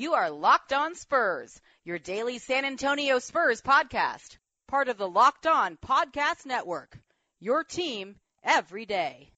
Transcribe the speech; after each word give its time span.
You 0.00 0.14
are 0.14 0.30
Locked 0.30 0.72
On 0.72 0.94
Spurs, 0.94 1.60
your 1.84 1.98
daily 1.98 2.38
San 2.38 2.64
Antonio 2.64 3.18
Spurs 3.18 3.60
podcast, 3.60 4.38
part 4.66 4.88
of 4.88 4.96
the 4.96 5.06
Locked 5.06 5.46
On 5.46 5.76
Podcast 5.76 6.46
Network. 6.46 6.98
Your 7.38 7.64
team 7.64 8.16
every 8.42 8.86
day. 8.86 9.30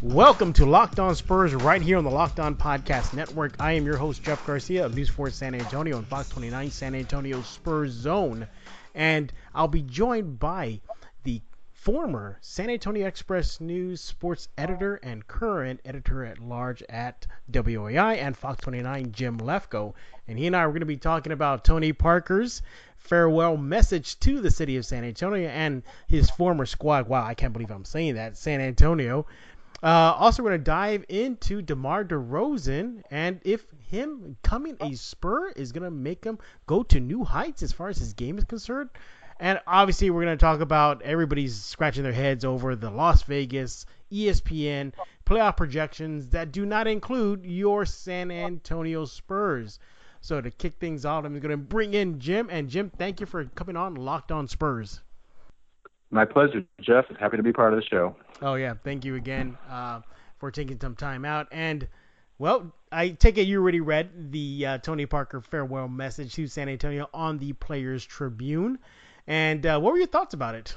Welcome 0.00 0.52
to 0.52 0.66
Locked 0.66 1.00
On 1.00 1.16
Spurs 1.16 1.52
right 1.52 1.82
here 1.82 1.98
on 1.98 2.04
the 2.04 2.10
Locked 2.10 2.38
On 2.38 2.54
Podcast 2.54 3.14
Network. 3.14 3.56
I 3.58 3.72
am 3.72 3.84
your 3.84 3.96
host, 3.96 4.22
Jeff 4.22 4.46
Garcia 4.46 4.86
of 4.86 4.94
News 4.94 5.08
4 5.08 5.30
San 5.30 5.56
Antonio 5.56 5.98
and 5.98 6.06
Fox 6.06 6.28
29 6.28 6.70
San 6.70 6.94
Antonio 6.94 7.42
Spurs 7.42 7.90
Zone. 7.90 8.46
And 8.94 9.32
I'll 9.52 9.66
be 9.66 9.82
joined 9.82 10.38
by 10.38 10.80
former 11.84 12.38
San 12.40 12.70
Antonio 12.70 13.06
Express 13.06 13.60
News 13.60 14.00
sports 14.00 14.48
editor 14.56 14.94
and 15.02 15.26
current 15.26 15.80
editor 15.84 16.24
at 16.24 16.38
large 16.38 16.82
at 16.84 17.26
WOAI 17.52 18.16
and 18.16 18.34
Fox 18.34 18.62
29, 18.62 19.12
Jim 19.12 19.36
Lefko. 19.36 19.92
And 20.26 20.38
he 20.38 20.46
and 20.46 20.56
I 20.56 20.60
are 20.60 20.68
going 20.68 20.80
to 20.80 20.86
be 20.86 20.96
talking 20.96 21.32
about 21.32 21.62
Tony 21.62 21.92
Parker's 21.92 22.62
farewell 22.96 23.58
message 23.58 24.18
to 24.20 24.40
the 24.40 24.50
city 24.50 24.78
of 24.78 24.86
San 24.86 25.04
Antonio 25.04 25.46
and 25.50 25.82
his 26.08 26.30
former 26.30 26.64
squad. 26.64 27.06
Wow, 27.06 27.22
I 27.22 27.34
can't 27.34 27.52
believe 27.52 27.70
I'm 27.70 27.84
saying 27.84 28.14
that. 28.14 28.38
San 28.38 28.62
Antonio. 28.62 29.26
Uh, 29.82 30.14
also, 30.18 30.42
we're 30.42 30.52
going 30.52 30.60
to 30.60 30.64
dive 30.64 31.04
into 31.10 31.60
DeMar 31.60 32.06
DeRozan 32.06 33.02
and 33.10 33.42
if 33.44 33.66
him 33.90 34.38
coming 34.42 34.78
a 34.80 34.94
Spur 34.94 35.50
is 35.50 35.72
going 35.72 35.84
to 35.84 35.90
make 35.90 36.24
him 36.24 36.38
go 36.66 36.82
to 36.84 36.98
new 36.98 37.24
heights 37.24 37.62
as 37.62 37.72
far 37.72 37.90
as 37.90 37.98
his 37.98 38.14
game 38.14 38.38
is 38.38 38.44
concerned. 38.44 38.88
And 39.40 39.60
obviously, 39.66 40.10
we're 40.10 40.24
going 40.24 40.38
to 40.38 40.44
talk 40.44 40.60
about 40.60 41.02
everybody's 41.02 41.56
scratching 41.56 42.02
their 42.02 42.12
heads 42.12 42.44
over 42.44 42.76
the 42.76 42.90
Las 42.90 43.22
Vegas 43.22 43.86
ESPN 44.12 44.92
playoff 45.26 45.56
projections 45.56 46.30
that 46.30 46.52
do 46.52 46.64
not 46.66 46.86
include 46.86 47.44
your 47.44 47.84
San 47.84 48.30
Antonio 48.30 49.04
Spurs. 49.04 49.78
So 50.20 50.40
to 50.40 50.50
kick 50.50 50.76
things 50.78 51.04
off, 51.04 51.24
I'm 51.24 51.38
going 51.38 51.50
to 51.50 51.56
bring 51.56 51.94
in 51.94 52.18
Jim. 52.18 52.48
And 52.50 52.68
Jim, 52.68 52.90
thank 52.96 53.20
you 53.20 53.26
for 53.26 53.44
coming 53.44 53.76
on 53.76 53.94
Locked 53.94 54.32
On 54.32 54.48
Spurs. 54.48 55.00
My 56.10 56.24
pleasure, 56.24 56.64
Jeff. 56.80 57.04
Happy 57.18 57.36
to 57.36 57.42
be 57.42 57.52
part 57.52 57.74
of 57.74 57.80
the 57.80 57.86
show. 57.86 58.14
Oh 58.40 58.54
yeah, 58.54 58.74
thank 58.84 59.04
you 59.04 59.16
again 59.16 59.58
uh, 59.68 60.00
for 60.38 60.50
taking 60.50 60.78
some 60.80 60.94
time 60.94 61.24
out. 61.24 61.48
And 61.50 61.88
well, 62.38 62.72
I 62.92 63.10
take 63.10 63.36
it 63.36 63.48
you 63.48 63.60
already 63.60 63.80
read 63.80 64.32
the 64.32 64.66
uh, 64.66 64.78
Tony 64.78 65.06
Parker 65.06 65.40
farewell 65.40 65.88
message 65.88 66.34
to 66.34 66.46
San 66.46 66.68
Antonio 66.68 67.08
on 67.12 67.38
the 67.38 67.52
Players 67.54 68.04
Tribune. 68.04 68.78
And 69.26 69.64
uh, 69.64 69.80
what 69.80 69.92
were 69.92 69.98
your 69.98 70.06
thoughts 70.06 70.34
about 70.34 70.54
it? 70.54 70.76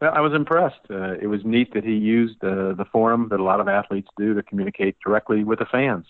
Well, 0.00 0.12
I 0.12 0.20
was 0.20 0.34
impressed. 0.34 0.80
Uh, 0.90 1.12
it 1.12 1.26
was 1.26 1.40
neat 1.44 1.72
that 1.72 1.84
he 1.84 1.94
used 1.94 2.42
uh, 2.44 2.74
the 2.74 2.84
forum 2.92 3.28
that 3.30 3.40
a 3.40 3.42
lot 3.42 3.60
of 3.60 3.68
athletes 3.68 4.08
do 4.18 4.34
to 4.34 4.42
communicate 4.42 4.96
directly 5.04 5.42
with 5.42 5.58
the 5.58 5.66
fans. 5.66 6.04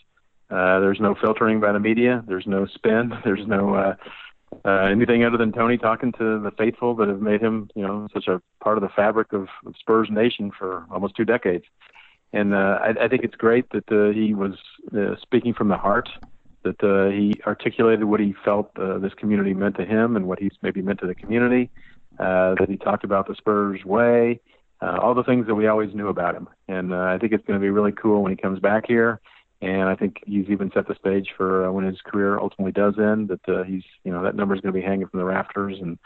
Uh, 0.51 0.81
there's 0.81 1.01
no 1.01 1.15
filtering 1.15 1.61
by 1.61 1.73
the 1.73 1.81
media. 1.81 2.25
There's 2.27 2.47
no 2.47 2.67
spin. 2.67 3.13
There's 3.25 3.47
no 3.47 3.75
uh, 3.75 3.97
uh, 4.65 4.89
anything 4.91 5.25
other 5.25 5.37
than 5.37 5.53
Tony 5.53 5.77
talking 5.77 6.13
to 6.13 6.41
the 6.41 6.53
faithful 6.57 6.95
that 6.97 7.09
have 7.09 7.21
made 7.21 7.41
him, 7.41 7.69
you 7.75 7.83
know, 7.83 8.09
such 8.13 8.29
a 8.29 8.41
part 8.63 8.79
of 8.79 8.83
the 8.83 8.89
fabric 8.89 9.33
of, 9.33 9.49
of 9.67 9.75
Spurs 9.79 10.09
Nation 10.11 10.53
for 10.57 10.87
almost 10.91 11.17
two 11.17 11.25
decades. 11.25 11.65
And 12.33 12.55
uh, 12.55 12.79
I, 12.81 13.05
I 13.05 13.09
think 13.09 13.25
it's 13.25 13.35
great 13.35 13.67
that 13.71 13.91
uh, 13.91 14.13
he 14.13 14.35
was 14.35 14.55
uh, 14.97 15.17
speaking 15.21 15.55
from 15.55 15.69
the 15.69 15.77
heart, 15.77 16.09
that 16.67 16.83
uh, 16.83 17.11
he 17.11 17.35
articulated 17.47 18.05
what 18.05 18.21
he 18.21 18.35
felt 18.45 18.71
uh, 18.79 18.99
this 18.99 19.15
community 19.15 19.55
meant 19.55 19.77
to 19.77 19.85
him 19.85 20.17
and 20.17 20.27
what 20.27 20.39
he's 20.39 20.53
maybe 20.63 20.83
meant 20.83 21.01
to 21.01 21.07
the 21.07 21.15
community. 21.15 21.71
Uh, 22.19 22.55
that 22.59 22.69
he 22.69 22.79
talked 22.79 23.05
about 23.05 23.29
the 23.29 23.35
Spurs 23.35 23.85
way, 23.85 24.41
uh, 24.81 24.99
all 25.03 25.15
the 25.15 25.23
things 25.23 25.47
that 25.47 25.55
we 25.55 25.67
always 25.67 25.95
knew 25.95 26.09
about 26.09 26.35
him. 26.35 26.49
And 26.67 26.95
uh, 26.95 26.97
I 26.97 27.19
think 27.19 27.33
it's 27.33 27.45
going 27.47 27.61
to 27.61 27.63
be 27.63 27.69
really 27.69 27.93
cool 27.93 28.23
when 28.23 28.33
he 28.33 28.37
comes 28.37 28.59
back 28.59 28.85
here 28.87 29.21
and 29.63 29.89
I 29.89 29.95
think 29.95 30.19
he's 30.27 30.49
even 30.49 30.71
set 30.75 30.87
the 30.87 30.95
stage 30.95 31.31
for 31.37 31.67
uh, 31.67 31.73
when 31.73 31.85
his 31.85 32.01
career 32.03 32.39
ultimately 32.39 32.73
does 32.73 32.95
end. 32.99 33.29
That 33.29 33.49
uh, 33.49 33.63
he's, 33.65 33.85
you 34.05 34.13
know, 34.13 34.23
that 34.23 34.35
number 34.35 34.55
is 34.55 34.61
going 34.61 34.75
to 34.75 34.79
be 34.79 34.85
hanging 34.85 35.09
from 35.09 35.19
the 35.19 35.25
rafters, 35.25 35.79
and 35.81 35.99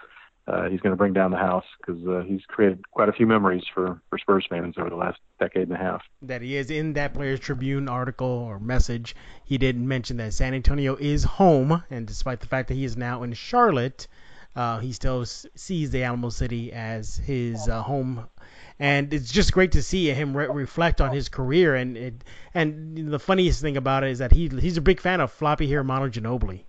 uh, 0.47 0.69
he's 0.69 0.81
going 0.81 0.93
to 0.93 0.97
bring 0.97 1.13
down 1.13 1.31
the 1.31 1.37
house 1.37 1.65
because 1.79 2.01
uh, 2.07 2.23
he's 2.27 2.43
created 2.47 2.89
quite 2.91 3.09
a 3.09 3.13
few 3.13 3.27
memories 3.27 3.63
for 3.73 4.01
for 4.09 4.19
Spurs 4.19 4.47
fans 4.49 4.75
over 4.79 4.91
the 4.91 4.97
last 4.97 5.19
decade 5.39 5.69
and 5.69 5.73
a 5.73 5.77
half. 5.77 6.03
That 6.23 6.43
he 6.43 6.57
is 6.57 6.71
in 6.71 6.95
that 6.95 7.15
Players 7.15 7.41
Tribune 7.41 7.89
article 7.89 8.27
or 8.27 8.59
message. 8.59 9.15
He 9.45 9.59
didn't 9.59 9.87
mention 9.87 10.17
that 10.19 10.33
San 10.33 10.55
Antonio 10.55 10.97
is 10.97 11.25
home, 11.25 11.83
and 11.91 12.07
despite 12.07 12.41
the 12.41 12.47
fact 12.47 12.69
that 12.69 12.75
he 12.75 12.85
is 12.85 12.97
now 12.97 13.23
in 13.23 13.33
Charlotte, 13.35 14.09
uh, 14.57 14.79
he 14.79 14.93
still 14.93 15.25
sees 15.25 15.91
the 15.91 16.03
Alamo 16.03 16.31
City 16.31 16.73
as 16.73 17.17
his 17.17 17.69
uh, 17.69 17.83
home 17.83 18.29
and 18.81 19.13
it's 19.13 19.31
just 19.31 19.53
great 19.53 19.73
to 19.73 19.83
see 19.83 20.09
him 20.09 20.35
re- 20.35 20.47
reflect 20.47 21.03
on 21.03 21.13
his 21.13 21.29
career. 21.29 21.75
And 21.75 21.97
it, 21.99 22.25
and 22.55 23.13
the 23.13 23.19
funniest 23.19 23.61
thing 23.61 23.77
about 23.77 24.05
it 24.05 24.11
is 24.11 24.19
that 24.19 24.33
he 24.33 24.49
he's 24.49 24.79
a 24.79 24.81
big 24.81 25.01
fan 25.01 25.21
of 25.21 25.31
floppy 25.31 25.69
hair 25.69 25.85
Manu 25.85 26.11
Ginobili. 26.11 26.65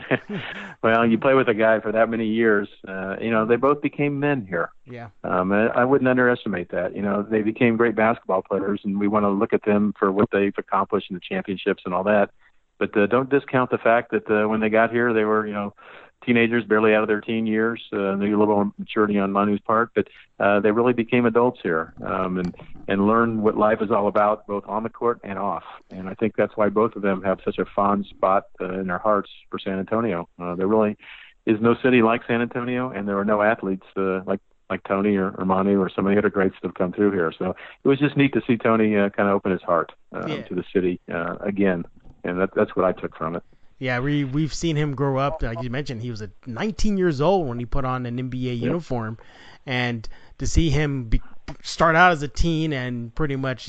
well, 0.82 1.06
you 1.06 1.18
play 1.18 1.34
with 1.34 1.48
a 1.48 1.54
guy 1.54 1.80
for 1.80 1.92
that 1.92 2.08
many 2.08 2.26
years. 2.26 2.68
Uh, 2.86 3.16
you 3.20 3.30
know, 3.30 3.46
they 3.46 3.56
both 3.56 3.80
became 3.80 4.18
men 4.18 4.46
here. 4.46 4.70
Yeah. 4.84 5.08
Um, 5.24 5.52
I 5.52 5.84
wouldn't 5.84 6.08
underestimate 6.08 6.70
that. 6.70 6.94
You 6.94 7.02
know, 7.02 7.22
they 7.22 7.42
became 7.42 7.76
great 7.76 7.94
basketball 7.94 8.42
players, 8.42 8.80
and 8.84 8.98
we 8.98 9.08
want 9.08 9.24
to 9.24 9.30
look 9.30 9.52
at 9.52 9.64
them 9.64 9.94
for 9.98 10.12
what 10.12 10.28
they've 10.32 10.54
accomplished 10.56 11.10
in 11.10 11.14
the 11.14 11.20
championships 11.20 11.82
and 11.84 11.94
all 11.94 12.04
that. 12.04 12.30
But 12.78 12.96
uh, 12.96 13.06
don't 13.06 13.30
discount 13.30 13.70
the 13.70 13.78
fact 13.78 14.10
that 14.10 14.30
uh, 14.30 14.48
when 14.48 14.60
they 14.60 14.68
got 14.68 14.90
here, 14.90 15.12
they 15.12 15.24
were, 15.24 15.46
you 15.46 15.54
know, 15.54 15.74
teenagers, 16.26 16.64
barely 16.64 16.94
out 16.94 17.02
of 17.02 17.08
their 17.08 17.20
teen 17.20 17.46
years. 17.46 17.80
Uh, 17.92 18.16
maybe 18.16 18.32
a 18.32 18.38
little 18.38 18.72
maturity 18.78 19.18
on 19.18 19.32
Manu's 19.32 19.60
part, 19.60 19.90
but 19.94 20.08
uh, 20.38 20.60
they 20.60 20.70
really 20.70 20.92
became 20.92 21.24
adults 21.24 21.60
here 21.62 21.94
um, 22.04 22.38
and 22.38 22.54
and 22.88 23.06
learned 23.06 23.42
what 23.42 23.56
life 23.56 23.78
is 23.80 23.90
all 23.90 24.08
about, 24.08 24.46
both 24.46 24.64
on 24.66 24.82
the 24.82 24.88
court 24.88 25.20
and 25.24 25.38
off. 25.38 25.64
And 25.90 26.08
I 26.08 26.14
think 26.14 26.36
that's 26.36 26.56
why 26.56 26.68
both 26.68 26.96
of 26.96 27.02
them 27.02 27.22
have 27.22 27.38
such 27.44 27.58
a 27.58 27.64
fond 27.64 28.06
spot 28.06 28.44
uh, 28.60 28.80
in 28.80 28.86
their 28.88 28.98
hearts 28.98 29.30
for 29.50 29.58
San 29.58 29.78
Antonio. 29.78 30.28
Uh, 30.38 30.54
there 30.54 30.66
really 30.66 30.96
is 31.46 31.60
no 31.60 31.74
city 31.82 32.02
like 32.02 32.22
San 32.26 32.42
Antonio, 32.42 32.90
and 32.90 33.08
there 33.08 33.18
are 33.18 33.24
no 33.24 33.40
athletes 33.42 33.86
uh, 33.96 34.22
like 34.24 34.40
like 34.68 34.82
Tony 34.84 35.16
or, 35.16 35.30
or 35.38 35.44
Manu 35.44 35.80
or 35.80 35.88
some 35.88 36.06
of 36.06 36.12
the 36.12 36.18
other 36.18 36.30
greats 36.30 36.56
that 36.60 36.68
have 36.68 36.74
come 36.74 36.92
through 36.92 37.12
here. 37.12 37.32
So 37.38 37.54
it 37.84 37.88
was 37.88 37.98
just 37.98 38.16
neat 38.16 38.32
to 38.34 38.42
see 38.46 38.56
Tony 38.56 38.96
uh, 38.96 39.10
kind 39.10 39.28
of 39.28 39.36
open 39.36 39.52
his 39.52 39.62
heart 39.62 39.92
uh, 40.12 40.26
yeah. 40.26 40.42
to 40.42 40.54
the 40.54 40.64
city 40.72 41.00
uh, 41.12 41.36
again, 41.40 41.84
and 42.24 42.40
that, 42.40 42.50
that's 42.54 42.74
what 42.74 42.84
I 42.84 42.92
took 42.92 43.16
from 43.16 43.36
it. 43.36 43.44
Yeah, 43.78 44.00
we 44.00 44.24
we've 44.24 44.54
seen 44.54 44.76
him 44.76 44.94
grow 44.94 45.18
up. 45.18 45.42
Like 45.42 45.62
you 45.62 45.68
mentioned, 45.68 46.00
he 46.00 46.10
was 46.10 46.22
a 46.22 46.30
19 46.46 46.96
years 46.96 47.20
old 47.20 47.46
when 47.46 47.58
he 47.58 47.66
put 47.66 47.84
on 47.84 48.06
an 48.06 48.16
NBA 48.16 48.58
yep. 48.58 48.64
uniform, 48.64 49.18
and 49.66 50.08
to 50.38 50.46
see 50.46 50.70
him 50.70 51.04
be, 51.04 51.20
start 51.62 51.94
out 51.94 52.12
as 52.12 52.22
a 52.22 52.28
teen 52.28 52.72
and 52.72 53.14
pretty 53.14 53.36
much, 53.36 53.68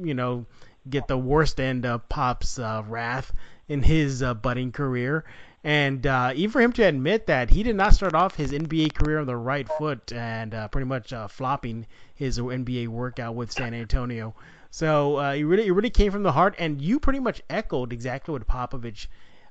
you 0.00 0.14
know, 0.14 0.46
get 0.88 1.08
the 1.08 1.18
worst 1.18 1.58
end 1.58 1.84
of 1.86 2.08
Pop's 2.08 2.58
uh, 2.58 2.84
wrath 2.86 3.32
in 3.66 3.82
his 3.82 4.22
uh, 4.22 4.32
budding 4.32 4.70
career, 4.70 5.24
and 5.64 6.06
uh, 6.06 6.32
even 6.36 6.52
for 6.52 6.60
him 6.60 6.72
to 6.74 6.84
admit 6.84 7.26
that 7.26 7.50
he 7.50 7.64
did 7.64 7.74
not 7.74 7.94
start 7.94 8.14
off 8.14 8.36
his 8.36 8.52
NBA 8.52 8.94
career 8.94 9.18
on 9.18 9.26
the 9.26 9.36
right 9.36 9.68
foot 9.68 10.12
and 10.12 10.54
uh, 10.54 10.68
pretty 10.68 10.86
much 10.86 11.12
uh, 11.12 11.26
flopping 11.26 11.84
his 12.14 12.38
NBA 12.38 12.86
workout 12.88 13.34
with 13.34 13.50
San 13.50 13.74
Antonio. 13.74 14.36
So 14.70 15.16
uh, 15.16 15.32
he 15.32 15.42
really, 15.42 15.64
he 15.64 15.70
really 15.72 15.90
came 15.90 16.12
from 16.12 16.22
the 16.22 16.32
heart, 16.32 16.54
and 16.58 16.80
you 16.80 17.00
pretty 17.00 17.20
much 17.20 17.42
echoed 17.50 17.92
exactly 17.92 18.32
what 18.32 18.46
Popovich 18.46 19.08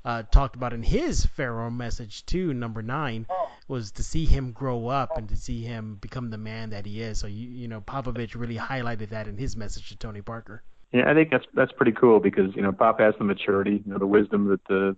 uh, 0.08 0.24
talked 0.32 0.56
about 0.56 0.72
in 0.72 0.82
his 0.82 1.26
farewell 1.26 1.70
message 1.70 2.26
to 2.26 2.54
number 2.54 2.82
nine 2.82 3.28
was 3.68 3.92
to 3.92 4.02
see 4.02 4.24
him 4.24 4.54
grow 4.54 4.88
up 4.88 5.18
and 5.18 5.28
to 5.28 5.36
see 5.36 5.62
him 5.62 5.98
become 6.00 6.30
the 6.30 6.38
man 6.38 6.70
that 6.70 6.86
he 6.86 7.02
is. 7.02 7.20
So 7.20 7.28
you 7.28 7.50
you 7.50 7.68
know 7.68 7.82
Popovich 7.82 8.34
really 8.34 8.56
highlighted 8.56 9.10
that 9.10 9.28
in 9.28 9.38
his 9.38 9.58
message 9.58 9.90
to 9.90 9.98
Tony 9.98 10.22
Parker. 10.22 10.64
Yeah, 10.94 11.12
I 11.12 11.14
think 11.14 11.30
that's 11.30 11.46
that's 11.54 11.74
pretty 11.74 11.92
cool 11.92 12.22
because 12.22 12.56
you 12.56 12.62
know 12.62 12.72
Pop 12.72 13.02
has 13.02 13.16
the 13.18 13.26
maturity, 13.26 13.84
you 13.86 13.92
know, 13.92 14.00
the 14.00 14.08
wisdom 14.08 14.48
that 14.48 14.64
the 14.70 14.96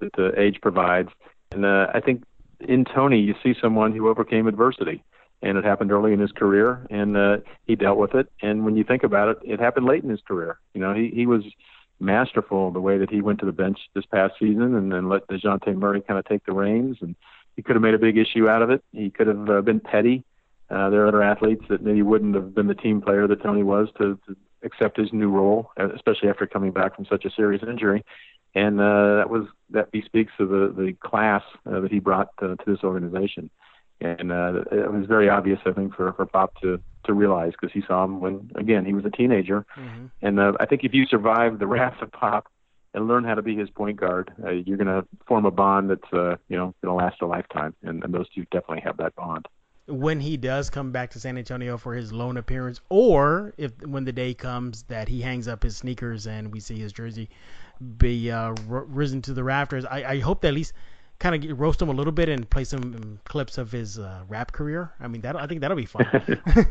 that 0.00 0.12
the 0.12 0.38
age 0.38 0.58
provides, 0.60 1.08
and 1.50 1.64
uh, 1.64 1.86
I 1.94 2.00
think 2.00 2.24
in 2.60 2.84
Tony 2.84 3.20
you 3.20 3.34
see 3.42 3.54
someone 3.62 3.92
who 3.92 4.08
overcame 4.08 4.46
adversity 4.46 5.02
and 5.40 5.56
it 5.56 5.64
happened 5.64 5.90
early 5.90 6.12
in 6.12 6.20
his 6.20 6.32
career, 6.32 6.86
and 6.90 7.16
uh, 7.16 7.36
he 7.66 7.76
dealt 7.76 7.98
with 7.98 8.14
it. 8.14 8.30
And 8.40 8.64
when 8.64 8.76
you 8.76 8.84
think 8.84 9.04
about 9.04 9.28
it, 9.28 9.38
it 9.42 9.60
happened 9.60 9.84
late 9.86 10.02
in 10.02 10.08
his 10.08 10.22
career. 10.22 10.58
You 10.74 10.80
know, 10.82 10.92
he 10.92 11.10
he 11.14 11.24
was 11.24 11.44
masterful 12.04 12.70
the 12.70 12.80
way 12.80 12.98
that 12.98 13.10
he 13.10 13.20
went 13.20 13.40
to 13.40 13.46
the 13.46 13.52
bench 13.52 13.78
this 13.94 14.04
past 14.06 14.34
season 14.38 14.74
and 14.74 14.92
then 14.92 15.08
let 15.08 15.26
Dejounte 15.26 15.74
Murray 15.76 16.00
kind 16.00 16.18
of 16.18 16.24
take 16.24 16.44
the 16.44 16.52
reins. 16.52 16.98
And 17.00 17.16
he 17.56 17.62
could 17.62 17.76
have 17.76 17.82
made 17.82 17.94
a 17.94 17.98
big 17.98 18.18
issue 18.18 18.48
out 18.48 18.62
of 18.62 18.70
it. 18.70 18.84
He 18.92 19.10
could 19.10 19.26
have 19.26 19.48
uh, 19.48 19.60
been 19.62 19.80
petty. 19.80 20.24
Uh, 20.70 20.90
there 20.90 21.02
are 21.04 21.08
other 21.08 21.22
athletes 21.22 21.64
that 21.68 21.82
maybe 21.82 22.02
wouldn't 22.02 22.34
have 22.34 22.54
been 22.54 22.66
the 22.66 22.74
team 22.74 23.00
player 23.00 23.26
that 23.26 23.42
Tony 23.42 23.62
was 23.62 23.88
to, 23.98 24.18
to 24.26 24.36
accept 24.62 24.96
his 24.96 25.12
new 25.12 25.30
role, 25.30 25.70
uh, 25.78 25.90
especially 25.94 26.28
after 26.28 26.46
coming 26.46 26.72
back 26.72 26.96
from 26.96 27.04
such 27.06 27.24
a 27.24 27.30
serious 27.30 27.62
injury. 27.62 28.04
And 28.54 28.80
uh, 28.80 29.16
that 29.16 29.30
was 29.30 29.46
that 29.70 29.90
bespeaks 29.90 30.32
of 30.38 30.48
the 30.48 30.72
the 30.76 30.92
class 31.00 31.42
uh, 31.66 31.80
that 31.80 31.90
he 31.90 31.98
brought 31.98 32.28
to, 32.38 32.54
to 32.56 32.64
this 32.66 32.84
organization 32.84 33.50
and 34.00 34.32
uh, 34.32 34.62
it 34.70 34.92
was 34.92 35.06
very 35.06 35.28
obvious, 35.28 35.58
I 35.64 35.72
think, 35.72 35.94
for 35.94 36.12
for 36.12 36.26
Pop 36.26 36.54
to 36.62 36.80
to 37.04 37.12
realize 37.12 37.52
because 37.52 37.72
he 37.72 37.82
saw 37.86 38.04
him 38.04 38.20
when 38.20 38.50
again 38.54 38.84
he 38.84 38.92
was 38.92 39.04
a 39.04 39.10
teenager, 39.10 39.66
mm-hmm. 39.76 40.06
and 40.22 40.40
uh, 40.40 40.52
I 40.60 40.66
think 40.66 40.84
if 40.84 40.94
you 40.94 41.06
survive 41.06 41.58
the 41.58 41.66
wrath 41.74 42.00
of 42.02 42.12
Pop 42.12 42.46
and 42.92 43.08
learn 43.08 43.24
how 43.24 43.34
to 43.34 43.42
be 43.42 43.56
his 43.56 43.70
point 43.70 43.98
guard, 43.98 44.32
uh, 44.44 44.50
you're 44.50 44.76
going 44.76 44.86
to 44.86 45.06
form 45.26 45.46
a 45.46 45.50
bond 45.50 45.90
that's 45.90 46.12
uh, 46.12 46.36
you 46.48 46.56
know 46.56 46.74
going 46.82 46.98
to 46.98 47.04
last 47.04 47.22
a 47.22 47.26
lifetime, 47.26 47.74
and, 47.82 48.02
and 48.04 48.12
those 48.12 48.28
two 48.30 48.44
definitely 48.50 48.82
have 48.84 48.96
that 48.98 49.14
bond. 49.16 49.46
when 49.86 50.20
he 50.20 50.36
does 50.36 50.70
come 50.70 50.92
back 50.92 51.10
to 51.10 51.20
San 51.20 51.38
Antonio 51.38 51.76
for 51.76 51.94
his 51.94 52.12
lone 52.12 52.36
appearance, 52.36 52.80
or 52.88 53.54
if 53.58 53.72
when 53.82 54.04
the 54.04 54.12
day 54.12 54.34
comes 54.34 54.82
that 54.84 55.08
he 55.08 55.20
hangs 55.20 55.48
up 55.48 55.62
his 55.62 55.76
sneakers 55.76 56.26
and 56.26 56.52
we 56.52 56.60
see 56.60 56.78
his 56.78 56.92
jersey 56.92 57.28
be 57.98 58.30
uh, 58.30 58.54
r- 58.68 58.84
risen 58.84 59.22
to 59.22 59.34
the 59.34 59.44
rafters, 59.44 59.84
I, 59.84 60.04
I 60.04 60.18
hope 60.20 60.42
that 60.42 60.48
at 60.48 60.54
least 60.54 60.72
kind 61.18 61.44
of 61.44 61.60
roast 61.60 61.80
him 61.80 61.88
a 61.88 61.92
little 61.92 62.12
bit 62.12 62.28
and 62.28 62.48
play 62.48 62.64
some 62.64 63.18
clips 63.24 63.58
of 63.58 63.70
his 63.72 63.98
uh, 63.98 64.22
rap 64.28 64.52
career. 64.52 64.92
I 65.00 65.08
mean, 65.08 65.22
that 65.22 65.36
I 65.36 65.46
think 65.46 65.60
that'll 65.60 65.76
be 65.76 65.86
fun. 65.86 66.06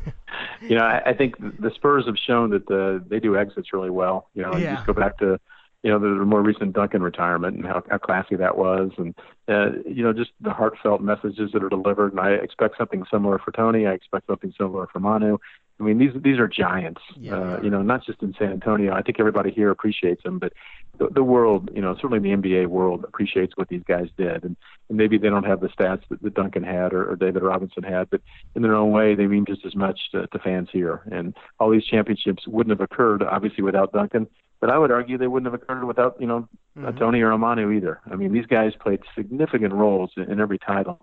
you 0.62 0.76
know, 0.76 0.84
I, 0.84 1.02
I 1.08 1.14
think 1.14 1.38
the 1.40 1.72
Spurs 1.76 2.06
have 2.06 2.18
shown 2.18 2.50
that 2.52 2.68
the, 2.68 3.04
they 3.08 3.20
do 3.20 3.38
exits 3.38 3.74
really 3.74 3.90
well. 3.90 4.30
You 4.34 4.44
know, 4.44 4.56
yeah. 4.56 4.76
just 4.76 4.88
go 4.88 4.94
back 4.94 5.18
to 5.20 5.40
you 5.84 5.92
know, 5.92 6.00
the, 6.00 6.18
the 6.18 6.26
more 6.26 6.42
recent 6.42 6.74
Duncan 6.74 7.04
retirement 7.04 7.58
and 7.58 7.66
how, 7.66 7.84
how 7.90 7.98
classy 7.98 8.38
that 8.38 8.58
was, 8.58 8.92
and 8.98 9.14
uh, 9.50 9.72
you 9.86 10.02
know, 10.02 10.14
just 10.14 10.32
the 10.40 10.52
heartfelt 10.52 11.02
messages 11.02 11.52
that 11.52 11.62
are 11.62 11.70
delivered. 11.70 12.14
And 12.14 12.22
I 12.22 12.32
expect 12.32 12.78
something 12.78 13.04
similar 13.12 13.38
for 13.38 13.52
Tony. 13.52 13.86
I 13.86 13.92
expect 13.92 14.28
something 14.28 14.54
similar 14.58 14.88
for 14.88 15.02
Manu. 15.02 15.40
I 15.80 15.84
mean, 15.84 15.98
these 15.98 16.12
these 16.16 16.40
are 16.40 16.48
giants. 16.48 17.02
Yeah, 17.18 17.36
uh, 17.36 17.60
you 17.62 17.70
know, 17.70 17.82
not 17.82 18.06
just 18.06 18.22
in 18.22 18.34
San 18.38 18.52
Antonio. 18.52 18.94
I 18.94 19.02
think 19.02 19.20
everybody 19.20 19.52
here 19.52 19.72
appreciates 19.72 20.24
them, 20.24 20.40
but 20.40 20.54
the, 20.98 21.08
the 21.10 21.24
world, 21.24 21.72
you 21.74 21.82
know, 21.82 21.96
certainly 21.96 22.20
the 22.20 22.36
NBA 22.36 22.68
world 22.68 23.04
appreciates 23.04 23.58
what 23.58 23.68
these 23.70 23.84
guys 23.88 24.08
did. 24.18 24.44
And, 24.44 24.56
and 24.90 24.98
maybe 24.98 25.18
they 25.18 25.30
don't 25.30 25.46
have 25.46 25.60
the 25.60 25.70
stats 25.70 26.02
that, 26.10 26.22
that 26.22 26.34
Duncan 26.36 26.64
had 26.64 26.94
or, 26.94 27.12
or 27.12 27.16
David 27.16 27.44
Robinson 27.44 27.84
had, 27.84 28.10
but 28.10 28.22
in 28.56 28.62
their 28.62 28.76
own 28.76 28.92
way, 28.92 29.16
they 29.16 29.28
mean 29.28 29.46
just 29.46 29.66
as 29.66 29.76
much 29.76 30.00
to, 30.12 30.28
to 30.28 30.40
fans 30.40 30.70
here. 30.72 31.02
And 31.12 31.36
all 31.60 31.72
these 31.72 31.86
championships 31.86 32.48
wouldn't 32.48 32.78
have 32.78 32.82
occurred, 32.82 33.24
obviously, 33.24 33.64
without 33.64 33.92
Duncan. 33.92 34.28
But 34.60 34.70
I 34.70 34.78
would 34.78 34.92
argue 34.92 35.18
they 35.18 35.28
wouldn't 35.28 35.52
have 35.52 35.62
occurred 35.62 35.84
without, 35.84 36.16
you 36.22 36.28
know, 36.28 36.48
mm-hmm. 36.78 36.98
Tony 36.98 37.22
or 37.22 37.38
Manu 37.38 37.72
either. 37.72 38.00
I 38.10 38.16
mean, 38.16 38.32
these 38.32 38.46
guys 38.46 38.74
played 38.80 39.02
significant 39.16 39.74
roles 39.74 40.12
in, 40.16 40.32
in 40.32 40.40
every 40.40 40.60
title. 40.60 41.02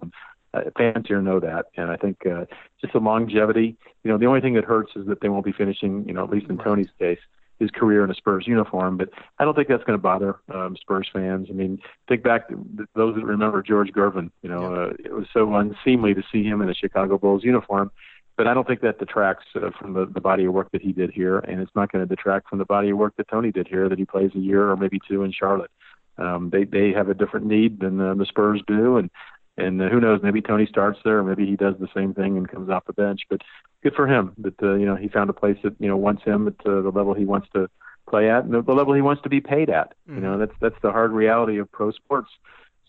Uh, 0.53 0.63
fans 0.77 1.07
here 1.07 1.23
know 1.23 1.39
that, 1.39 1.67
and 1.77 1.91
I 1.91 1.97
think 1.97 2.27
uh, 2.27 2.45
just 2.81 2.93
the 2.93 2.99
longevity. 2.99 3.77
You 4.03 4.11
know, 4.11 4.19
the 4.19 4.27
only 4.27 4.41
thing 4.41 4.55
that 4.55 4.65
hurts 4.65 4.91
is 4.97 5.07
that 5.07 5.21
they 5.21 5.29
won't 5.29 5.45
be 5.45 5.53
finishing. 5.53 6.05
You 6.07 6.15
know, 6.15 6.25
at 6.25 6.31
least 6.31 6.51
in. 6.51 6.59
Tony's 6.59 6.89
case, 6.99 7.21
his 7.61 7.71
career 7.71 8.03
in 8.03 8.11
a 8.11 8.15
Spurs 8.15 8.49
uniform. 8.49 8.97
But 8.97 9.11
I 9.39 9.45
don't 9.45 9.55
think 9.55 9.69
that's 9.69 9.85
going 9.85 9.99
to 9.99 10.03
bother 10.03 10.41
um, 10.53 10.77
Spurs 10.81 11.09
fans. 11.13 11.47
I 11.51 11.53
mean, 11.53 11.79
think 12.09 12.25
back 12.25 12.49
to 12.49 12.67
those 12.97 13.15
that 13.15 13.25
remember 13.25 13.63
George 13.63 13.93
Gervin. 13.93 14.31
You 14.43 14.49
know, 14.49 14.63
yeah. 14.63 14.81
uh, 14.81 14.93
it 15.05 15.13
was 15.13 15.27
so 15.33 15.55
unseemly 15.55 16.15
to 16.15 16.23
see 16.33 16.43
him 16.43 16.61
in 16.63 16.69
a 16.69 16.75
Chicago 16.75 17.19
Bulls 17.19 17.45
uniform. 17.45 17.93
But 18.37 18.47
I 18.47 18.55
don't 18.55 18.67
think 18.67 18.81
that 18.81 18.99
detracts 18.99 19.45
uh, 19.55 19.71
from 19.79 19.93
the, 19.93 20.07
the 20.07 20.21
body 20.21 20.47
of 20.47 20.55
work 20.55 20.73
that 20.73 20.81
he 20.81 20.93
did 20.93 21.11
here, 21.11 21.41
and 21.41 21.61
it's 21.61 21.75
not 21.77 21.93
going 21.93 22.07
to 22.07 22.09
detract 22.09 22.49
from 22.49 22.59
the 22.59 22.65
body 22.65 22.91
of 22.91 22.97
work 22.97 23.15
that 23.19 23.29
Tony 23.29 23.53
did 23.53 23.69
here. 23.69 23.89
That 23.89 23.99
he 23.99 24.07
plays 24.07 24.31
a 24.35 24.39
year 24.39 24.71
or 24.71 24.77
maybe 24.77 24.99
two 25.07 25.23
in 25.23 25.31
Charlotte. 25.31 25.71
Um, 26.17 26.51
they 26.51 26.65
they 26.65 26.93
have 26.93 27.09
a 27.09 27.15
different 27.15 27.47
need 27.47 27.81
than 27.81 28.01
uh, 28.01 28.15
the 28.15 28.25
Spurs 28.25 28.63
do, 28.67 28.97
and 28.97 29.11
and 29.61 29.83
uh, 29.83 29.89
who 29.89 30.01
knows? 30.01 30.21
Maybe 30.23 30.41
Tony 30.41 30.67
starts 30.67 30.99
there, 31.05 31.19
or 31.19 31.25
maybe 31.25 31.47
he 31.47 31.57
does 31.57 31.75
the 31.79 31.89
same 31.95 32.15
thing 32.15 32.37
and 32.37 32.49
comes 32.49 32.71
off 32.71 32.87
the 32.87 32.93
bench. 32.93 33.21
But 33.29 33.43
good 33.83 33.95
for 33.95 34.07
him 34.07 34.33
that 34.39 34.63
uh, 34.63 34.75
you 34.75 34.87
know 34.87 34.97
he 34.97 35.09
found 35.09 35.31
a 35.31 35.35
place 35.35 35.59
that 35.63 35.75
you 35.79 35.89
know 35.89 35.97
wants 35.97 36.23
him 36.23 36.49
at 36.49 36.67
uh, 36.67 36.83
the 36.83 36.91
level 36.91 37.15
he 37.15 37.25
wants 37.25 37.49
to 37.55 37.69
play 38.09 38.29
at, 38.31 38.45
and 38.45 38.53
the, 38.53 38.63
the 38.63 38.73
level 38.73 38.95
he 38.95 39.01
wants 39.01 39.23
to 39.23 39.29
be 39.29 39.41
paid 39.41 39.71
at. 39.71 39.95
Mm-hmm. 40.09 40.17
You 40.17 40.21
know, 40.23 40.39
that's 40.39 40.55
that's 40.61 40.81
the 40.83 40.93
hard 40.93 41.13
reality 41.13 41.59
of 41.59 41.71
pro 41.71 41.93
sports. 41.93 42.31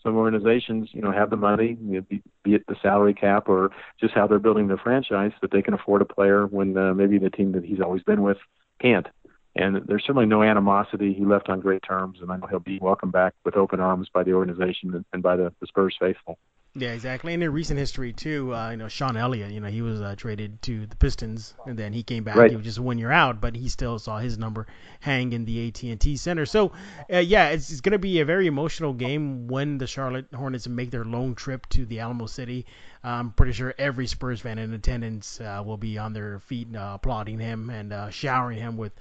Some 0.02 0.16
organizations, 0.16 0.88
you 0.92 1.00
know, 1.00 1.12
have 1.12 1.30
the 1.30 1.36
money, 1.36 1.78
you 1.80 1.94
know, 1.94 2.00
be, 2.00 2.22
be 2.42 2.54
it 2.54 2.64
the 2.66 2.74
salary 2.82 3.14
cap 3.14 3.48
or 3.48 3.70
just 4.00 4.14
how 4.14 4.26
they're 4.26 4.40
building 4.40 4.66
their 4.66 4.76
franchise, 4.76 5.30
that 5.42 5.52
they 5.52 5.62
can 5.62 5.74
afford 5.74 6.02
a 6.02 6.04
player 6.04 6.44
when 6.44 6.76
uh, 6.76 6.92
maybe 6.92 7.18
the 7.18 7.30
team 7.30 7.52
that 7.52 7.64
he's 7.64 7.80
always 7.80 8.02
been 8.02 8.22
with 8.22 8.38
can't. 8.80 9.06
And 9.54 9.82
there's 9.86 10.02
certainly 10.02 10.26
no 10.26 10.42
animosity. 10.42 11.12
He 11.12 11.24
left 11.24 11.48
on 11.48 11.60
great 11.60 11.82
terms, 11.82 12.18
and 12.20 12.32
I 12.32 12.36
know 12.36 12.46
he'll 12.46 12.58
be 12.58 12.78
welcomed 12.80 13.12
back 13.12 13.34
with 13.44 13.56
open 13.56 13.80
arms 13.80 14.08
by 14.12 14.22
the 14.22 14.32
organization 14.32 15.04
and 15.12 15.22
by 15.22 15.36
the, 15.36 15.52
the 15.60 15.66
Spurs 15.66 15.96
faithful. 16.00 16.38
Yeah, 16.74 16.92
exactly. 16.92 17.34
And 17.34 17.42
in 17.42 17.52
recent 17.52 17.78
history 17.78 18.14
too, 18.14 18.54
uh, 18.54 18.70
you 18.70 18.78
know, 18.78 18.88
Sean 18.88 19.14
Elliott, 19.18 19.50
you 19.50 19.60
know, 19.60 19.68
he 19.68 19.82
was 19.82 20.00
uh, 20.00 20.14
traded 20.16 20.62
to 20.62 20.86
the 20.86 20.96
Pistons, 20.96 21.52
and 21.66 21.78
then 21.78 21.92
he 21.92 22.02
came 22.02 22.24
back. 22.24 22.36
Right. 22.36 22.50
He 22.50 22.56
was 22.56 22.64
just 22.64 22.78
one 22.78 22.96
year 22.96 23.10
out, 23.10 23.42
but 23.42 23.54
he 23.54 23.68
still 23.68 23.98
saw 23.98 24.18
his 24.18 24.38
number 24.38 24.66
hang 25.00 25.34
in 25.34 25.44
the 25.44 25.68
AT&T 25.68 26.16
Center. 26.16 26.46
So, 26.46 26.72
uh, 27.12 27.18
yeah, 27.18 27.50
it's, 27.50 27.70
it's 27.70 27.82
going 27.82 27.92
to 27.92 27.98
be 27.98 28.20
a 28.20 28.24
very 28.24 28.46
emotional 28.46 28.94
game 28.94 29.48
when 29.48 29.76
the 29.76 29.86
Charlotte 29.86 30.32
Hornets 30.34 30.66
make 30.66 30.90
their 30.90 31.04
lone 31.04 31.34
trip 31.34 31.68
to 31.70 31.84
the 31.84 32.00
Alamo 32.00 32.24
City. 32.24 32.64
I'm 33.04 33.32
pretty 33.32 33.52
sure 33.52 33.74
every 33.76 34.06
Spurs 34.06 34.40
fan 34.40 34.58
in 34.58 34.72
attendance 34.72 35.42
uh, 35.42 35.62
will 35.62 35.76
be 35.76 35.98
on 35.98 36.14
their 36.14 36.38
feet 36.38 36.74
uh, 36.74 36.92
applauding 36.94 37.38
him 37.38 37.68
and 37.68 37.92
uh, 37.92 38.08
showering 38.08 38.58
him 38.58 38.78
with 38.78 38.92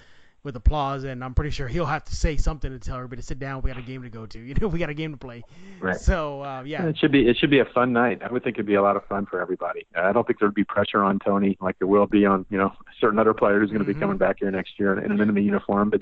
with 0.43 0.55
applause, 0.55 1.03
and 1.03 1.23
I'm 1.23 1.33
pretty 1.33 1.51
sure 1.51 1.67
he'll 1.67 1.85
have 1.85 2.03
to 2.05 2.15
say 2.15 2.37
something 2.37 2.71
to 2.71 2.79
tell 2.79 2.95
everybody 2.95 3.21
to 3.21 3.25
sit 3.25 3.39
down. 3.39 3.61
We 3.61 3.69
got 3.69 3.79
a 3.79 3.83
game 3.83 4.03
to 4.03 4.09
go 4.09 4.25
to. 4.25 4.41
You 4.51 4.55
know, 4.59 4.67
we 4.67 4.79
got 4.79 4.89
a 4.89 4.93
game 4.93 5.11
to 5.11 5.17
play. 5.17 5.43
Right. 5.79 5.95
So 5.95 6.41
uh, 6.41 6.63
yeah, 6.63 6.85
it 6.85 6.97
should 6.97 7.11
be 7.11 7.25
it 7.25 7.37
should 7.37 7.49
be 7.49 7.59
a 7.59 7.65
fun 7.65 7.93
night. 7.93 8.21
I 8.21 8.29
would 8.29 8.43
think 8.43 8.57
it'd 8.57 8.65
be 8.65 8.73
a 8.73 8.81
lot 8.81 8.97
of 8.97 9.05
fun 9.05 9.25
for 9.25 9.39
everybody. 9.39 9.85
I 9.95 10.11
don't 10.11 10.27
think 10.27 10.39
there'd 10.39 10.53
be 10.53 10.65
pressure 10.65 11.01
on 11.01 11.19
Tony 11.19 11.57
like 11.61 11.79
there 11.79 11.87
will 11.87 12.05
be 12.05 12.25
on 12.25 12.45
you 12.49 12.57
know 12.57 12.73
certain 12.99 13.17
other 13.17 13.33
players 13.33 13.61
who's 13.61 13.69
going 13.69 13.85
to 13.85 13.89
mm-hmm. 13.89 13.99
be 13.99 14.03
coming 14.03 14.17
back 14.17 14.37
here 14.39 14.51
next 14.51 14.77
year 14.77 14.99
in 14.99 15.09
an 15.09 15.21
enemy 15.21 15.41
uniform. 15.41 15.89
But 15.89 16.01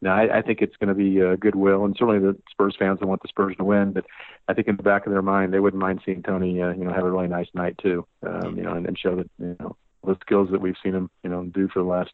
no, 0.00 0.10
I, 0.10 0.38
I 0.38 0.42
think 0.42 0.62
it's 0.62 0.76
going 0.76 0.88
to 0.88 0.94
be 0.94 1.22
uh, 1.22 1.36
goodwill, 1.36 1.84
and 1.84 1.94
certainly 1.98 2.20
the 2.20 2.34
Spurs 2.50 2.74
fans 2.78 3.00
will 3.00 3.08
want 3.08 3.20
the 3.20 3.28
Spurs 3.28 3.54
to 3.58 3.64
win. 3.64 3.92
But 3.92 4.06
I 4.48 4.54
think 4.54 4.66
in 4.68 4.76
the 4.76 4.82
back 4.82 5.04
of 5.04 5.12
their 5.12 5.20
mind, 5.20 5.52
they 5.52 5.60
wouldn't 5.60 5.80
mind 5.80 6.00
seeing 6.06 6.22
Tony, 6.22 6.62
uh, 6.62 6.70
you 6.70 6.84
know, 6.84 6.92
have 6.92 7.04
a 7.04 7.10
really 7.10 7.28
nice 7.28 7.48
night 7.52 7.76
too. 7.82 8.06
Um, 8.26 8.56
you 8.56 8.62
know, 8.62 8.72
and, 8.72 8.86
and 8.86 8.98
show 8.98 9.16
that 9.16 9.30
you 9.38 9.56
know 9.60 9.76
the 10.04 10.16
skills 10.22 10.48
that 10.52 10.60
we've 10.60 10.76
seen 10.82 10.94
him, 10.94 11.10
you 11.22 11.28
know, 11.28 11.44
do 11.44 11.68
for 11.68 11.82
the 11.82 11.88
last, 11.88 12.12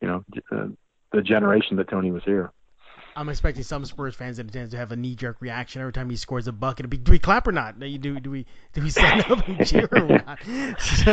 you 0.00 0.06
know, 0.06 0.24
uh, 0.52 0.68
the 1.14 1.22
generation 1.22 1.76
that 1.76 1.88
Tony 1.88 2.10
was 2.10 2.22
here. 2.24 2.52
I'm 3.16 3.28
expecting 3.28 3.62
some 3.62 3.84
Spurs 3.84 4.16
fans 4.16 4.40
in 4.40 4.48
attendance 4.48 4.72
to 4.72 4.78
have 4.78 4.90
a 4.90 4.96
knee-jerk 4.96 5.36
reaction 5.40 5.80
every 5.80 5.92
time 5.92 6.10
he 6.10 6.16
scores 6.16 6.48
a 6.48 6.52
bucket. 6.52 6.90
Do 6.90 7.12
we 7.12 7.20
clap 7.20 7.46
or 7.46 7.52
not? 7.52 7.78
Do 7.78 7.96
do, 7.96 8.18
do 8.18 8.28
we 8.28 8.44
do 8.72 8.82
we 8.82 8.90
stand 8.90 9.30
up 9.30 9.46
and 9.46 9.64
cheer 9.64 9.88
or 9.92 10.08
not? 10.26 10.40
So, 10.80 11.12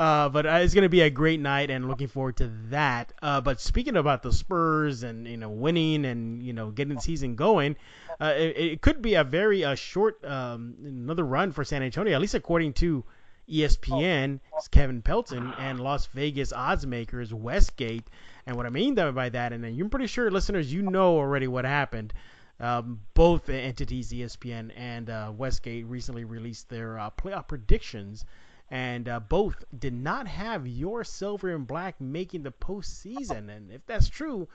uh, 0.00 0.28
but 0.28 0.46
uh, 0.46 0.58
it's 0.62 0.74
going 0.74 0.82
to 0.82 0.88
be 0.88 1.02
a 1.02 1.10
great 1.10 1.38
night, 1.38 1.70
and 1.70 1.86
looking 1.86 2.08
forward 2.08 2.38
to 2.38 2.50
that. 2.70 3.12
Uh, 3.22 3.40
but 3.40 3.60
speaking 3.60 3.96
about 3.96 4.24
the 4.24 4.32
Spurs 4.32 5.04
and 5.04 5.26
you 5.28 5.36
know 5.36 5.50
winning 5.50 6.04
and 6.04 6.42
you 6.42 6.52
know 6.52 6.72
getting 6.72 6.96
the 6.96 7.00
season 7.00 7.36
going, 7.36 7.76
uh, 8.20 8.34
it, 8.36 8.56
it, 8.56 8.82
could 8.82 9.00
be 9.00 9.14
a 9.14 9.22
very 9.22 9.64
uh, 9.64 9.76
short 9.76 10.24
um, 10.24 10.74
another 10.84 11.24
run 11.24 11.52
for 11.52 11.62
San 11.62 11.84
Antonio, 11.84 12.12
at 12.12 12.20
least 12.20 12.34
according 12.34 12.72
to 12.72 13.04
ESPN, 13.50 14.40
is 14.58 14.68
Kevin 14.68 15.02
Pelton, 15.02 15.52
and 15.58 15.80
Las 15.80 16.06
Vegas 16.06 16.52
odds 16.52 16.86
makers 16.86 17.34
Westgate. 17.34 18.08
And 18.46 18.56
what 18.56 18.66
I 18.66 18.70
mean 18.70 18.94
by 18.94 19.28
that, 19.28 19.52
and 19.52 19.64
I'm 19.64 19.90
pretty 19.90 20.06
sure 20.06 20.30
listeners, 20.30 20.72
you 20.72 20.82
know 20.82 21.16
already 21.16 21.48
what 21.48 21.64
happened. 21.64 22.12
Um, 22.60 23.00
both 23.14 23.48
entities, 23.48 24.12
ESPN 24.12 24.70
and 24.76 25.08
uh, 25.08 25.32
Westgate, 25.36 25.86
recently 25.86 26.24
released 26.24 26.68
their 26.68 26.98
uh, 26.98 27.10
playoff 27.10 27.48
predictions, 27.48 28.24
and 28.70 29.08
uh, 29.08 29.18
both 29.18 29.64
did 29.76 29.94
not 29.94 30.28
have 30.28 30.66
your 30.66 31.02
silver 31.02 31.54
and 31.54 31.66
black 31.66 32.00
making 32.00 32.42
the 32.42 32.52
postseason. 32.52 33.48
And 33.48 33.72
if 33.72 33.84
that's 33.86 34.08
true, 34.08 34.46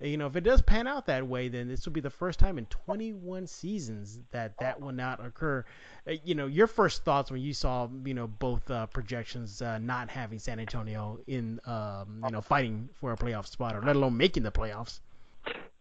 you 0.00 0.16
know, 0.16 0.26
if 0.26 0.36
it 0.36 0.42
does 0.42 0.62
pan 0.62 0.86
out 0.86 1.06
that 1.06 1.26
way, 1.26 1.48
then 1.48 1.68
this 1.68 1.84
will 1.84 1.92
be 1.92 2.00
the 2.00 2.10
first 2.10 2.38
time 2.38 2.58
in 2.58 2.66
21 2.66 3.46
seasons 3.46 4.18
that 4.30 4.56
that 4.58 4.80
will 4.80 4.92
not 4.92 5.24
occur. 5.24 5.64
Uh, 6.08 6.12
you 6.24 6.34
know, 6.34 6.46
your 6.46 6.66
first 6.66 7.04
thoughts 7.04 7.30
when 7.30 7.40
you 7.40 7.52
saw, 7.52 7.88
you 8.04 8.14
know, 8.14 8.26
both 8.26 8.70
uh, 8.70 8.86
projections 8.86 9.60
uh, 9.60 9.78
not 9.78 10.08
having 10.08 10.38
San 10.38 10.58
Antonio 10.58 11.18
in, 11.26 11.60
um, 11.66 12.22
you 12.24 12.30
know, 12.30 12.40
fighting 12.40 12.88
for 12.94 13.12
a 13.12 13.16
playoff 13.16 13.46
spot 13.46 13.76
or 13.76 13.82
let 13.82 13.96
alone 13.96 14.16
making 14.16 14.42
the 14.42 14.52
playoffs. 14.52 15.00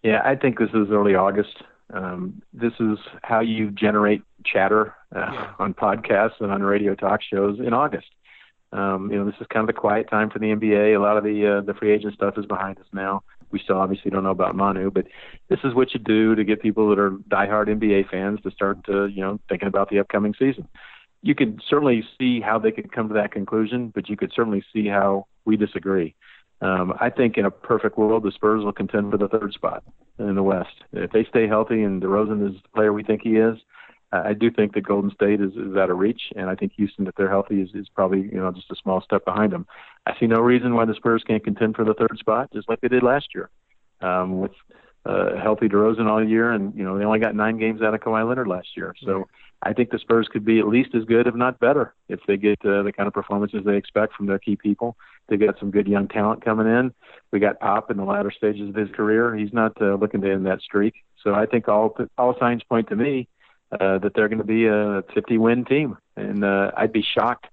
Yeah, 0.04 0.22
I 0.24 0.36
think 0.36 0.60
this 0.60 0.70
is 0.70 0.90
early 0.92 1.16
August. 1.16 1.64
Um, 1.94 2.42
this 2.54 2.74
is 2.80 2.98
how 3.24 3.40
you 3.40 3.72
generate 3.72 4.22
chatter 4.46 4.94
uh, 5.16 5.32
yeah. 5.34 5.54
on 5.60 5.74
podcasts 5.74 6.40
and 6.40 6.52
on 6.52 6.62
radio 6.62 6.94
talk 6.94 7.22
shows 7.22 7.60
in 7.60 7.74
August. 7.74 8.08
Um, 8.72 9.10
you 9.12 9.18
know, 9.18 9.26
this 9.26 9.36
is 9.42 9.48
kind 9.48 9.68
of 9.68 9.76
the 9.76 9.80
quiet 9.80 10.10
time 10.10 10.30
for 10.30 10.40
the 10.40 10.48
NBA. 10.48 10.96
A 10.96 11.00
lot 11.00 11.18
of 11.18 11.24
the 11.24 11.58
uh, 11.58 11.62
the 11.62 11.74
free 11.74 11.92
agent 11.92 12.14
stuff 12.14 12.38
is 12.38 12.46
behind 12.46 12.78
us 12.78 12.86
now. 12.94 13.24
We 13.52 13.60
still 13.60 13.78
obviously 13.78 14.12
don't 14.12 14.24
know 14.24 14.32
about 14.32 14.56
Manu, 14.56 14.92
but 14.92 15.08
this 15.50 15.60
is 15.64 15.74
what 15.74 15.94
you 15.94 16.00
do 16.00 16.36
to 16.36 16.44
get 16.44 16.62
people 16.62 16.90
that 16.90 17.00
are 17.00 17.12
diehard 17.12 17.68
NBA 17.68 18.10
fans 18.10 18.40
to 18.44 18.52
start 18.52 18.84
to, 18.86 19.08
you 19.08 19.22
know, 19.22 19.40
thinking 19.50 19.68
about 19.68 19.90
the 19.90 20.00
upcoming 20.00 20.34
season. 20.38 20.68
You 21.22 21.36
could 21.36 21.62
certainly 21.68 22.04
see 22.18 22.40
how 22.40 22.60
they 22.60 22.72
could 22.72 22.92
come 22.92 23.10
to 23.10 23.16
that 23.16 23.32
conclusion, 23.32 23.92
but 23.94 24.08
you 24.08 24.16
could 24.16 24.32
certainly 24.34 24.64
see 24.72 24.88
how 24.88 25.28
we 25.46 25.58
disagree. 25.58 26.16
Um, 26.62 26.94
I 27.00 27.10
think 27.10 27.38
in 27.38 27.46
a 27.46 27.52
perfect 27.52 27.98
world, 27.98 28.24
the 28.24 28.32
Spurs 28.32 28.64
will 28.64 28.74
contend 28.74 29.12
for 29.12 29.18
the 29.18 29.28
third 29.28 29.54
spot 29.54 29.84
in 30.18 30.36
the 30.36 30.44
West. 30.44 30.76
If 30.92 31.12
they 31.12 31.24
stay 31.26 31.48
healthy 31.48 31.84
and 31.84 32.02
DeRozan 32.02 32.50
is 32.50 32.62
the 32.62 32.70
player 32.76 32.92
we 32.92 33.04
think 33.04 33.22
he 33.24 33.38
is, 33.38 33.58
I 34.12 34.34
do 34.34 34.50
think 34.50 34.74
that 34.74 34.82
Golden 34.82 35.12
State 35.12 35.40
is, 35.40 35.52
is 35.52 35.76
out 35.78 35.92
of 35.92 36.00
reach, 36.00 36.22
and 36.36 36.50
I 36.50 36.56
think 36.56 36.74
Houston, 36.78 37.06
if 37.06 37.16
they're 37.16 37.30
healthy, 37.30 37.62
is, 37.62 37.70
is 37.76 37.88
probably 37.90 38.22
you 38.22 38.38
know 38.38 38.52
just 38.52 38.72
a 38.72 38.76
small 38.82 39.02
step 39.02 39.24
behind 39.24 39.54
them. 39.54 39.68
I 40.08 40.14
see 40.20 40.26
no 40.26 40.40
reason 40.40 40.74
why 40.74 40.86
the 40.86 40.96
Spurs 40.96 41.24
can't 41.26 41.44
contend 41.44 41.76
for 41.76 41.86
the 41.86 41.94
third 41.94 42.18
spot, 42.20 42.50
just 42.52 42.68
like 42.68 42.82
they 42.82 42.88
did 42.88 43.04
last 43.04 43.28
year, 43.36 43.50
um, 44.02 44.40
with 44.40 44.52
uh, 45.06 45.36
healthy 45.42 45.68
DeRozan 45.68 46.08
all 46.08 46.28
year, 46.28 46.52
and 46.52 46.74
you 46.76 46.84
know 46.84 46.98
they 46.98 47.06
only 47.06 47.20
got 47.20 47.36
nine 47.36 47.58
games 47.58 47.82
out 47.82 47.94
of 47.94 48.00
Kawhi 48.02 48.28
Leonard 48.28 48.48
last 48.48 48.70
year. 48.76 48.96
So 49.06 49.28
I 49.62 49.74
think 49.74 49.92
the 49.92 50.00
Spurs 50.00 50.28
could 50.32 50.46
be 50.46 50.60
at 50.60 50.68
least 50.68 50.96
as 50.96 51.04
good, 51.06 51.28
if 51.28 51.36
not 51.36 51.60
better, 51.60 51.94
if 52.08 52.20
they 52.28 52.38
get 52.38 52.60
uh, 52.66 52.82
the 52.84 52.94
kind 52.96 53.08
of 53.08 53.14
performances 53.14 53.62
they 53.66 53.78
expect 53.78 54.16
from 54.16 54.26
their 54.26 54.40
key 54.40 54.56
people. 54.56 54.96
They've 55.28 55.40
got 55.40 55.60
some 55.60 55.70
good 55.70 55.88
young 55.88 56.08
talent 56.08 56.44
coming 56.44 56.66
in. 56.66 56.94
We 57.32 57.40
got 57.40 57.60
Pop 57.60 57.92
in 57.92 57.98
the 57.98 58.06
latter 58.06 58.32
stages 58.32 58.70
of 58.70 58.76
his 58.76 58.90
career. 58.90 59.36
He's 59.36 59.54
not 59.54 59.80
uh, 59.80 59.96
looking 59.96 60.22
to 60.22 60.32
end 60.32 60.46
that 60.48 60.62
streak. 60.62 60.96
So 61.24 61.36
I 61.36 61.46
think 61.46 61.68
all 61.68 61.96
all 62.18 62.36
signs 62.40 62.64
point 62.64 62.90
to 62.90 62.96
me 62.96 63.28
uh, 63.72 64.00
that 64.00 64.14
they're 64.16 64.28
going 64.28 64.40
to 64.40 64.44
be 64.44 64.66
a 64.66 65.04
50 65.14 65.38
win 65.38 65.66
team, 65.66 65.98
and 66.16 66.44
uh, 66.44 66.72
I'd 66.76 66.94
be 66.94 67.04
shocked 67.04 67.48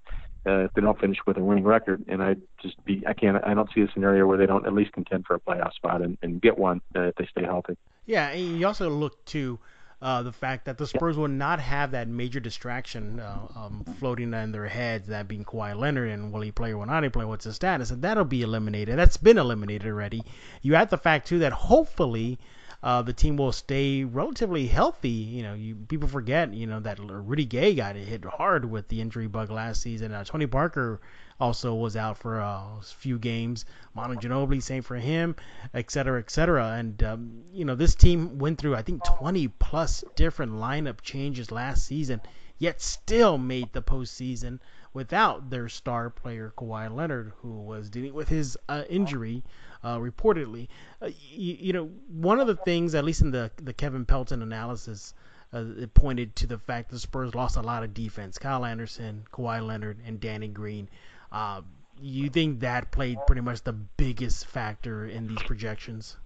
uh, 0.47 0.65
if 0.65 0.73
they 0.75 0.81
don't 0.81 0.99
finish 0.99 1.19
with 1.27 1.37
a 1.37 1.43
winning 1.43 1.65
record. 1.65 2.05
And 2.09 2.23
I 2.23 2.37
just 2.63 2.83
be 2.85 3.03
I 3.07 3.13
can't 3.13 3.43
I 3.45 3.55
don't 3.55 3.69
see 3.75 3.83
a 3.83 3.91
scenario 3.93 4.27
where 4.27 4.39
they 4.39 4.47
don't 4.47 4.67
at 4.67 4.73
least 4.73 4.93
contend 4.93 5.27
for 5.27 5.35
a 5.35 5.41
playoff 5.41 5.75
spot 5.75 6.03
and, 6.03 6.17
and 6.23 6.41
get 6.41 6.57
one 6.57 6.81
uh, 6.95 7.03
if 7.03 7.17
they 7.17 7.27
stay 7.27 7.45
healthy. 7.45 7.77
Yeah, 8.07 8.29
and 8.29 8.59
you 8.59 8.67
also 8.67 8.89
look 8.89 9.25
to 9.27 9.59
uh, 10.01 10.23
the 10.23 10.33
fact 10.33 10.67
that 10.67 10.77
the 10.79 10.87
Spurs 10.87 11.17
will 11.17 11.29
not 11.29 11.59
have 11.59 11.93
that 11.93 12.07
major 12.07 12.39
distraction 12.39 13.19
uh, 13.19 13.39
um, 13.57 13.85
floating 13.99 14.35
in 14.35 14.53
their 14.53 14.69
heads, 14.69 15.09
that 15.09 15.27
being 15.27 15.45
Kawhi 15.45 15.77
Leonard 15.77 16.11
and 16.11 16.33
will 16.33 16.43
he 16.43 16.53
play 16.53 16.73
or 16.73 16.79
will 16.79 16.87
not 16.87 17.03
he 17.03 17.09
play, 17.09 17.25
what's 17.25 17.45
his 17.47 17.57
status, 17.57 17.91
and 17.91 18.03
that'll 18.03 18.25
be 18.25 18.43
eliminated. 18.43 18.99
That's 18.99 19.17
been 19.17 19.39
eliminated 19.39 19.89
already. 19.89 20.23
You 20.63 20.75
add 20.75 20.91
the 20.91 20.99
fact 20.99 21.29
too 21.29 21.41
that 21.41 21.53
hopefully 21.53 22.39
uh, 22.87 23.03
the 23.03 23.13
team 23.13 23.37
will 23.37 23.51
stay 23.51 24.05
relatively 24.05 24.69
healthy. 24.69 25.09
You 25.09 25.43
know, 25.43 25.55
you 25.55 25.75
people 25.75 26.07
forget, 26.07 26.55
you 26.55 26.69
know, 26.69 26.79
that 26.79 27.01
Rudy 27.01 27.45
Gay 27.45 27.75
got 27.75 27.97
hit 27.97 28.25
hard 28.25 28.65
with 28.65 28.87
the 28.87 29.01
injury 29.01 29.27
bug 29.27 29.51
last 29.51 29.83
season. 29.83 30.13
Uh, 30.13 30.23
Tony 30.23 30.47
Parker 30.47 31.01
also 31.41 31.75
was 31.75 31.97
out 31.97 32.17
for 32.17 32.41
uh, 32.41 32.47
a 32.47 32.81
few 32.85 33.19
games. 33.19 33.65
Manu 33.93 34.15
Ginobili, 34.15 34.63
same 34.63 34.85
for 34.85 34.95
him, 34.95 35.35
et 35.75 35.91
cetera, 35.91 36.21
et 36.21 36.31
cetera. 36.31 36.75
And 36.79 37.03
um, 37.03 37.43
you 37.53 37.65
know, 37.65 37.75
this 37.75 37.97
team 37.97 38.39
went 38.39 38.61
through 38.61 38.77
I 38.77 38.83
think 38.83 39.03
20 39.03 39.49
plus 39.49 40.05
different 40.15 40.53
lineup 40.53 41.01
changes 41.03 41.51
last 41.51 41.87
season, 41.87 42.21
yet 42.57 42.81
still 42.81 43.37
made 43.37 43.73
the 43.73 43.83
postseason 43.83 44.61
without 44.93 45.51
their 45.51 45.69
star 45.69 46.09
player 46.09 46.53
Kawhi 46.57 46.95
Leonard, 46.95 47.33
who 47.43 47.63
was 47.63 47.91
dealing 47.91 48.15
with 48.15 48.29
his 48.29 48.57
uh, 48.69 48.85
injury 48.89 49.43
uh, 49.87 49.99
reportedly. 49.99 50.67
Uh, 51.01 51.07
you, 51.31 51.57
you, 51.61 51.73
know, 51.73 51.89
one 52.09 52.41
of 52.41 52.49
the 52.49 52.57
things, 52.57 52.97
at 52.97 53.05
least 53.05 53.21
in 53.23 53.31
the 53.31 53.53
the 53.63 53.73
Kevin 53.73 54.05
Pelton 54.05 54.43
analysis, 54.43 55.15
uh, 55.55 55.65
it 55.79 55.95
pointed 55.95 56.35
to 56.37 56.49
the 56.49 56.59
fact 56.59 56.91
the 56.91 56.99
Spurs 56.99 57.37
lost 57.37 57.57
a 57.57 57.63
lot 57.63 57.85
of 57.85 57.95
defense. 57.95 58.37
Kyle 58.37 58.65
Anderson, 58.65 59.25
Kawhi 59.33 59.65
Leonard, 59.65 59.99
and 60.05 60.19
Danny 60.19 60.49
Green. 60.49 60.89
Uh, 61.31 61.63
you 62.01 62.29
think 62.29 62.61
that 62.61 62.91
played 62.91 63.19
pretty 63.29 63.43
much 63.43 63.63
the 63.63 63.73
biggest 63.73 64.47
factor 64.47 65.07
in 65.07 65.29
these 65.29 65.43
projections? 65.45 66.17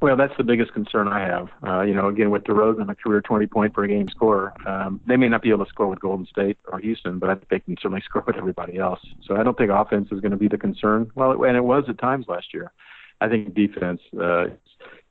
Well, 0.00 0.16
that's 0.16 0.36
the 0.36 0.44
biggest 0.44 0.74
concern 0.74 1.08
I 1.08 1.20
have. 1.20 1.48
Uh, 1.66 1.80
you 1.82 1.94
know, 1.94 2.08
again, 2.08 2.30
with 2.30 2.44
DeRozan, 2.44 2.90
a 2.90 2.94
career 2.94 3.22
20 3.22 3.46
point 3.46 3.72
per 3.72 3.86
game 3.86 4.08
scorer, 4.08 4.52
um, 4.66 5.00
they 5.06 5.16
may 5.16 5.28
not 5.28 5.40
be 5.40 5.50
able 5.50 5.64
to 5.64 5.70
score 5.70 5.86
with 5.86 6.00
Golden 6.00 6.26
State 6.26 6.58
or 6.68 6.78
Houston, 6.78 7.18
but 7.18 7.30
I 7.30 7.36
think 7.36 7.48
they 7.48 7.60
can 7.60 7.76
certainly 7.80 8.02
score 8.04 8.22
with 8.26 8.36
everybody 8.36 8.78
else. 8.78 9.00
So 9.26 9.36
I 9.36 9.42
don't 9.42 9.56
think 9.56 9.70
offense 9.70 10.08
is 10.12 10.20
going 10.20 10.32
to 10.32 10.36
be 10.36 10.48
the 10.48 10.58
concern. 10.58 11.10
Well, 11.14 11.42
and 11.44 11.56
it 11.56 11.64
was 11.64 11.84
at 11.88 11.98
times 11.98 12.26
last 12.28 12.52
year. 12.52 12.70
I 13.20 13.28
think 13.28 13.54
defense 13.54 14.00
uh, 14.18 14.46
is 14.46 14.52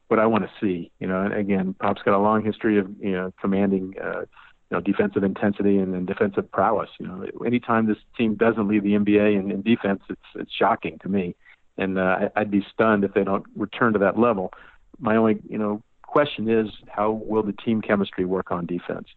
what 0.09 0.19
I 0.19 0.27
want 0.27 0.43
to 0.43 0.51
see. 0.61 0.91
You 0.99 1.07
know, 1.07 1.21
and 1.21 1.33
again, 1.33 1.73
Pop's 1.79 2.01
got 2.03 2.15
a 2.15 2.19
long 2.19 2.43
history 2.43 2.77
of 2.77 2.87
you 2.99 3.13
know 3.13 3.33
commanding. 3.41 3.95
Uh, 4.01 4.25
you 4.71 4.77
know, 4.77 4.81
defensive 4.81 5.23
intensity 5.23 5.77
and, 5.77 5.93
and 5.93 6.07
defensive 6.07 6.51
prowess. 6.51 6.89
You 6.99 7.07
know, 7.07 7.25
anytime 7.45 7.85
this 7.85 7.97
team 8.17 8.33
doesn't 8.33 8.67
lead 8.67 8.81
the 8.81 8.93
NBA 8.93 9.39
in, 9.39 9.51
in 9.51 9.61
defense, 9.61 10.01
it's 10.09 10.21
it's 10.35 10.51
shocking 10.51 10.97
to 11.03 11.09
me, 11.09 11.35
and 11.77 11.99
uh, 11.99 12.29
I'd 12.35 12.49
be 12.49 12.65
stunned 12.73 13.03
if 13.03 13.13
they 13.13 13.23
don't 13.23 13.45
return 13.55 13.93
to 13.93 13.99
that 13.99 14.17
level 14.17 14.51
my 15.00 15.15
only 15.15 15.39
you 15.50 15.57
know 15.57 15.81
question 16.01 16.50
is 16.50 16.69
how 16.88 17.12
will 17.12 17.43
the 17.43 17.53
team 17.53 17.81
chemistry 17.81 18.25
work 18.25 18.51
on 18.51 18.65
defense? 18.65 19.07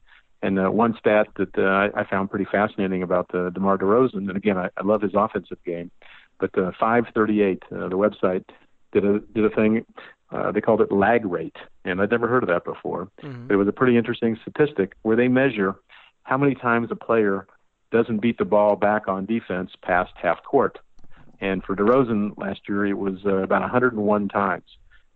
And 0.43 0.59
uh, 0.59 0.71
one 0.71 0.95
stat 0.99 1.29
that 1.37 1.57
uh, 1.59 1.91
I 1.99 2.05
found 2.05 2.31
pretty 2.31 2.45
fascinating 2.45 3.03
about 3.03 3.29
the 3.33 3.51
DeMar 3.51 3.79
DeRozan, 3.79 4.29
and 4.29 4.37
again, 4.37 4.59
I, 4.59 4.69
I 4.77 4.83
love 4.85 5.03
his 5.03 5.13
offensive 5.15 5.59
game, 5.65 5.91
but 6.39 6.57
uh, 6.59 6.73
538, 6.79 7.63
uh, 7.65 7.89
the 7.89 7.97
website 7.97 8.45
did 8.93 9.05
a 9.05 9.21
did 9.21 9.45
a 9.45 9.51
thing. 9.51 9.85
Uh, 10.31 10.51
they 10.53 10.61
called 10.61 10.81
it 10.81 10.91
lag 10.91 11.25
rate, 11.25 11.57
and 11.85 12.01
I'd 12.01 12.11
never 12.11 12.27
heard 12.29 12.43
of 12.43 12.49
that 12.49 12.65
before. 12.65 13.09
Mm-hmm. 13.23 13.47
But 13.47 13.55
it 13.55 13.57
was 13.57 13.69
a 13.69 13.73
pretty 13.73 13.97
interesting 13.97 14.39
statistic 14.43 14.95
where 15.03 15.17
they 15.17 15.29
measure 15.29 15.77
how 16.25 16.37
many 16.37 16.55
times 16.55 16.89
a 16.91 16.97
player 16.97 17.47
doesn't 17.93 18.19
beat 18.19 18.39
the 18.39 18.45
ball 18.45 18.77
back 18.77 19.09
on 19.09 19.27
defense 19.27 19.71
past 19.83 20.13
half 20.17 20.43
court. 20.43 20.79
And 21.41 21.63
for 21.63 21.77
DeRozan 21.77 22.37
last 22.37 22.61
year, 22.69 22.87
it 22.87 22.99
was 22.99 23.25
uh, 23.25 23.37
about 23.37 23.63
101 23.63 24.29
times 24.29 24.65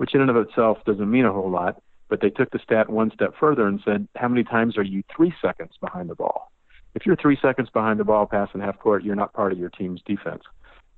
which 0.00 0.14
in 0.14 0.22
and 0.22 0.30
of 0.30 0.36
itself 0.36 0.78
doesn't 0.86 1.10
mean 1.10 1.26
a 1.26 1.32
whole 1.32 1.50
lot. 1.50 1.78
But 2.08 2.22
they 2.22 2.30
took 2.30 2.50
the 2.52 2.58
stat 2.58 2.88
one 2.88 3.10
step 3.12 3.34
further 3.38 3.66
and 3.66 3.82
said, 3.84 4.08
how 4.16 4.28
many 4.28 4.44
times 4.44 4.78
are 4.78 4.82
you 4.82 5.02
three 5.14 5.34
seconds 5.42 5.72
behind 5.78 6.08
the 6.08 6.14
ball? 6.14 6.50
If 6.94 7.04
you're 7.04 7.16
three 7.16 7.36
seconds 7.40 7.68
behind 7.68 8.00
the 8.00 8.04
ball 8.04 8.24
passing 8.24 8.62
half 8.62 8.78
court, 8.78 9.04
you're 9.04 9.14
not 9.14 9.34
part 9.34 9.52
of 9.52 9.58
your 9.58 9.68
team's 9.68 10.00
defense. 10.06 10.42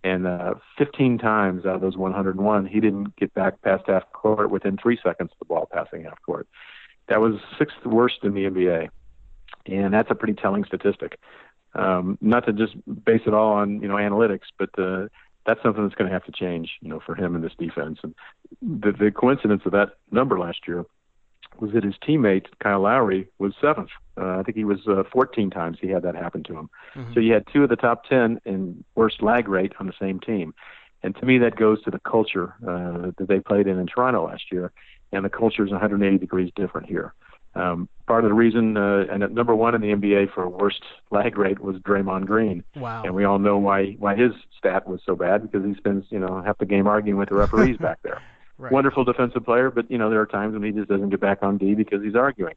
And 0.05 0.29
uh, 0.29 0.55
15 0.79 1.19
times 1.19 1.67
out 1.67 1.75
of 1.75 1.81
those 1.81 1.97
101, 1.97 2.67
he 2.67 2.79
didn't 2.79 3.17
get 3.17 3.35
back 3.35 3.61
past 3.63 3.83
half 3.89 4.05
court 4.13 4.53
within 4.53 4.77
three 4.77 5.01
seconds 5.03 5.31
of 5.33 5.39
the 5.41 5.47
ball 5.47 5.69
passing 5.73 6.05
half 6.05 6.23
court. 6.25 6.47
That 7.09 7.21
was 7.21 7.41
sixth 7.59 7.85
worst 7.85 8.21
in 8.23 8.35
the 8.35 8.45
NBA. 8.45 8.89
And 9.67 9.93
that's 9.93 10.13
a 10.13 10.15
pretty 10.15 10.35
telling 10.35 10.65
statistic. 10.65 11.19
Um, 11.75 12.19
not 12.21 12.47
to 12.47 12.53
just 12.53 12.77
base 13.05 13.23
it 13.27 13.35
all 13.35 13.55
on 13.55 13.83
you 13.83 13.89
know 13.89 13.97
analytics, 13.97 14.47
but 14.59 14.71
uh, 14.79 15.09
that's 15.47 15.63
something 15.63 15.83
that's 15.83 15.95
going 15.95 16.09
to 16.09 16.15
have 16.15 16.25
to 16.25 16.33
change, 16.33 16.79
you 16.81 16.89
know, 16.89 17.01
for 17.05 17.15
him 17.15 17.35
in 17.35 17.43
this 17.43 17.53
defense. 17.59 17.99
And 18.03 18.15
the, 18.61 18.93
the 18.93 19.11
coincidence 19.11 19.63
of 19.65 19.73
that 19.73 19.97
number 20.11 20.39
last 20.39 20.61
year 20.69 20.85
was 21.59 21.73
that 21.73 21.85
his 21.85 21.95
teammate 22.07 22.47
Kyle 22.61 22.81
Lowry 22.81 23.29
was 23.39 23.53
seventh. 23.61 23.91
Uh, 24.19 24.39
I 24.39 24.43
think 24.43 24.57
he 24.57 24.65
was 24.65 24.87
uh, 24.87 25.03
14 25.13 25.51
times 25.51 25.79
he 25.81 25.89
had 25.89 26.03
that 26.03 26.15
happen 26.15 26.43
to 26.45 26.57
him. 26.57 26.71
Mm-hmm. 26.95 27.15
So 27.15 27.21
you 27.21 27.33
had 27.33 27.47
two 27.53 27.65
of 27.65 27.69
the 27.69 27.77
top 27.77 28.05
10 28.05 28.41
in 28.45 28.85
worst 28.95 29.23
lag 29.23 29.49
rate 29.49 29.73
on 29.79 29.87
the 29.87 29.93
same 30.01 30.21
team. 30.21 30.55
And 31.03 31.17
to 31.17 31.27
me, 31.27 31.39
that 31.39 31.57
goes 31.57 31.83
to 31.83 31.91
the 31.91 31.99
culture 31.99 32.55
uh, 32.63 33.11
that 33.19 33.27
they 33.29 33.41
played 33.41 33.67
in 33.67 33.79
in 33.79 33.87
Toronto 33.87 34.27
last 34.27 34.45
year, 34.53 34.71
and 35.11 35.25
the 35.25 35.29
culture 35.29 35.65
is 35.65 35.71
180 35.71 36.19
degrees 36.19 36.53
different 36.55 36.87
here. 36.87 37.13
Um, 37.55 37.89
part 38.07 38.25
of 38.25 38.31
the 38.31 38.35
reason, 38.35 38.77
uh, 38.77 39.05
and 39.11 39.23
at 39.23 39.33
number 39.33 39.55
one 39.55 39.75
in 39.75 39.81
the 39.81 39.89
NBA 39.89 40.33
for 40.33 40.49
worst 40.49 40.83
lag 41.11 41.37
rate 41.37 41.61
was 41.61 41.77
Draymond 41.77 42.27
Green. 42.27 42.65
Wow. 42.77 43.03
And 43.05 43.15
we 43.15 43.25
all 43.25 43.39
know 43.39 43.59
why 43.59 43.93
why 43.99 44.17
his 44.17 44.33
stat 44.57 44.89
was 44.89 45.01
so 45.05 45.15
bad 45.15 45.43
because 45.43 45.67
he 45.67 45.75
spends 45.75 46.07
you 46.11 46.19
know 46.19 46.43
half 46.43 46.59
the 46.59 46.67
game 46.67 46.87
arguing 46.87 47.19
with 47.19 47.29
the 47.29 47.35
referees 47.35 47.77
back 47.79 47.99
there. 48.03 48.23
Right. 48.59 48.71
Wonderful 48.71 49.03
defensive 49.03 49.45
player, 49.45 49.73
but 49.73 49.91
you 49.91 49.99
know 49.99 50.09
there 50.09 50.21
are 50.21 50.27
times 50.27 50.53
when 50.53 50.63
he 50.63 50.71
just 50.71 50.89
doesn't 50.89 51.09
get 51.09 51.21
back 51.21 51.39
on 51.43 51.59
D 51.59 51.75
because 51.75 52.01
he's 52.01 52.15
arguing. 52.15 52.55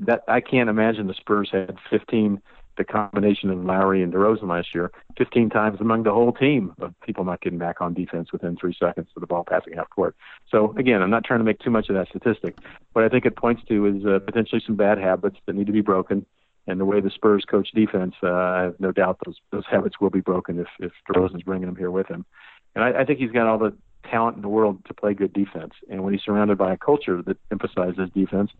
That 0.00 0.22
I 0.28 0.40
can't 0.40 0.68
imagine 0.68 1.06
the 1.06 1.14
Spurs 1.14 1.48
had 1.50 1.78
15 1.88 2.42
the 2.78 2.84
combination 2.84 3.50
of 3.50 3.62
Lowry 3.62 4.02
and 4.02 4.12
DeRozan 4.12 4.48
last 4.48 4.74
year, 4.74 4.90
15 5.18 5.50
times 5.50 5.80
among 5.80 6.04
the 6.04 6.12
whole 6.12 6.32
team 6.32 6.72
of 6.80 6.94
people 7.04 7.24
not 7.24 7.42
getting 7.42 7.58
back 7.58 7.80
on 7.80 7.92
defense 7.92 8.32
within 8.32 8.56
three 8.56 8.74
seconds 8.78 9.08
of 9.14 9.20
the 9.20 9.26
ball 9.26 9.44
passing 9.44 9.74
half 9.74 9.90
court. 9.90 10.16
So 10.50 10.74
again, 10.78 11.02
I'm 11.02 11.10
not 11.10 11.24
trying 11.24 11.40
to 11.40 11.44
make 11.44 11.58
too 11.58 11.70
much 11.70 11.88
of 11.90 11.96
that 11.96 12.08
statistic. 12.08 12.56
What 12.92 13.04
I 13.04 13.08
think 13.08 13.26
it 13.26 13.36
points 13.36 13.62
to 13.68 13.86
is 13.86 14.06
uh, 14.06 14.20
potentially 14.24 14.62
some 14.64 14.76
bad 14.76 14.98
habits 14.98 15.36
that 15.46 15.54
need 15.54 15.66
to 15.66 15.72
be 15.72 15.82
broken. 15.82 16.24
And 16.66 16.78
the 16.78 16.84
way 16.84 17.00
the 17.00 17.10
Spurs 17.10 17.44
coach 17.44 17.70
defense, 17.74 18.14
uh, 18.22 18.30
I 18.30 18.62
have 18.62 18.78
no 18.78 18.92
doubt 18.92 19.18
those 19.24 19.36
those 19.50 19.64
habits 19.70 20.00
will 20.00 20.10
be 20.10 20.20
broken 20.20 20.58
if 20.58 20.68
if 20.78 20.92
DeRozan's 21.10 21.42
bringing 21.42 21.66
them 21.66 21.76
here 21.76 21.90
with 21.90 22.06
him. 22.08 22.26
And 22.74 22.84
I, 22.84 23.00
I 23.00 23.04
think 23.04 23.18
he's 23.18 23.30
got 23.30 23.46
all 23.46 23.58
the 23.58 23.74
talent 24.04 24.36
in 24.36 24.42
the 24.42 24.48
world 24.48 24.84
to 24.86 24.94
play 24.94 25.14
good 25.14 25.32
defense. 25.32 25.72
And 25.90 26.04
when 26.04 26.12
he's 26.12 26.22
surrounded 26.22 26.58
by 26.58 26.72
a 26.72 26.76
culture 26.76 27.22
that 27.22 27.38
emphasizes 27.50 28.10
defense, 28.14 28.50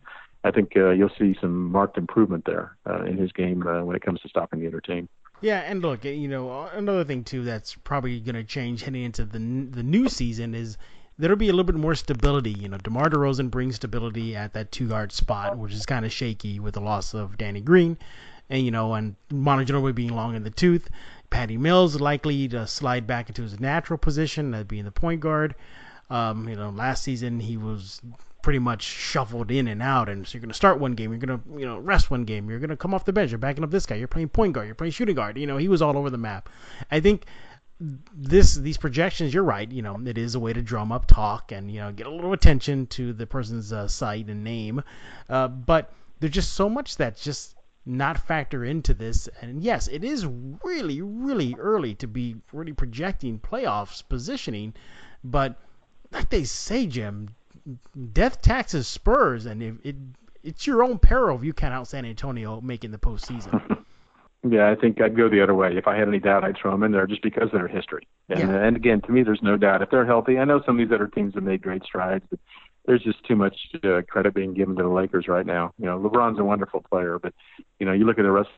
I 0.43 0.51
think 0.51 0.71
uh, 0.75 0.91
you'll 0.91 1.11
see 1.17 1.35
some 1.41 1.71
marked 1.71 1.97
improvement 1.97 2.45
there 2.45 2.77
uh, 2.89 3.03
in 3.03 3.17
his 3.17 3.31
game 3.31 3.65
uh, 3.67 3.83
when 3.83 3.95
it 3.95 4.01
comes 4.01 4.21
to 4.21 4.29
stopping 4.29 4.61
the 4.61 4.67
other 4.67 4.81
team. 4.81 5.09
Yeah, 5.41 5.59
and 5.59 5.81
look, 5.81 6.03
you 6.03 6.27
know, 6.27 6.69
another 6.73 7.03
thing 7.03 7.23
too 7.23 7.43
that's 7.43 7.75
probably 7.75 8.19
going 8.19 8.35
to 8.35 8.43
change 8.43 8.83
heading 8.83 9.03
into 9.03 9.23
the 9.23 9.39
the 9.39 9.83
new 9.83 10.09
season 10.09 10.53
is 10.53 10.77
there'll 11.17 11.37
be 11.37 11.47
a 11.47 11.53
little 11.53 11.65
bit 11.65 11.75
more 11.75 11.95
stability. 11.95 12.51
You 12.51 12.69
know, 12.69 12.77
DeMar 12.77 13.09
DeRozan 13.09 13.49
brings 13.51 13.75
stability 13.75 14.35
at 14.35 14.53
that 14.53 14.71
two 14.71 14.87
guard 14.87 15.11
spot, 15.11 15.57
which 15.57 15.73
is 15.73 15.85
kind 15.85 16.05
of 16.05 16.11
shaky 16.11 16.59
with 16.59 16.73
the 16.73 16.81
loss 16.81 17.13
of 17.13 17.37
Danny 17.37 17.61
Green, 17.61 17.97
and 18.49 18.63
you 18.63 18.71
know, 18.71 18.93
and 18.93 19.15
Manu 19.31 19.65
Ginobili 19.65 19.95
being 19.95 20.15
long 20.15 20.35
in 20.35 20.43
the 20.43 20.49
tooth. 20.49 20.89
Patty 21.29 21.57
Mills 21.57 21.99
likely 21.99 22.47
to 22.47 22.65
slide 22.65 23.05
back 23.05 23.29
into 23.29 23.43
his 23.43 23.59
natural 23.59 23.99
position, 23.99 24.51
that 24.51 24.67
being 24.67 24.85
the 24.85 24.91
point 24.91 25.21
guard. 25.21 25.55
Um, 26.09 26.49
you 26.49 26.55
know, 26.55 26.69
last 26.69 27.03
season 27.03 27.39
he 27.39 27.55
was 27.55 28.01
pretty 28.41 28.59
much 28.59 28.83
shuffled 28.83 29.51
in 29.51 29.67
and 29.67 29.81
out. 29.81 30.09
And 30.09 30.27
so 30.27 30.35
you're 30.35 30.41
going 30.41 30.49
to 30.49 30.55
start 30.55 30.79
one 30.79 30.93
game, 30.93 31.11
you're 31.11 31.19
going 31.19 31.39
to 31.39 31.59
you 31.59 31.65
know 31.65 31.77
rest 31.77 32.09
one 32.09 32.23
game, 32.23 32.49
you're 32.49 32.59
going 32.59 32.69
to 32.69 32.77
come 32.77 32.93
off 32.93 33.05
the 33.05 33.13
bench, 33.13 33.31
you're 33.31 33.37
backing 33.37 33.63
up 33.63 33.71
this 33.71 33.85
guy, 33.85 33.95
you're 33.95 34.07
playing 34.07 34.29
point 34.29 34.53
guard, 34.53 34.67
you're 34.67 34.75
playing 34.75 34.93
shooting 34.93 35.15
guard. 35.15 35.37
You 35.37 35.47
know, 35.47 35.57
he 35.57 35.67
was 35.67 35.81
all 35.81 35.97
over 35.97 36.09
the 36.09 36.17
map. 36.17 36.49
I 36.91 36.99
think 36.99 37.25
this 37.79 38.55
these 38.55 38.77
projections, 38.77 39.33
you're 39.33 39.43
right. 39.43 39.71
You 39.71 39.81
know, 39.81 39.99
it 40.05 40.17
is 40.17 40.35
a 40.35 40.39
way 40.39 40.53
to 40.53 40.61
drum 40.61 40.91
up 40.91 41.05
talk 41.07 41.51
and 41.51 41.71
you 41.71 41.79
know 41.79 41.91
get 41.91 42.07
a 42.07 42.11
little 42.11 42.33
attention 42.33 42.87
to 42.87 43.13
the 43.13 43.25
person's 43.25 43.71
uh, 43.71 43.87
site 43.87 44.27
and 44.27 44.43
name. 44.43 44.83
Uh, 45.29 45.47
but 45.47 45.93
there's 46.19 46.33
just 46.33 46.53
so 46.53 46.69
much 46.69 46.97
that's 46.97 47.23
just 47.23 47.55
not 47.85 48.27
factor 48.27 48.65
into 48.65 48.93
this. 48.93 49.27
And 49.41 49.63
yes, 49.63 49.87
it 49.87 50.03
is 50.03 50.25
really, 50.25 51.01
really 51.01 51.55
early 51.57 51.95
to 51.95 52.07
be 52.07 52.35
really 52.51 52.73
projecting 52.73 53.39
playoffs 53.39 54.03
positioning. 54.07 54.73
But 55.23 55.55
like 56.11 56.29
they 56.29 56.43
say, 56.43 56.85
Jim, 56.85 57.29
death 58.13 58.41
taxes 58.41 58.87
Spurs, 58.87 59.45
and 59.45 59.61
if 59.61 59.75
it 59.83 59.95
it's 60.43 60.65
your 60.65 60.83
own 60.83 60.99
peril 60.99 61.37
if 61.37 61.43
you 61.43 61.53
count 61.53 61.73
out 61.73 61.87
San 61.87 62.05
Antonio 62.05 62.61
making 62.61 62.91
the 62.91 62.97
postseason. 62.97 63.83
Yeah, 64.47 64.71
I 64.71 64.75
think 64.75 65.01
I'd 65.01 65.17
go 65.17 65.27
the 65.27 65.43
other 65.43 65.53
way. 65.53 65.75
If 65.75 65.85
I 65.85 65.97
had 65.97 66.07
any 66.07 66.19
doubt, 66.19 66.45
I'd 66.45 66.55
throw 66.57 66.71
them 66.71 66.83
in 66.83 66.93
there 66.93 67.05
just 67.05 67.21
because 67.21 67.47
of 67.47 67.51
their 67.51 67.67
history. 67.67 68.07
And, 68.29 68.39
yeah. 68.39 68.63
and 68.63 68.77
again, 68.77 69.01
to 69.01 69.11
me, 69.11 69.23
there's 69.23 69.41
no 69.41 69.57
doubt 69.57 69.81
if 69.81 69.89
they're 69.89 70.05
healthy. 70.05 70.37
I 70.37 70.45
know 70.45 70.61
some 70.65 70.79
of 70.79 70.87
these 70.87 70.95
other 70.95 71.07
teams 71.07 71.33
have 71.33 71.43
made 71.43 71.61
great 71.61 71.83
strides, 71.83 72.23
but 72.29 72.39
there's 72.85 73.03
just 73.03 73.21
too 73.25 73.35
much 73.35 73.55
uh, 73.83 74.01
credit 74.07 74.33
being 74.33 74.53
given 74.53 74.77
to 74.77 74.83
the 74.83 74.89
Lakers 74.89 75.27
right 75.27 75.45
now. 75.45 75.73
You 75.77 75.87
know, 75.87 75.99
LeBron's 75.99 76.39
a 76.39 76.43
wonderful 76.45 76.81
player, 76.89 77.19
but 77.19 77.33
you 77.79 77.85
know, 77.85 77.91
you 77.91 78.05
look 78.05 78.17
at 78.17 78.23
the 78.23 78.31
rest 78.31 78.49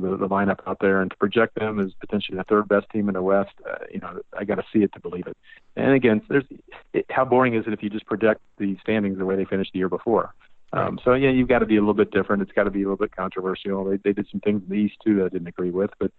the, 0.00 0.16
the 0.16 0.28
lineup 0.28 0.60
out 0.66 0.78
there 0.80 1.00
and 1.00 1.10
to 1.10 1.16
project 1.16 1.54
them 1.54 1.78
as 1.78 1.92
potentially 2.00 2.36
the 2.38 2.44
third 2.44 2.68
best 2.68 2.88
team 2.90 3.08
in 3.08 3.14
the 3.14 3.22
West, 3.22 3.52
uh, 3.68 3.76
you 3.92 4.00
know, 4.00 4.20
I 4.38 4.44
got 4.44 4.56
to 4.56 4.64
see 4.72 4.82
it 4.82 4.92
to 4.94 5.00
believe 5.00 5.26
it. 5.26 5.36
And 5.76 5.92
again, 5.92 6.22
there's 6.28 6.44
it, 6.92 7.06
how 7.10 7.24
boring 7.24 7.54
is 7.54 7.66
it 7.66 7.72
if 7.72 7.82
you 7.82 7.90
just 7.90 8.06
project 8.06 8.40
the 8.58 8.76
standings 8.82 9.18
the 9.18 9.24
way 9.24 9.36
they 9.36 9.44
finished 9.44 9.72
the 9.72 9.78
year 9.78 9.88
before? 9.88 10.34
Um, 10.74 10.98
so 11.04 11.12
yeah, 11.12 11.28
you've 11.30 11.48
got 11.48 11.58
to 11.58 11.66
be 11.66 11.76
a 11.76 11.80
little 11.80 11.94
bit 11.94 12.10
different. 12.10 12.42
It's 12.42 12.52
got 12.52 12.64
to 12.64 12.70
be 12.70 12.80
a 12.80 12.84
little 12.84 12.96
bit 12.96 13.14
controversial. 13.14 13.84
They 13.84 13.98
they 13.98 14.12
did 14.12 14.26
some 14.30 14.40
things 14.40 14.62
in 14.62 14.68
the 14.70 14.82
East 14.82 14.96
too 15.04 15.16
that 15.16 15.26
I 15.26 15.28
didn't 15.28 15.48
agree 15.48 15.70
with, 15.70 15.90
but 15.98 16.10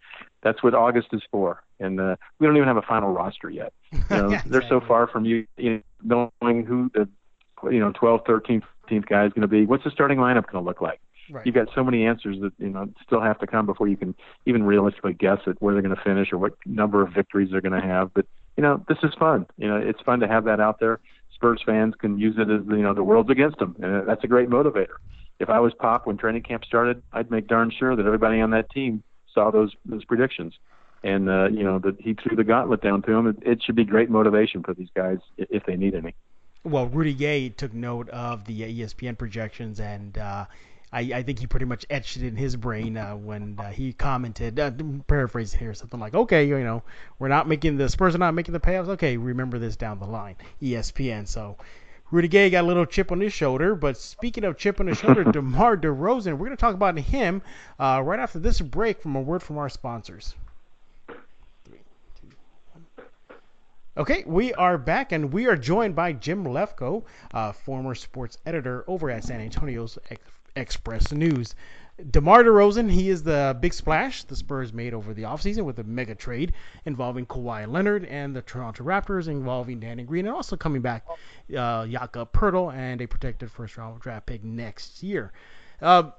that's 0.44 0.62
what 0.62 0.76
August 0.76 1.08
is 1.12 1.24
for. 1.32 1.64
And 1.80 2.00
uh, 2.00 2.18
we 2.38 2.46
don't 2.46 2.56
even 2.56 2.68
have 2.68 2.78
a 2.78 2.84
final 2.84 3.12
roster 3.12 3.50
yet. 3.50 3.74
You 4.10 4.18
know, 4.18 4.30
yeah, 4.32 4.42
they're 4.46 4.68
so 4.68 4.80
far 4.80 5.08
from 5.08 5.26
you, 5.26 5.48
you 5.58 5.82
know, 6.04 6.32
knowing 6.42 6.66
who 6.66 6.92
the 6.94 7.10
you 7.72 7.80
know 7.80 7.92
12th, 7.92 8.26
13th, 8.26 8.64
15th 8.88 9.06
guy 9.08 9.26
is 9.26 9.34
going 9.34 9.42
to 9.42 9.48
be. 9.48 9.66
What's 9.66 9.84
the 9.84 9.92
starting 9.92 10.20
lineup 10.20 10.46
going 10.52 10.64
to 10.64 10.68
look 10.68 10.82
like? 10.82 11.00
Right. 11.30 11.46
You've 11.46 11.56
got 11.56 11.70
so 11.74 11.84
many 11.84 12.06
answers 12.06 12.38
that 12.42 12.52
you 12.58 12.70
know 12.70 12.90
still 13.06 13.22
have 13.22 13.40
to 13.40 13.48
come 13.48 13.66
before 13.66 13.88
you 13.88 13.98
can 13.98 14.14
even 14.46 14.64
realistically 14.64 15.14
guess 15.14 15.40
at 15.48 15.62
where 15.62 15.74
they're 15.74 15.82
going 15.82 15.96
to 15.96 16.02
finish 16.02 16.34
or 16.34 16.38
what 16.38 16.54
number 16.66 17.02
of 17.02 17.14
victories 17.14 17.50
they're 17.52 17.62
going 17.62 17.80
to 17.80 17.86
have. 17.86 18.14
But 18.14 18.26
you 18.58 18.64
know, 18.64 18.84
this 18.88 18.98
is 19.04 19.14
fun. 19.18 19.48
You 19.58 19.68
know, 19.68 19.78
it's 19.78 20.02
fun 20.02 20.20
to 20.20 20.28
have 20.28 20.46
that 20.46 20.60
out 20.60 20.80
there. 20.80 21.00
Spurs 21.34 21.62
fans 21.66 21.94
can 21.98 22.18
use 22.18 22.36
it 22.38 22.50
as 22.50 22.62
you 22.68 22.82
know 22.82 22.94
the 22.94 23.04
world's 23.04 23.30
against 23.30 23.58
them, 23.58 23.76
and 23.82 24.08
that's 24.08 24.24
a 24.24 24.28
great 24.28 24.50
motivator. 24.50 24.96
If 25.40 25.50
I 25.50 25.60
was 25.60 25.74
Pop 25.74 26.06
when 26.06 26.18
training 26.18 26.44
camp 26.44 26.66
started, 26.66 27.02
I'd 27.12 27.32
make 27.32 27.48
darn 27.48 27.72
sure 27.72 27.96
that 27.96 28.06
everybody 28.06 28.40
on 28.42 28.52
that 28.52 28.70
team 28.70 29.04
saw 29.34 29.50
those 29.50 29.74
those 29.86 30.04
predictions, 30.04 30.54
and 31.04 31.30
uh, 31.30 31.48
you 31.50 31.64
know 31.64 31.80
that 31.80 32.00
he 32.00 32.14
threw 32.16 32.36
the 32.36 32.44
gauntlet 32.44 32.82
down 32.82 33.02
to 33.04 33.12
them. 33.12 33.28
It, 33.28 33.38
it 33.42 33.64
should 33.64 33.76
be 33.76 33.86
great 33.86 34.10
motivation 34.10 34.62
for 34.62 34.74
these 34.74 34.90
guys 34.94 35.20
if 35.38 35.66
they 35.66 35.78
need 35.78 35.96
any. 35.96 36.16
Well, 36.66 36.88
Rudy 36.88 37.14
Gay 37.14 37.50
took 37.50 37.74
note 37.74 38.10
of 38.10 38.46
the 38.46 38.62
ESPN 38.62 39.18
projections 39.18 39.80
and. 39.80 40.18
Uh, 40.18 40.46
I, 40.94 41.00
I 41.16 41.24
think 41.24 41.40
he 41.40 41.48
pretty 41.48 41.66
much 41.66 41.86
etched 41.90 42.18
it 42.18 42.24
in 42.24 42.36
his 42.36 42.56
brain 42.56 42.96
uh, 42.98 43.16
when 43.16 43.56
uh, 43.58 43.72
he 43.72 43.94
commented, 43.94 44.60
uh, 44.60 44.72
paraphrase 45.08 45.52
here, 45.52 45.74
something 45.74 46.00
like, 46.00 46.14
"Okay, 46.14 46.48
you 46.48 46.64
know, 46.64 46.84
we're 47.18 47.30
not 47.30 47.48
making 47.48 47.78
the 47.78 47.90
Spurs 47.90 48.14
are 48.14 48.20
not 48.20 48.36
making 48.36 48.54
the 48.54 48.60
payoffs. 48.60 48.90
Okay, 48.90 49.18
remember 49.18 49.58
this 49.58 49.76
down 49.76 50.00
the 50.00 50.06
line." 50.06 50.36
ESPN. 50.62 51.28
So 51.28 51.58
Rudy 52.12 52.28
Gay 52.28 52.52
got 52.52 52.64
a 52.64 52.68
little 52.68 52.86
chip 52.86 53.12
on 53.12 53.20
his 53.20 53.34
shoulder. 53.34 53.74
But 53.74 53.98
speaking 53.98 54.44
of 54.44 54.56
chip 54.56 54.80
on 54.80 54.86
his 54.86 55.00
shoulder, 55.00 55.24
DeMar 55.32 55.78
DeRozan, 55.78 56.34
we're 56.34 56.46
going 56.46 56.52
to 56.52 56.58
talk 56.58 56.76
about 56.76 56.98
him 57.00 57.42
uh, 57.80 58.04
right 58.06 58.20
after 58.20 58.38
this 58.38 58.62
break 58.62 59.02
from 59.02 59.16
a 59.16 59.22
word 59.22 59.42
from 59.42 59.58
our 59.58 59.70
sponsors. 59.70 60.36
Okay, 63.98 64.24
we 64.26 64.54
are 64.54 64.78
back, 64.78 65.12
and 65.12 65.34
we 65.34 65.48
are 65.48 65.56
joined 65.56 65.96
by 65.96 66.14
Jim 66.14 66.46
Lefko, 66.46 67.04
uh, 67.32 67.52
former 67.52 67.96
sports 67.96 68.38
editor 68.46 68.84
over 68.88 69.10
at 69.10 69.24
San 69.24 69.40
Antonio's 69.40 69.98
Express 70.56 71.12
News. 71.12 71.56
DeMar 72.10 72.44
DeRozan, 72.44 72.90
he 72.90 73.10
is 73.10 73.22
the 73.22 73.56
big 73.60 73.74
splash 73.74 74.24
the 74.24 74.36
Spurs 74.36 74.74
made 74.74 74.96
over 74.96 75.14
the 75.14 75.24
offseason 75.24 75.64
with 75.64 75.78
a 75.78 75.84
mega 75.84 76.16
trade 76.16 76.54
involving 76.86 77.26
Kawhi 77.26 77.72
Leonard 77.72 78.06
and 78.06 78.36
the 78.36 78.42
Toronto 78.42 78.84
Raptors 78.84 79.28
involving 79.28 79.80
Danny 79.80 80.04
Green 80.04 80.26
and 80.26 80.36
also 80.36 80.56
coming 80.56 80.82
back 80.82 81.06
uh, 81.56 81.86
Jakob 81.86 82.32
Poeltl 82.34 82.74
and 82.74 83.00
a 83.00 83.08
protected 83.08 83.52
first 83.52 83.78
round 83.78 84.02
draft 84.02 84.26
pick 84.26 84.44
next 84.44 85.04
year. 85.04 85.32
Uh, 85.82 86.12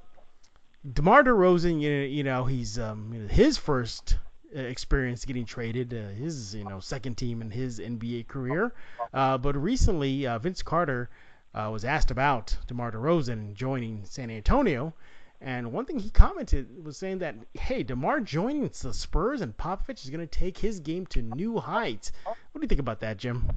DeMar 0.92 1.24
DeRozan, 1.24 1.80
you 1.80 1.90
know, 1.90 2.04
you 2.04 2.22
know 2.22 2.44
he's 2.44 2.78
um, 2.78 3.28
his 3.28 3.56
first 3.58 4.16
experience 4.54 5.24
getting 5.24 5.44
traded, 5.44 5.92
uh, 5.92 6.08
his 6.10 6.54
you 6.54 6.64
know 6.64 6.78
second 6.78 7.16
team 7.16 7.40
in 7.40 7.50
his 7.50 7.80
NBA 7.80 8.28
career. 8.28 8.72
Uh, 9.12 9.38
but 9.38 9.56
recently, 9.56 10.26
uh, 10.26 10.38
Vince 10.38 10.62
Carter 10.62 11.10
uh, 11.54 11.68
was 11.72 11.84
asked 11.84 12.10
about 12.10 12.56
DeMar 12.66 12.92
DeRozan 12.92 13.54
joining 13.54 14.04
San 14.04 14.30
Antonio, 14.30 14.94
and 15.40 15.72
one 15.72 15.84
thing 15.84 15.98
he 15.98 16.10
commented 16.10 16.84
was 16.84 16.96
saying 16.96 17.18
that 17.18 17.36
hey, 17.54 17.82
DeMar 17.82 18.20
joining 18.20 18.68
the 18.68 18.94
Spurs 18.94 19.40
and 19.40 19.56
Popovich 19.56 20.04
is 20.04 20.10
going 20.10 20.26
to 20.26 20.26
take 20.26 20.58
his 20.58 20.80
game 20.80 21.06
to 21.06 21.22
new 21.22 21.58
heights. 21.58 22.12
What 22.24 22.36
do 22.54 22.60
you 22.62 22.68
think 22.68 22.80
about 22.80 23.00
that, 23.00 23.16
Jim? 23.18 23.50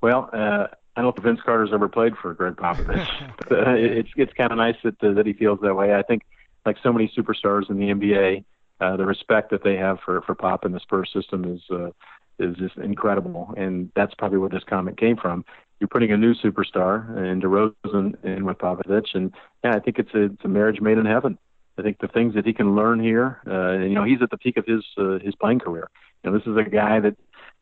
Well, 0.00 0.30
uh, 0.32 0.66
I 0.96 1.02
don't 1.02 1.04
know 1.04 1.14
if 1.16 1.22
Vince 1.22 1.40
Carter's 1.44 1.70
ever 1.72 1.88
played 1.88 2.16
for 2.20 2.34
Gregg 2.34 2.56
Popovich. 2.56 3.08
but, 3.48 3.68
uh, 3.68 3.74
it's 3.74 4.10
it's 4.16 4.32
kind 4.34 4.52
of 4.52 4.58
nice 4.58 4.76
that 4.84 5.02
uh, 5.02 5.12
that 5.14 5.26
he 5.26 5.32
feels 5.32 5.60
that 5.62 5.74
way. 5.74 5.94
I 5.94 6.02
think 6.02 6.22
like 6.66 6.76
so 6.82 6.92
many 6.92 7.10
superstars 7.16 7.70
in 7.70 7.78
the 7.78 7.86
NBA 7.86 8.44
uh, 8.80 8.96
the 8.96 9.04
respect 9.04 9.50
that 9.50 9.64
they 9.64 9.76
have 9.76 9.98
for 10.04 10.22
for 10.22 10.34
Pop 10.34 10.64
and 10.64 10.74
the 10.74 10.80
Spurs 10.80 11.10
system 11.12 11.44
is 11.44 11.60
uh, 11.70 11.90
is 12.38 12.56
just 12.56 12.76
incredible, 12.76 13.52
and 13.56 13.90
that's 13.96 14.14
probably 14.14 14.38
where 14.38 14.48
this 14.48 14.62
comment 14.68 14.96
came 14.98 15.16
from. 15.16 15.44
You're 15.80 15.88
putting 15.88 16.12
a 16.12 16.16
new 16.16 16.34
superstar 16.34 17.16
in 17.18 17.40
DeRozan 17.40 18.24
in 18.24 18.44
with 18.44 18.58
Popovich, 18.58 19.14
and 19.14 19.32
yeah, 19.62 19.76
I 19.76 19.80
think 19.80 19.98
it's 19.98 20.12
a 20.14 20.24
it's 20.24 20.44
a 20.44 20.48
marriage 20.48 20.80
made 20.80 20.98
in 20.98 21.06
heaven. 21.06 21.38
I 21.78 21.82
think 21.82 21.98
the 22.00 22.08
things 22.08 22.34
that 22.34 22.44
he 22.44 22.52
can 22.52 22.74
learn 22.74 23.00
here, 23.00 23.40
uh, 23.46 23.70
and 23.74 23.84
you 23.84 23.94
know, 23.94 24.04
he's 24.04 24.20
at 24.20 24.30
the 24.30 24.38
peak 24.38 24.56
of 24.56 24.66
his 24.66 24.84
uh, 24.96 25.18
his 25.20 25.34
playing 25.36 25.60
career. 25.60 25.88
You 26.22 26.30
know, 26.30 26.38
this 26.38 26.46
is 26.46 26.56
a 26.56 26.68
guy 26.68 26.98
that 27.00 27.16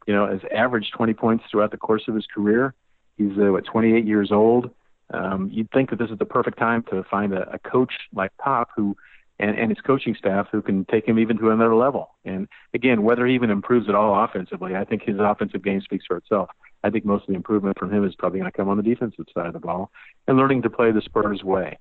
you 0.07 0.15
know 0.15 0.27
has 0.27 0.41
averaged 0.55 0.93
20 0.97 1.15
points 1.15 1.45
throughout 1.51 1.71
the 1.71 1.77
course 1.77 2.05
of 2.09 2.15
his 2.15 2.27
career. 2.27 2.75
He's 3.19 3.33
uh, 3.39 3.53
what 3.53 3.65
28 3.65 4.07
years 4.07 4.33
old. 4.33 4.71
Um, 5.13 5.51
you'd 5.53 5.71
think 5.71 5.91
that 5.91 5.99
this 5.99 6.11
is 6.11 6.19
the 6.19 6.25
perfect 6.25 6.59
time 6.59 6.83
to 6.91 7.05
find 7.05 7.33
a, 7.33 7.49
a 7.53 7.59
coach 7.59 7.93
like 8.13 8.37
Pop 8.39 8.71
who 8.75 8.97
and, 9.39 9.59
and 9.59 9.71
his 9.71 9.81
coaching 9.81 10.15
staff 10.15 10.49
who 10.51 10.63
can 10.63 10.85
take 10.87 11.07
him 11.07 11.19
even 11.19 11.39
to 11.39 11.51
another 11.51 11.75
level. 11.75 12.11
And 12.25 12.49
again, 12.75 13.03
whether 13.03 13.27
he 13.27 13.35
even 13.35 13.51
improves 13.51 13.89
at 13.89 13.95
all 13.95 14.25
offensively, 14.25 14.75
I 14.75 14.85
think 14.85 15.03
his 15.03 15.17
offensive 15.19 15.63
game 15.63 15.81
speaks 15.81 16.07
for 16.07 16.17
itself. 16.17 16.51
I 16.87 16.91
think 16.91 17.05
most 17.05 17.23
of 17.23 17.29
the 17.29 17.35
improvement 17.35 17.79
from 17.79 17.93
him 17.93 18.05
is 18.05 18.15
probably 18.15 18.39
going 18.39 18.51
to 18.51 18.57
come 18.57 18.69
on 18.69 18.77
the 18.77 18.83
defensive 18.83 19.27
side 19.35 19.47
of 19.47 19.53
the 19.53 19.59
ball 19.59 19.91
and 20.29 20.37
learning 20.37 20.63
to 20.63 20.71
play 20.71 20.93
the 20.93 21.03
Spurs 21.03 21.43
way. 21.43 21.79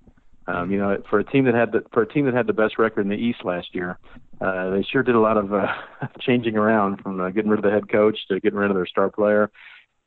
Um, 0.47 0.71
you 0.71 0.77
know, 0.77 1.01
for 1.09 1.19
a 1.19 1.23
team 1.23 1.45
that 1.45 1.55
had 1.55 1.71
the 1.71 1.83
for 1.91 2.03
a 2.03 2.07
team 2.07 2.25
that 2.25 2.33
had 2.33 2.47
the 2.47 2.53
best 2.53 2.77
record 2.77 3.01
in 3.01 3.09
the 3.09 3.15
East 3.15 3.43
last 3.43 3.73
year, 3.73 3.97
uh, 4.41 4.69
they 4.69 4.83
sure 4.83 5.01
did 5.01 5.15
a 5.15 5.19
lot 5.19 5.37
of 5.37 5.53
uh, 5.53 5.67
changing 6.19 6.55
around 6.55 7.01
from 7.01 7.19
uh, 7.19 7.29
getting 7.29 7.49
rid 7.49 7.59
of 7.59 7.63
the 7.63 7.71
head 7.71 7.89
coach 7.89 8.17
to 8.27 8.39
getting 8.39 8.59
rid 8.59 8.69
of 8.69 8.75
their 8.75 8.85
star 8.85 9.09
player. 9.09 9.51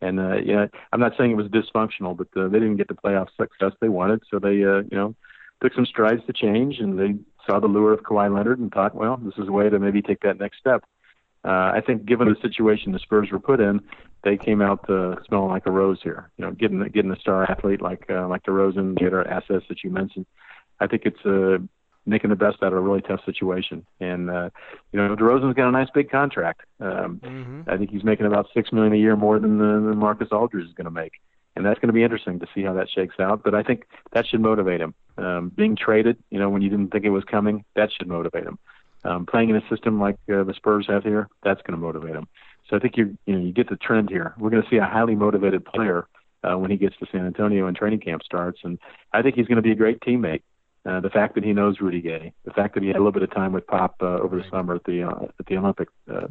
And 0.01 0.21
uh, 0.21 0.37
you 0.37 0.55
know, 0.55 0.69
I'm 0.93 1.01
not 1.01 1.15
saying 1.19 1.33
it 1.33 1.37
was 1.37 1.49
dysfunctional, 1.49 2.17
but 2.17 2.29
uh, 2.41 2.49
they 2.49 2.61
didn't 2.61 2.77
get 2.77 2.87
the 2.87 2.95
playoff 2.95 3.29
success 3.37 3.73
they 3.81 3.89
wanted, 3.89 4.23
so 4.31 4.39
they 4.39 4.63
uh, 4.63 4.83
you 4.91 4.97
know 4.97 5.17
took 5.61 5.75
some 5.75 5.87
strides 5.87 6.23
to 6.27 6.33
change, 6.33 6.79
and 6.79 6.99
they 6.99 7.17
saw 7.45 7.59
the 7.59 7.67
lure 7.67 7.93
of 7.93 8.03
Kawhi 8.03 8.33
Leonard 8.33 8.61
and 8.61 8.73
thought, 8.73 8.95
well, 8.95 9.17
this 9.17 9.35
is 9.39 9.49
a 9.49 9.53
way 9.53 9.69
to 9.69 9.79
maybe 9.81 10.03
take 10.03 10.21
that 10.21 10.39
next 10.39 10.59
step. 10.59 10.85
Uh, 11.49 11.73
I 11.75 11.81
think, 11.81 12.05
given 12.05 12.29
the 12.29 12.37
situation 12.43 12.93
the 12.93 12.99
Spurs 12.99 13.31
were 13.33 13.41
put 13.41 13.59
in, 13.59 13.81
they 14.23 14.37
came 14.37 14.61
out 14.61 14.89
uh, 14.91 15.17
smelling 15.27 15.51
like 15.51 15.65
a 15.65 15.71
rose 15.71 15.99
here. 16.03 16.31
You 16.37 16.45
know, 16.45 16.53
getting 16.53 16.83
getting 16.89 17.11
a 17.11 17.19
star 17.19 17.51
athlete 17.51 17.81
like 17.81 18.05
uh, 18.11 18.29
like 18.29 18.43
DeRozan, 18.43 18.99
the 18.99 19.07
other 19.07 19.27
assets 19.27 19.65
that 19.71 19.83
you 19.83 19.91
mentioned. 19.91 20.27
I 20.79 20.87
think 20.87 21.03
it's 21.07 21.25
uh, 21.25 21.57
making 22.05 22.31
the 22.31 22.37
best 22.37 22.63
out 22.63 22.73
of 22.73 22.79
a 22.79 22.81
really 22.81 23.01
tough 23.01 23.25
situation. 23.25 23.87
And 23.99 24.29
uh, 24.29 24.51
you 24.93 25.01
know, 25.01 25.17
DeRozan's 25.17 25.55
got 25.55 25.69
a 25.69 25.73
nice 25.73 25.89
big 25.95 26.11
contract. 26.11 26.61
Um, 26.81 27.21
mm-hmm. 27.25 27.63
I 27.67 27.79
think 27.79 27.91
he's 27.91 28.05
making 28.05 28.27
about 28.27 28.49
six 28.53 28.71
million 28.71 28.93
a 28.93 28.99
year 28.99 29.17
more 29.17 29.39
than, 29.39 29.57
the, 29.59 29.89
than 29.89 29.97
Marcus 29.97 30.29
Aldridge 30.31 30.67
is 30.67 30.75
going 30.75 30.85
to 30.85 30.91
make 30.91 31.13
and 31.59 31.67
that's 31.67 31.81
going 31.81 31.89
to 31.89 31.93
be 31.93 32.05
interesting 32.05 32.39
to 32.39 32.47
see 32.55 32.63
how 32.63 32.73
that 32.75 32.89
shakes 32.89 33.17
out. 33.19 33.43
But 33.43 33.53
I 33.53 33.65
think 33.65 33.85
that 34.13 34.27
should 34.29 34.41
motivate 34.41 34.81
him. 34.81 34.95
Um, 35.17 35.49
being 35.49 35.75
traded, 35.75 36.17
you 36.31 36.39
know, 36.39 36.49
when 36.49 36.63
you 36.63 36.71
didn't 36.71 36.93
think 36.93 37.05
it 37.05 37.11
was 37.11 37.25
coming, 37.25 37.65
that 37.75 37.91
should 37.93 38.07
motivate 38.07 38.45
him. 38.45 38.61
Um, 39.05 39.27
playing 39.27 39.51
in 39.51 39.57
a 39.57 39.69
system 39.69 40.01
like 40.01 40.17
uh, 40.33 40.43
the 40.43 40.55
Spurs 40.55 40.87
have 40.89 41.05
here, 41.05 41.29
that's 41.45 41.63
going 41.63 41.79
to 41.79 41.85
motivate 41.85 42.17
him. 42.17 42.27
So 42.69 42.77
I 42.77 42.81
think 42.81 42.97
you 42.97 43.17
you 43.27 43.35
know 43.35 43.45
you 43.45 43.53
get 43.53 43.69
the 43.69 43.77
trend 43.77 44.11
here. 44.11 44.35
We're 44.39 44.51
going 44.51 44.63
to 44.63 44.69
see 44.69 44.77
a 44.77 44.85
highly 44.85 45.15
motivated 45.15 45.65
player 45.65 46.07
uh, 46.43 46.59
when 46.59 46.71
he 46.71 46.77
gets 46.77 46.97
to 46.99 47.07
San 47.11 47.27
Antonio 47.27 47.67
and 47.67 47.77
training 47.77 48.01
camp 48.01 48.23
starts, 48.23 48.61
and 48.65 48.79
I 49.13 49.23
think 49.23 49.37
he's 49.37 49.47
going 49.47 49.57
to 49.57 49.63
be 49.63 49.73
a 49.73 49.77
great 49.77 50.01
teammate. 50.01 50.43
Uh, 50.85 51.01
the 51.01 51.11
fact 51.11 51.35
that 51.35 51.45
he 51.45 51.53
knows 51.53 51.81
Rudy 51.81 52.01
Gay, 52.01 52.33
the 52.45 52.53
fact 52.53 52.75
that 52.75 52.83
he 52.83 52.89
had 52.89 52.97
a 52.97 53.01
little 53.01 53.13
bit 53.13 53.23
of 53.23 53.33
time 53.33 53.53
with 53.53 53.67
Pop 53.67 53.97
uh, 54.01 54.19
over 54.21 54.37
the 54.37 54.49
summer 54.49 54.77
at 54.77 54.85
the 54.85 55.03
uh, 55.03 55.25
at 55.39 55.47
the 55.47 55.57
Olympic 55.57 55.89
uh, 56.11 56.29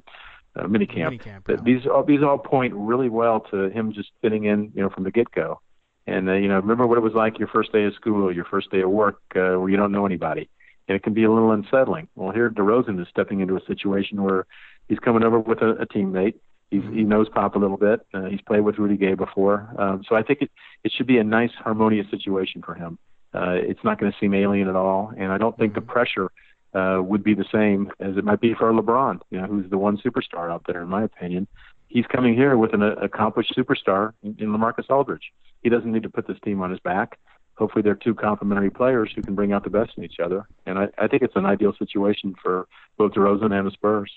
uh, 0.57 0.63
minicamp. 0.63 1.21
camp 1.21 1.45
yeah. 1.49 1.57
These 1.63 1.85
all 1.85 2.03
these 2.03 2.23
all 2.23 2.37
point 2.37 2.73
really 2.73 3.09
well 3.09 3.41
to 3.51 3.69
him 3.69 3.93
just 3.93 4.09
fitting 4.21 4.45
in, 4.45 4.71
you 4.73 4.81
know, 4.81 4.89
from 4.89 5.03
the 5.03 5.11
get 5.11 5.31
go. 5.31 5.61
And 6.07 6.29
uh, 6.29 6.33
you 6.33 6.47
know, 6.47 6.55
remember 6.55 6.87
what 6.87 6.97
it 6.97 7.01
was 7.01 7.13
like 7.13 7.37
your 7.37 7.49
first 7.49 7.71
day 7.71 7.83
of 7.83 7.93
school, 7.93 8.33
your 8.33 8.45
first 8.45 8.71
day 8.71 8.81
of 8.81 8.89
work, 8.89 9.19
uh, 9.35 9.59
where 9.59 9.69
you 9.69 9.77
don't 9.77 9.91
know 9.91 10.05
anybody, 10.05 10.49
and 10.87 10.95
it 10.95 11.03
can 11.03 11.13
be 11.13 11.23
a 11.23 11.31
little 11.31 11.51
unsettling. 11.51 12.07
Well, 12.15 12.31
here 12.31 12.49
DeRozan 12.49 13.01
is 13.01 13.07
stepping 13.09 13.39
into 13.39 13.55
a 13.55 13.65
situation 13.65 14.23
where 14.23 14.45
he's 14.87 14.99
coming 14.99 15.23
over 15.23 15.39
with 15.39 15.61
a, 15.61 15.71
a 15.71 15.85
teammate. 15.85 16.35
He's, 16.71 16.83
he 16.83 17.03
knows 17.03 17.29
Pop 17.29 17.55
a 17.55 17.59
little 17.59 17.77
bit. 17.77 18.05
Uh, 18.13 18.25
he's 18.25 18.41
played 18.41 18.61
with 18.61 18.77
Rudy 18.77 18.97
Gay 18.97 19.13
before, 19.13 19.69
um, 19.77 20.03
so 20.07 20.15
I 20.15 20.23
think 20.23 20.41
it 20.41 20.51
it 20.83 20.91
should 20.95 21.07
be 21.07 21.17
a 21.17 21.23
nice, 21.23 21.51
harmonious 21.57 22.09
situation 22.11 22.61
for 22.61 22.75
him. 22.75 22.97
Uh, 23.33 23.51
it's 23.53 23.83
not 23.83 23.99
going 23.99 24.11
to 24.11 24.17
seem 24.19 24.33
alien 24.33 24.67
at 24.67 24.75
all, 24.75 25.13
and 25.17 25.31
I 25.31 25.37
don't 25.37 25.57
think 25.57 25.75
the 25.75 25.81
pressure 25.81 26.31
uh, 26.73 27.01
would 27.01 27.23
be 27.23 27.33
the 27.33 27.45
same 27.51 27.91
as 27.99 28.17
it 28.17 28.23
might 28.23 28.41
be 28.41 28.53
for 28.53 28.71
LeBron, 28.71 29.19
you 29.29 29.39
know, 29.39 29.47
who's 29.47 29.69
the 29.69 29.77
one 29.77 29.97
superstar 29.97 30.51
out 30.51 30.63
there, 30.67 30.81
in 30.81 30.89
my 30.89 31.03
opinion. 31.03 31.47
He's 31.87 32.05
coming 32.07 32.35
here 32.35 32.57
with 32.57 32.73
an 32.73 32.83
uh, 32.83 32.95
accomplished 33.01 33.53
superstar 33.57 34.13
in, 34.23 34.35
in 34.39 34.49
LaMarcus 34.49 34.89
Aldridge. 34.89 35.31
He 35.63 35.69
doesn't 35.69 35.91
need 35.91 36.03
to 36.03 36.09
put 36.09 36.27
this 36.27 36.37
team 36.43 36.61
on 36.61 36.69
his 36.69 36.79
back. 36.81 37.17
Hopefully, 37.57 37.81
they're 37.81 37.95
two 37.95 38.13
complementary 38.15 38.69
players 38.69 39.11
who 39.15 39.21
can 39.21 39.35
bring 39.35 39.51
out 39.51 39.63
the 39.63 39.69
best 39.69 39.91
in 39.97 40.03
each 40.03 40.19
other. 40.23 40.47
And 40.65 40.77
I, 40.77 40.87
I 40.97 41.07
think 41.07 41.23
it's 41.23 41.35
an 41.35 41.45
ideal 41.45 41.73
situation 41.77 42.35
for 42.41 42.67
both 42.97 43.13
DeRozan 43.13 43.51
and 43.57 43.67
the 43.67 43.71
Spurs. 43.71 44.11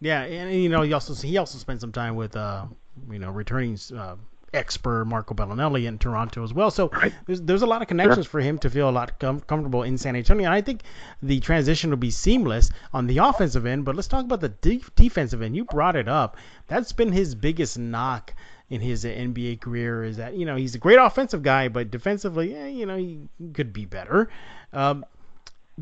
Yeah, 0.00 0.22
and 0.22 0.54
you 0.54 0.68
know, 0.68 0.82
he 0.82 0.92
also 0.92 1.14
he 1.14 1.38
also 1.38 1.58
spent 1.58 1.80
some 1.80 1.92
time 1.92 2.14
with 2.14 2.36
uh, 2.36 2.66
you 3.10 3.18
know, 3.18 3.30
returning 3.30 3.76
uh, 3.96 4.14
expert 4.54 5.04
Marco 5.06 5.34
Belinelli 5.34 5.86
in 5.86 5.98
Toronto 5.98 6.42
as 6.44 6.54
well. 6.54 6.70
So 6.70 6.88
Right. 6.88 7.12
there's 7.26 7.42
there's 7.42 7.62
a 7.62 7.66
lot 7.66 7.82
of 7.82 7.88
connections 7.88 8.26
for 8.26 8.40
him 8.40 8.58
to 8.58 8.70
feel 8.70 8.88
a 8.88 8.92
lot 8.92 9.18
com- 9.18 9.40
comfortable 9.40 9.82
in 9.82 9.98
San 9.98 10.14
Antonio. 10.14 10.46
And 10.46 10.54
I 10.54 10.60
think 10.60 10.82
the 11.20 11.40
transition 11.40 11.90
will 11.90 11.96
be 11.98 12.10
seamless 12.12 12.70
on 12.94 13.08
the 13.08 13.18
offensive 13.18 13.66
end. 13.66 13.84
But 13.84 13.96
let's 13.96 14.08
talk 14.08 14.24
about 14.24 14.40
the 14.40 14.50
de- 14.50 14.82
defensive 14.94 15.42
end. 15.42 15.56
You 15.56 15.64
brought 15.64 15.96
it 15.96 16.06
up. 16.08 16.36
That's 16.68 16.92
been 16.92 17.10
his 17.12 17.34
biggest 17.34 17.76
knock 17.76 18.32
in 18.70 18.80
his 18.80 19.04
NBA 19.04 19.60
career 19.60 20.04
is 20.04 20.18
that 20.18 20.34
you 20.34 20.44
know 20.44 20.56
he's 20.56 20.74
a 20.74 20.78
great 20.78 20.98
offensive 20.98 21.42
guy, 21.42 21.68
but 21.68 21.90
defensively, 21.90 22.54
eh, 22.54 22.68
you 22.68 22.86
know, 22.86 22.96
he 22.96 23.20
could 23.54 23.72
be 23.72 23.84
better. 23.84 24.28
Um, 24.72 25.04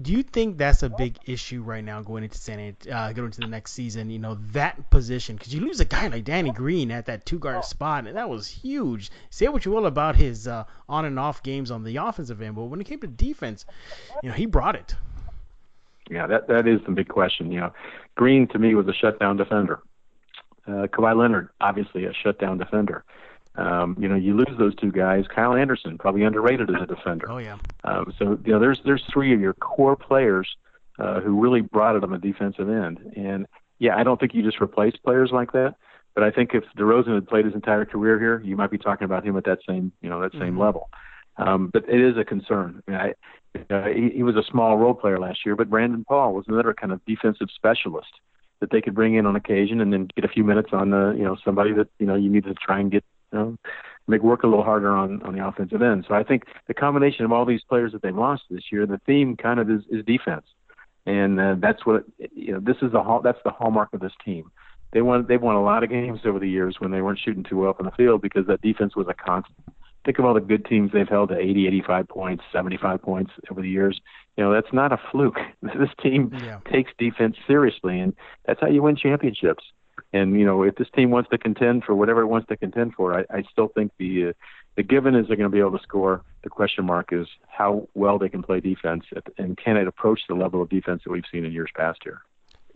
do 0.01 0.12
you 0.12 0.22
think 0.22 0.59
that's 0.59 0.83
a 0.83 0.90
big 0.90 1.18
issue 1.25 1.62
right 1.62 1.83
now 1.83 2.03
going 2.03 2.22
into 2.22 2.37
San 2.37 2.77
uh, 2.92 3.12
going 3.12 3.27
into 3.27 3.40
the 3.40 3.46
next 3.46 3.72
season? 3.72 4.11
You 4.11 4.18
know 4.18 4.38
that 4.53 4.90
position 4.90 5.37
because 5.37 5.55
you 5.55 5.61
lose 5.61 5.81
a 5.81 5.85
guy 5.85 6.07
like 6.09 6.25
Danny 6.25 6.53
Green 6.53 6.90
at 6.90 7.07
that 7.07 7.25
two 7.25 7.38
guard 7.38 7.64
spot, 7.64 8.07
and 8.07 8.16
that 8.16 8.29
was 8.29 8.46
huge. 8.46 9.11
Say 9.31 9.49
what 9.49 9.64
you 9.64 9.72
will 9.72 9.87
about 9.87 10.16
his 10.16 10.46
uh, 10.46 10.64
on 10.88 11.07
and 11.07 11.18
off 11.18 11.42
games 11.42 11.70
on 11.70 11.83
the 11.83 11.96
offensive 11.96 12.42
end, 12.42 12.57
but 12.57 12.64
when 12.64 12.81
it 12.81 12.85
came 12.85 13.01
to 13.01 13.07
defense, 13.07 13.64
you 14.22 14.29
know 14.29 14.35
he 14.35 14.46
brought 14.46 14.75
it. 14.75 14.94
Yeah, 16.11 16.27
that 16.27 16.46
that 16.49 16.68
is 16.68 16.81
the 16.87 16.92
big 16.92 17.09
question. 17.09 17.51
You 17.51 17.61
know, 17.61 17.72
Green 18.16 18.46
to 18.49 18.59
me 18.59 18.75
was 18.75 18.87
a 18.88 18.92
shutdown 18.92 19.37
defender. 19.37 19.81
Uh, 20.66 20.87
Kawhi 20.88 21.16
Leonard, 21.16 21.48
obviously 21.61 22.05
a 22.07 22.12
shutdown 22.12 22.59
defender. 22.59 23.05
Um, 23.57 23.96
you 23.98 24.09
know, 24.09 24.16
you 24.16 24.35
lose 24.37 24.57
those 24.59 24.74
two 24.74 24.92
guys. 24.92 25.24
Kyle 25.35 25.55
Anderson, 25.55 25.96
probably 25.96 26.24
underrated 26.24 26.68
as 26.74 26.83
a 26.83 26.87
defender. 26.87 27.31
Oh 27.31 27.38
yeah, 27.38 27.57
Um, 27.85 28.12
so 28.18 28.38
you 28.44 28.52
know, 28.52 28.59
there's 28.59 28.81
there's 28.85 29.02
three 29.12 29.33
of 29.33 29.40
your 29.40 29.55
core 29.55 29.96
players 29.96 30.57
uh, 30.98 31.20
who 31.20 31.40
really 31.40 31.62
brought 31.62 31.96
it 31.96 32.05
on 32.05 32.11
the 32.11 32.18
defensive 32.18 32.68
end. 32.68 32.98
And 33.16 33.46
yeah, 33.79 33.96
I 33.96 34.02
don't 34.05 34.18
think 34.20 34.35
you 34.35 34.42
just 34.42 34.61
replace 34.61 34.94
players 34.96 35.31
like 35.33 35.52
that. 35.52 35.74
But 36.14 36.24
I 36.24 36.31
think 36.31 36.55
if 36.55 36.64
DeRozan 36.79 37.14
had 37.14 37.26
played 37.29 37.44
his 37.44 37.55
entire 37.55 37.85
career 37.85 38.18
here, 38.18 38.40
you 38.44 38.57
might 38.57 38.70
be 38.70 38.79
talking 38.79 39.05
about 39.05 39.24
him 39.24 39.37
at 39.37 39.44
that 39.44 39.59
same 39.66 39.92
you 40.02 40.11
know 40.11 40.20
that 40.20 40.33
same 40.33 40.57
Mhm. 40.57 40.61
level. 40.61 40.90
Um, 41.38 41.68
but 41.72 41.85
it 41.88 42.00
is 42.00 42.16
a 42.16 42.24
concern. 42.24 42.83
I 42.88 42.90
mean, 42.90 43.00
I, 43.00 43.74
uh, 43.74 43.88
he, 43.88 44.09
he 44.11 44.22
was 44.22 44.37
a 44.37 44.42
small 44.42 44.76
role 44.79 44.94
player 44.94 45.18
last 45.18 45.44
year, 45.46 45.55
but 45.57 45.68
Brandon 45.70 46.05
Paul 46.07 46.35
was 46.35 46.44
another 46.48 46.72
kind 46.74 46.92
of 46.92 47.05
defensive 47.07 47.48
specialist 47.55 48.09
that 48.61 48.71
they 48.71 48.81
could 48.81 48.95
bring 48.95 49.14
in 49.14 49.27
on 49.27 49.37
occasion 49.37 49.81
and 49.81 49.92
then 49.92 50.09
get 50.14 50.25
a 50.25 50.29
few 50.29 50.45
minutes 50.45 50.71
on 50.73 50.92
uh, 50.92 51.12
you 51.12 51.25
know 51.25 51.37
somebody 51.45 51.73
that 51.73 51.88
you 51.99 52.07
know 52.07 52.14
you 52.14 52.31
need 52.31 52.45
to 52.45 52.55
try 52.55 52.81
and 52.81 52.90
get 52.90 53.05
you 53.33 53.38
know 53.38 53.57
make 54.09 54.23
work 54.23 54.42
a 54.42 54.47
little 54.47 54.64
harder 54.64 54.90
on 54.90 55.23
on 55.23 55.35
the 55.35 55.47
offensive 55.47 55.83
end. 55.83 56.05
So 56.09 56.14
I 56.14 56.23
think 56.23 56.45
the 56.66 56.75
combination 56.75 57.25
of 57.25 57.33
all 57.33 57.45
these 57.45 57.62
players 57.69 57.92
that 57.92 58.03
they've 58.03 58.16
lost 58.16 58.45
this 58.51 58.64
year, 58.71 58.87
the 58.87 59.01
theme 59.07 59.37
kind 59.37 59.61
of 59.61 59.71
is, 59.71 59.83
is 59.90 60.05
defense, 60.05 60.47
and 61.05 61.40
uh, 61.40 61.57
that's 61.59 61.85
what 61.85 62.05
you 62.35 62.53
know. 62.53 62.61
This 62.61 62.77
is 62.83 62.92
the 62.92 63.03
hall, 63.03 63.21
that's 63.23 63.40
the 63.45 63.51
hallmark 63.51 63.92
of 63.92 64.01
this 64.01 64.12
team. 64.25 64.51
They 64.92 65.03
won 65.03 65.27
they've 65.29 65.42
won 65.42 65.57
a 65.57 65.62
lot 65.62 65.83
of 65.83 65.90
games 65.90 66.21
over 66.25 66.38
the 66.38 66.49
years 66.49 66.77
when 66.79 66.90
they 66.90 67.03
weren't 67.03 67.19
shooting 67.19 67.45
too 67.45 67.59
well 67.59 67.75
from 67.75 67.87
the 67.87 67.92
field 67.92 68.23
because 68.23 68.47
that 68.47 68.62
defense 68.62 68.97
was 68.97 69.07
a 69.09 69.14
constant. 69.14 69.59
Think 70.07 70.21
of 70.21 70.25
all 70.25 70.35
the 70.35 70.40
good 70.40 70.64
teams 70.64 70.92
they've 70.92 71.09
held 71.09 71.31
to 71.31 71.38
80, 71.38 71.66
85 71.66 72.09
points, 72.09 72.45
75 72.53 73.03
points 73.03 73.33
over 73.51 73.61
the 73.61 73.69
years. 73.69 74.01
You 74.37 74.45
know 74.45 74.53
that's 74.53 74.73
not 74.73 74.92
a 74.92 75.01
fluke. 75.11 75.38
This 75.62 75.90
team 76.01 76.31
yeah. 76.42 76.61
takes 76.73 76.92
defense 76.97 77.37
seriously, 77.47 77.99
and 77.99 78.14
that's 78.47 78.61
how 78.61 78.69
you 78.69 78.83
win 78.83 78.97
championships. 78.97 79.64
And 80.12 80.38
you 80.38 80.47
know, 80.47 80.62
if 80.62 80.77
this 80.77 80.88
team 80.95 81.11
wants 81.11 81.29
to 81.31 81.38
contend 81.38 81.85
for 81.85 81.95
whatever 81.95 82.23
it 82.23 82.27
wants 82.27 82.49
to 82.49 82.57
contend 82.57 82.95
for, 82.95 83.19
I, 83.19 83.25
I 83.31 83.42
still 83.51 83.69
think 83.69 83.90
the 83.99 84.29
uh, 84.29 84.33
the 84.77 84.85
given 84.85 85.16
is 85.16 85.27
they're 85.27 85.37
going 85.37 85.51
to 85.51 85.55
be 85.55 85.59
able 85.59 85.77
to 85.77 85.83
score. 85.83 86.23
The 86.45 86.51
question 86.51 86.85
mark 86.85 87.12
is 87.12 87.27
how 87.49 87.88
well 87.95 88.19
they 88.19 88.29
can 88.29 88.42
play 88.42 88.61
defense, 88.61 89.05
at, 89.16 89.25
and 89.38 89.57
can 89.57 89.77
it 89.77 89.88
approach 89.88 90.21
the 90.29 90.35
level 90.35 90.62
of 90.62 90.69
defense 90.69 91.03
that 91.05 91.11
we've 91.11 91.25
seen 91.33 91.45
in 91.45 91.53
years 91.53 91.71
past 91.75 91.99
here. 92.05 92.21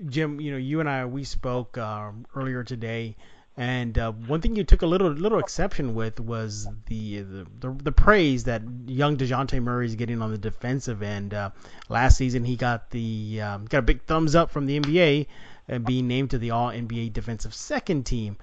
Jim, 0.07 0.40
you 0.40 0.51
know, 0.51 0.59
you 0.59 0.81
and 0.81 0.88
I 0.88 1.05
we 1.07 1.25
spoke 1.25 1.79
um, 1.79 2.27
earlier 2.35 2.64
today, 2.64 3.16
and 3.61 3.99
uh, 3.99 4.11
one 4.12 4.40
thing 4.40 4.57
you 4.57 4.64
took 4.64 4.81
a 4.81 4.87
little 4.87 5.11
little 5.11 5.38
exception 5.38 5.94
with 5.94 6.18
was 6.18 6.66
the 6.87 7.20
the, 7.20 7.46
the, 7.59 7.70
the 7.70 7.92
praise 7.92 8.44
that 8.44 8.62
young 8.87 9.18
Dejounte 9.18 9.62
Murray 9.62 9.85
is 9.85 9.96
getting 9.96 10.23
on 10.23 10.31
the 10.31 10.38
defensive 10.38 11.03
end. 11.03 11.35
Uh, 11.35 11.51
last 11.90 12.16
season, 12.16 12.42
he 12.42 12.57
got 12.57 12.88
the 12.88 13.42
um, 13.42 13.66
got 13.66 13.81
a 13.81 13.83
big 13.83 14.03
thumbs 14.05 14.35
up 14.35 14.51
from 14.51 14.64
the 14.64 14.81
NBA 14.81 15.27
and 15.68 15.85
being 15.85 16.09
named 16.09 16.31
to 16.31 16.38
the 16.38 16.53
All 16.53 16.70
NBA 16.70 17.12
Defensive 17.12 17.53
Second 17.53 18.07
Team. 18.07 18.38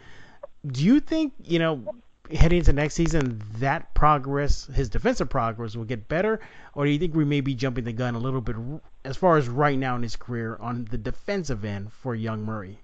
Do 0.67 0.84
you 0.84 0.99
think 0.99 1.34
you 1.43 1.58
know? 1.58 1.84
Heading 2.30 2.60
into 2.60 2.73
next 2.73 2.95
season, 2.95 3.41
that 3.60 3.93
progress, 3.93 4.65
his 4.67 4.89
defensive 4.89 5.30
progress, 5.30 5.77
will 5.77 5.86
get 5.86 6.10
better, 6.10 6.41
or 6.75 6.84
do 6.84 6.91
you 6.91 6.99
think 6.99 7.15
we 7.15 7.23
may 7.23 7.39
be 7.39 7.56
jumping 7.56 7.86
the 7.86 7.93
gun 7.93 8.15
a 8.15 8.19
little 8.19 8.41
bit 8.41 8.58
as 9.06 9.15
far 9.15 9.38
as 9.38 9.47
right 9.47 9.80
now 9.80 9.95
in 9.95 10.03
his 10.03 10.17
career 10.17 10.58
on 10.60 10.86
the 10.91 10.97
defensive 10.97 11.63
end 11.63 11.93
for 11.93 12.13
young 12.13 12.43
Murray? 12.43 12.82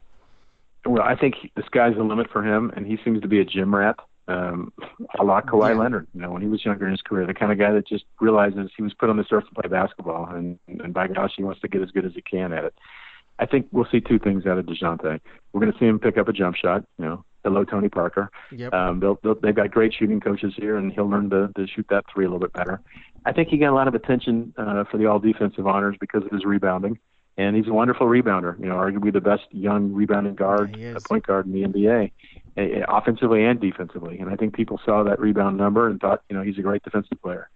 Well, 0.86 1.04
I 1.04 1.16
think 1.16 1.36
the 1.56 1.64
sky's 1.66 1.96
the 1.96 2.04
limit 2.04 2.30
for 2.32 2.44
him, 2.44 2.72
and 2.76 2.86
he 2.86 2.98
seems 3.04 3.22
to 3.22 3.28
be 3.28 3.40
a 3.40 3.46
gym 3.46 3.74
rat, 3.74 3.96
um, 4.28 4.74
a 5.20 5.24
la 5.24 5.42
Kawhi 5.42 5.70
Yeah. 5.70 5.80
Leonard. 5.80 6.08
You 6.14 6.22
know, 6.22 6.32
when 6.32 6.42
he 6.42 6.48
was 6.48 6.64
younger 6.66 6.86
in 6.86 6.92
his 6.92 7.02
career, 7.02 7.26
the 7.26 7.34
kind 7.34 7.52
of 7.52 7.58
guy 7.58 7.72
that 7.72 7.88
just 7.88 8.06
realizes 8.20 8.70
he 8.76 8.84
was 8.84 8.94
put 8.94 9.10
on 9.10 9.18
this 9.18 9.28
earth 9.32 9.46
to 9.48 9.62
play 9.62 9.70
basketball, 9.70 10.28
and, 10.34 10.60
and 10.68 10.94
by 10.94 11.08
gosh, 11.08 11.34
he 11.38 11.44
wants 11.44 11.62
to 11.62 11.68
get 11.68 11.82
as 11.82 11.92
good 11.92 12.06
as 12.06 12.14
he 12.14 12.22
can 12.22 12.52
at 12.54 12.66
it. 12.66 12.74
I 13.40 13.46
think 13.46 13.68
we'll 13.72 13.88
see 13.92 14.00
two 14.00 14.20
things 14.20 14.46
out 14.46 14.58
of 14.58 14.66
Dejounte. 14.66 15.20
We're 15.54 15.60
going 15.62 15.74
to 15.74 15.80
see 15.80 15.86
him 15.86 16.00
pick 16.00 16.18
up 16.18 16.28
a 16.28 16.34
jump 16.34 16.56
shot. 16.56 16.86
You 17.00 17.06
know, 17.06 17.26
hello 17.44 17.64
Tony 17.64 17.90
Parker. 17.90 18.30
Yep. 18.52 18.74
Um, 18.74 19.00
they'll, 19.00 19.20
they'll, 19.24 19.36
they've 19.36 19.56
got 19.56 19.72
great 19.72 19.94
shooting 19.98 20.20
coaches 20.20 20.54
here, 20.56 20.78
and 20.78 20.92
he'll 20.92 21.10
learn 21.10 21.30
to, 21.32 21.50
to 21.56 21.66
shoot 21.68 21.86
that 21.90 22.06
three 22.14 22.26
a 22.26 22.28
little 22.28 22.40
bit 22.40 22.54
better. 22.54 22.82
I 23.26 23.32
think 23.32 23.50
he 23.50 23.58
got 23.58 23.72
a 23.72 23.76
lot 23.76 23.88
of 23.88 23.96
attention 23.96 24.54
uh, 24.58 24.84
for 24.84 24.98
the 24.98 25.06
all 25.08 25.20
defensive 25.20 25.66
honors 25.66 25.96
because 26.00 26.24
of 26.26 26.32
his 26.32 26.46
rebounding, 26.46 27.00
and 27.38 27.56
he's 27.56 27.68
a 27.68 27.74
wonderful 27.74 28.08
rebounder. 28.08 28.60
You 28.60 28.68
know, 28.68 28.76
arguably 28.76 29.12
the 29.14 29.22
best 29.22 29.44
young 29.52 29.94
rebounding 29.94 30.36
guard, 30.36 30.76
Yeah, 30.78 31.00
point 31.08 31.26
guard 31.26 31.46
in 31.46 31.54
the 31.54 31.64
NBA, 31.64 32.12
offensively 32.88 33.44
and 33.44 33.60
defensively. 33.60 34.20
And 34.20 34.30
I 34.30 34.36
think 34.36 34.56
people 34.56 34.80
saw 34.86 35.04
that 35.04 35.20
rebound 35.20 35.58
number 35.58 35.88
and 35.88 36.00
thought, 36.00 36.22
you 36.30 36.36
know, 36.36 36.44
he's 36.44 36.58
a 36.58 36.62
great 36.62 36.84
defensive 36.84 37.22
player. 37.22 37.50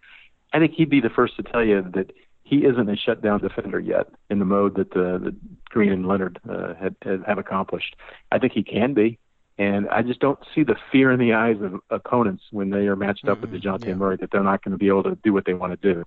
I 0.54 0.60
think 0.60 0.74
he'd 0.74 0.90
be 0.90 1.02
the 1.02 1.10
first 1.10 1.36
to 1.38 1.44
tell 1.44 1.64
you 1.64 1.82
that 1.94 2.12
he 2.44 2.66
isn't 2.66 2.90
a 2.90 2.96
shutdown 2.96 3.42
defender 3.42 3.80
yet 3.80 4.08
in 4.30 4.40
the 4.40 4.46
mode 4.46 4.76
that 4.76 4.92
uh, 4.96 5.18
that 5.20 5.36
Green 5.70 5.92
and 5.92 6.08
Leonard 6.08 6.40
uh, 6.50 6.74
had, 6.76 6.96
had 7.02 7.24
have 7.28 7.38
accomplished. 7.38 7.96
I 8.32 8.40
think 8.40 8.54
he 8.54 8.64
can 8.64 8.94
be, 8.94 9.20
and 9.58 9.90
I 9.90 10.02
just 10.02 10.22
don't 10.22 10.40
see 10.56 10.64
the 10.64 10.78
fear 10.92 11.12
in 11.12 11.20
the 11.20 11.34
eyes 11.34 11.58
of 11.62 11.82
opponents 11.90 12.44
when 12.52 12.70
they 12.70 12.88
are 12.88 12.96
matched 12.96 13.28
up 13.28 13.42
with 13.42 13.52
Mhm, 13.52 13.62
Dejounte 13.62 13.88
yeah. 13.88 13.96
Murray 13.96 14.18
that 14.22 14.32
they're 14.32 14.44
not 14.44 14.64
going 14.64 14.72
to 14.72 14.78
be 14.78 14.88
able 14.88 15.04
to 15.04 15.16
do 15.24 15.34
what 15.34 15.46
they 15.46 15.54
want 15.54 15.80
to 15.80 15.94
do. 15.94 16.06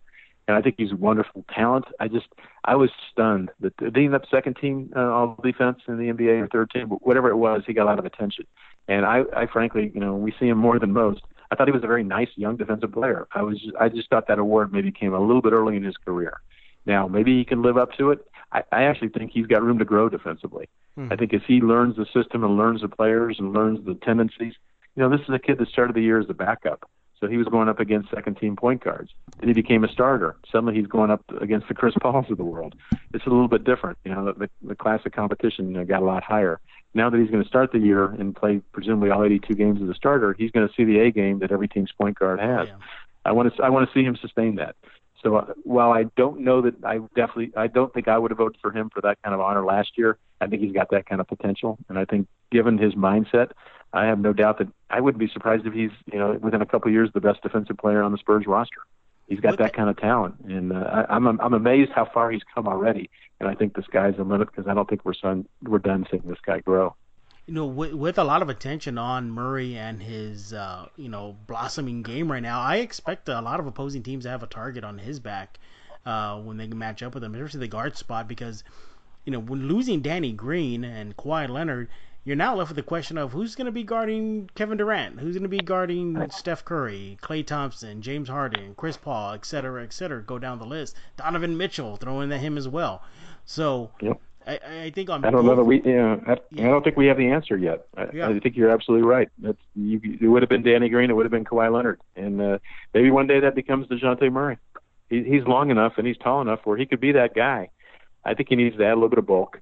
And 0.48 0.57
I 0.57 0.62
think 0.62 0.76
he's 0.79 0.92
a 0.92 0.96
wonderful 0.96 1.44
talent. 1.55 1.87
I 2.00 2.09
just 2.09 2.26
I 2.64 2.74
was 2.74 2.90
stunned 3.11 3.50
that 3.61 3.92
being 3.92 4.14
up 4.14 4.22
second 4.31 4.57
team 4.57 4.92
uh, 4.96 5.00
all 5.00 5.38
defense 5.42 5.79
in 5.87 5.98
the 5.98 6.12
NBA 6.12 6.42
or 6.42 6.48
third 6.48 6.70
team, 6.70 6.88
whatever 6.88 7.29
it 7.29 7.37
was, 7.37 7.62
he 7.66 7.72
got 7.72 7.85
a 7.85 7.90
lot 7.90 7.98
of 7.98 8.05
attention. 8.05 8.46
And 8.88 9.07
I, 9.07 9.22
I 9.37 9.46
frankly, 9.46 9.92
you 9.94 10.00
know, 10.00 10.14
we 10.16 10.35
see 10.40 10.48
him 10.48 10.59
more 10.59 10.79
than 10.79 10.92
most. 10.92 11.22
I 11.50 11.55
thought 11.55 11.68
he 11.68 11.72
was 11.72 11.85
a 11.85 11.88
very 11.88 12.05
nice 12.05 12.29
young 12.37 12.57
defensive 12.57 12.92
player. 12.92 13.26
I 13.33 13.42
was 13.42 13.59
I 13.79 13.88
just 13.88 14.09
thought 14.11 14.29
that 14.29 14.38
award 14.38 14.72
maybe 14.72 14.90
came 14.90 15.14
a 15.14 15.20
little 15.20 15.42
bit 15.42 15.53
early 15.53 15.76
in 15.76 15.85
his 15.85 15.96
career. 15.96 16.40
Now 16.87 17.07
maybe 17.07 17.37
he 17.37 17.44
can 17.44 17.62
live 17.62 17.76
up 17.76 17.92
to 17.98 18.11
it. 18.11 18.26
I, 18.53 18.62
I 18.72 18.83
actually 18.85 19.11
think 19.11 19.31
he's 19.33 19.46
got 19.46 19.62
room 19.62 19.79
to 19.79 19.85
grow 19.85 20.09
defensively. 20.09 20.68
Mhm. 20.98 21.12
I 21.12 21.16
think 21.16 21.33
as 21.35 21.42
he 21.46 21.61
learns 21.61 21.96
the 21.96 22.07
system 22.07 22.42
and 22.42 22.57
learns 22.57 22.81
the 22.81 22.88
players 22.88 23.37
and 23.38 23.53
learns 23.53 23.85
the 23.85 23.94
tendencies, 23.94 24.55
you 24.96 25.03
know, 25.03 25.09
this 25.09 25.20
is 25.20 25.35
a 25.35 25.38
kid 25.38 25.59
that 25.59 25.68
started 25.68 25.94
the 25.94 26.03
year 26.03 26.18
as 26.18 26.29
a 26.29 26.35
backup. 26.35 26.88
So 27.20 27.28
he 27.28 27.37
was 27.37 27.46
going 27.48 27.68
up 27.68 27.80
against 27.80 28.11
second 28.11 28.37
team 28.37 28.56
point 28.56 28.83
guards. 28.83 29.11
Then 29.38 29.48
he 29.48 29.54
became 29.54 29.85
a 29.85 29.88
starter. 29.88 30.37
Suddenly 30.50 30.74
he's 30.74 30.87
going 30.87 31.11
up 31.11 31.22
against 31.40 31.68
the 31.68 31.74
Chris 31.74 31.94
Pauls 32.00 32.26
of 32.30 32.38
the 32.38 32.44
world. 32.44 32.74
It's 33.12 33.26
a 33.26 33.28
little 33.28 33.48
bit 33.48 33.64
different. 33.64 33.98
You 34.04 34.14
know, 34.14 34.24
the, 34.24 34.33
the, 34.33 34.68
the 34.68 34.74
classic 34.74 35.14
competition 35.14 35.85
got 35.87 36.02
a 36.02 36.06
lot 36.06 36.22
higher. 36.22 36.61
Now 36.94 37.11
that 37.11 37.20
he's 37.20 37.30
going 37.30 37.42
to 37.42 37.48
start 37.48 37.72
the 37.72 37.78
year 37.78 38.06
and 38.06 38.35
play 38.35 38.62
presumably 38.72 39.11
all 39.11 39.22
82 39.22 39.54
games 39.54 39.80
as 39.83 39.88
a 39.88 39.94
starter, 39.94 40.35
he's 40.37 40.50
going 40.50 40.66
to 40.66 40.74
see 40.74 40.85
the 40.85 40.98
A 41.00 41.11
game 41.11 41.38
that 41.40 41.52
every 41.52 41.68
team's 41.68 41.92
point 41.92 42.18
guard 42.18 42.40
has. 42.40 42.68
Yeah. 42.68 42.76
I 43.24 43.33
want 43.33 43.54
to 43.54 43.62
I 43.62 43.68
want 43.68 43.88
to 43.88 43.92
see 43.92 44.04
him 44.04 44.16
sustain 44.20 44.56
that. 44.56 44.76
So 45.22 45.37
uh, 45.37 45.52
while 45.64 45.92
I 45.92 46.04
don't 46.16 46.40
know 46.40 46.62
that 46.62 46.74
I 46.85 46.98
definitely 47.14 47.52
I 47.56 47.66
don't 47.66 47.92
think 47.92 48.09
I 48.09 48.16
would 48.18 48.30
have 48.30 48.38
voted 48.38 48.59
for 48.62 48.72
him 48.72 48.90
for 48.92 49.02
that 49.02 49.18
kind 49.22 49.35
of 49.35 49.40
honor 49.40 49.64
last 49.64 49.90
year. 49.96 50.16
I 50.40 50.46
think 50.46 50.62
he's 50.62 50.72
got 50.72 50.90
that 50.90 51.06
kind 51.06 51.20
of 51.20 51.28
potential, 51.28 51.78
and 51.88 51.98
I 51.98 52.06
think 52.06 52.26
given 52.50 52.78
his 52.78 52.94
mindset, 52.94 53.50
I 53.92 54.07
have 54.07 54.18
no 54.20 54.33
doubt 54.33 54.59
that 54.59 54.68
I 54.88 55.00
wouldn't 55.00 55.18
be 55.20 55.29
surprised 55.29 55.66
if 55.66 55.72
he's 55.74 55.90
you 56.12 56.18
know 56.18 56.33
within 56.40 56.62
a 56.62 56.66
couple 56.66 56.88
of 56.88 56.92
years 56.94 57.11
the 57.12 57.20
best 57.20 57.42
defensive 57.42 57.76
player 57.79 58.03
on 58.03 58.12
the 58.12 58.18
Spurs 58.18 58.46
roster. 58.46 58.81
He's 59.29 59.40
got 59.40 59.50
What 59.50 59.59
that 59.59 59.72
the- 59.72 59.76
kind 59.76 59.88
of 59.90 59.96
talent, 59.96 60.37
and 60.48 60.72
uh, 60.72 61.05
I, 61.09 61.14
I'm 61.14 61.26
I'm 61.40 61.55
amazed 61.55 61.92
how 61.92 62.05
far 62.05 62.31
he's 62.31 62.42
come 62.55 62.66
already. 62.68 63.11
And 63.38 63.48
I 63.48 63.55
think 63.55 63.74
the 63.74 63.83
sky's 63.83 64.16
the 64.16 64.24
limit 64.24 64.48
because 64.50 64.66
I 64.68 64.74
don't 64.74 64.88
think 64.88 65.05
we're 65.05 65.14
son, 65.14 65.46
we're 65.62 65.79
done 65.79 66.07
seeing 66.11 66.22
this 66.26 66.40
guy 66.44 66.61
grow. 66.61 66.94
you 67.46 67.55
know, 67.55 67.64
with, 67.66 67.94
with 67.94 68.18
a 68.18 68.24
lot 68.24 68.42
of 68.42 68.48
attention 68.50 68.98
on 68.98 69.31
Murray 69.31 69.76
and 69.76 70.03
his, 70.03 70.53
uh, 70.53 70.87
you 70.96 71.09
know, 71.09 71.37
blossoming 71.46 72.03
game 72.03 72.31
right 72.31 72.42
now, 72.42 72.61
I 72.61 72.76
expect 72.76 73.29
a 73.29 73.40
lot 73.40 73.59
of 73.59 73.66
opposing 73.66 74.03
teams 74.03 74.24
to 74.24 74.31
have 74.31 74.42
a 74.42 74.46
target 74.46 74.85
on 74.85 74.98
his 74.98 75.20
back 75.20 75.59
uh, 76.05 76.38
when 76.40 76.59
they 76.59 76.66
match 76.66 77.03
up 77.03 77.14
with 77.14 77.24
him, 77.24 77.35
especially 77.35 77.61
the 77.61 77.68
guard 77.68 77.96
spot, 77.96 78.29
because, 78.29 78.62
you 79.24 79.33
know, 79.33 79.40
when 79.40 79.68
losing 79.68 80.00
Danny 80.00 80.33
Green 80.33 80.85
and 80.85 81.16
Kawhi 81.16 81.48
Leonard, 81.48 81.88
you're 82.24 82.37
now 82.37 82.54
left 82.54 82.70
with 82.70 82.76
the 82.76 82.83
question 82.83 83.16
of 83.18 83.33
who's 83.33 83.54
going 83.54 83.66
to 83.66 83.72
be 83.72 83.83
guarding 83.83 84.50
Kevin 84.54 84.76
Durant, 84.76 85.20
who's 85.20 85.35
going 85.35 85.42
to 85.42 85.48
be 85.48 85.59
guarding 85.59 86.30
Steph 86.30 86.64
Curry, 86.64 87.18
Klay 87.22 87.46
Thompson, 87.46 88.02
James 88.02 88.28
Harden, 88.28 88.74
Chris 88.76 88.96
Paul, 88.96 89.33
et 89.33 89.44
cetera, 89.44 89.83
et 89.83 89.92
cetera. 89.92 90.22
Go 90.22 90.38
down 90.38 90.59
the 90.59 90.66
list. 90.66 90.96
Donovan 91.16 91.56
Mitchell, 91.56 91.96
throw 91.96 92.20
in 92.20 92.30
him 92.30 92.59
as 92.59 92.68
well. 92.68 93.02
So 93.46 93.90
Yep. 94.00 94.20
I, 94.46 94.59
I 94.85 94.90
think 94.90 95.11
on. 95.11 95.24
I 95.24 95.30
don't 95.30 95.42
both, 95.42 95.50
know 95.50 95.56
that 95.56 95.64
we. 95.64 95.83
You 95.83 95.96
know, 95.96 96.22
I, 96.26 96.37
Yeah. 96.50 96.66
I 96.66 96.70
don't 96.70 96.83
think 96.83 96.96
we 96.96 97.06
have 97.06 97.18
the 97.18 97.28
answer 97.28 97.56
yet. 97.56 97.87
I, 97.96 98.06
Yeah. 98.12 98.28
I 98.28 98.38
think 98.38 98.56
you're 98.56 98.70
absolutely 98.70 99.06
right. 99.06 99.28
That's 99.38 99.59
you, 99.74 100.00
it 100.20 100.26
would 100.26 100.42
have 100.42 100.48
been 100.48 100.62
Danny 100.62 100.88
Green. 100.88 101.11
It 101.11 101.14
would 101.14 101.26
have 101.26 101.33
been 101.33 101.44
Kawhi 101.44 101.72
Leonard, 101.72 102.00
and 102.16 102.40
uh, 102.40 102.59
maybe 102.94 103.11
one 103.11 103.26
day 103.26 103.40
that 103.40 103.54
becomes 103.54 103.87
Dejounte 103.88 104.30
Murray. 104.33 104.59
He, 105.09 105.24
he's 105.24 105.44
long 105.44 105.70
enough 105.70 105.94
and 105.98 106.06
he's 106.06 106.16
tall 106.18 106.40
enough 106.40 106.61
where 106.64 106.76
he 106.76 106.87
could 106.87 107.00
be 107.00 107.12
that 107.12 107.35
guy. 107.35 107.70
I 108.24 108.35
think 108.35 108.48
he 108.48 108.56
needs 108.56 108.76
to 108.76 108.85
add 108.85 108.92
a 108.92 108.94
little 108.94 109.09
bit 109.09 109.18
of 109.18 109.26
bulk. 109.26 109.61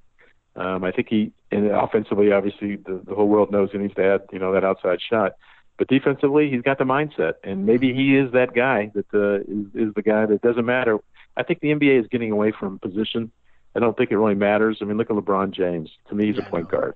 Um, 0.59 0.83
I 0.83 0.91
think 0.91 1.09
he, 1.09 1.33
and 1.53 1.71
offensively, 1.71 2.33
obviously, 2.33 2.77
the, 2.77 3.01
the 3.07 3.15
whole 3.15 3.29
world 3.29 3.53
knows 3.53 3.71
he 3.71 3.79
needs 3.79 3.95
to 3.95 4.05
add, 4.05 4.23
you 4.33 4.41
know, 4.41 4.53
that 4.53 4.65
outside 4.65 4.99
shot. 5.01 5.33
But 5.79 5.87
defensively, 5.87 6.51
he's 6.51 6.63
got 6.63 6.79
the 6.79 6.85
mindset, 6.85 7.35
and 7.45 7.65
maybe 7.65 7.95
he 7.95 8.17
is 8.17 8.33
that 8.33 8.53
guy 8.55 8.91
that 8.95 9.07
uh, 9.15 9.37
is, 9.43 9.89
is 9.89 9.95
the 9.95 10.03
guy 10.03 10.27
that 10.27 10.43
doesn't 10.43 10.67
matter. 10.67 10.99
I 11.37 11.45
think 11.45 11.61
the 11.61 11.69
NBA 11.69 12.01
is 12.01 12.07
getting 12.09 12.33
away 12.33 12.53
from 12.59 12.81
position. 12.81 13.31
I 13.77 13.79
don't 13.79 13.97
think 13.97 14.11
it 14.11 14.19
really 14.19 14.35
matters. 14.35 14.79
I 14.81 14.85
mean, 14.87 14.97
look 14.97 15.11
at 15.11 15.17
LeBron 15.17 15.53
James. 15.53 15.91
To 16.09 16.17
me, 16.17 16.27
he's 16.27 16.37
Yeah, 16.37 16.47
a 16.47 16.51
point 16.51 16.69
guard. 16.69 16.95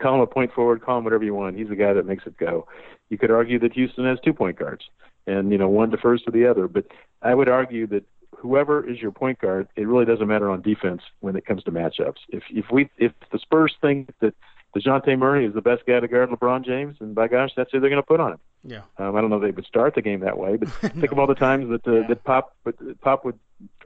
Call 0.00 0.14
him 0.14 0.20
a 0.22 0.26
point 0.26 0.52
forward, 0.54 0.82
call 0.82 0.98
him 0.98 1.04
whatever 1.04 1.24
you 1.24 1.34
want. 1.34 1.58
He's 1.58 1.68
the 1.68 1.76
guy 1.76 1.92
that 1.92 2.06
makes 2.06 2.26
it 2.26 2.38
go. 2.38 2.66
You 3.10 3.18
could 3.18 3.30
argue 3.30 3.58
that 3.58 3.74
Houston 3.74 4.06
has 4.06 4.18
two 4.24 4.32
point 4.32 4.58
guards, 4.58 4.84
and 5.26 5.52
you 5.52 5.58
know 5.58 5.68
one 5.68 5.90
defers 5.90 6.22
to 6.22 6.30
the 6.30 6.46
other. 6.46 6.66
But 6.66 6.86
I 7.20 7.34
would 7.34 7.50
argue 7.50 7.86
that 7.88 8.04
whoever 8.42 8.86
is 8.88 9.00
your 9.00 9.12
point 9.12 9.38
guard, 9.38 9.68
it 9.76 9.86
really 9.86 10.04
doesn't 10.04 10.26
matter 10.26 10.50
on 10.50 10.60
defense 10.62 11.02
when 11.20 11.36
it 11.36 11.46
comes 11.46 11.62
to 11.64 11.70
matchups. 11.72 12.18
If 12.28 12.42
if 12.50 12.66
we 12.70 12.90
if 12.98 13.12
the 13.30 13.38
Spurs 13.38 13.74
think 13.80 14.10
that 14.20 14.34
Dejounte 14.76 15.16
Murray 15.18 15.46
is 15.46 15.54
the 15.54 15.60
best 15.62 15.86
guy 15.86 16.00
to 16.00 16.08
guard 16.08 16.30
LeBron 16.30 16.64
James, 16.64 16.96
and 17.00 17.14
by 17.14 17.28
gosh, 17.28 17.50
that's 17.56 17.70
who 17.72 17.80
they're 17.80 17.90
going 17.90 18.02
to 18.02 18.06
put 18.06 18.20
on 18.20 18.32
him. 18.32 18.38
Yeah. 18.64 18.80
Um, 18.98 19.16
I 19.16 19.20
don't 19.20 19.28
know 19.30 19.36
if 19.36 19.42
they 19.42 19.50
would 19.50 19.66
start 19.66 19.94
the 19.94 20.02
game 20.02 20.20
that 20.20 20.38
way, 20.38 20.56
but 20.56 20.68
think 20.80 21.12
of 21.12 21.18
all 21.18 21.26
the 21.26 21.34
times 21.34 21.68
that 21.70 21.86
uh, 21.86 22.00
Yeah. 22.00 22.06
that 22.08 22.24
Pop 22.24 22.54
would, 22.64 23.00
Pop 23.00 23.24
would 23.24 23.38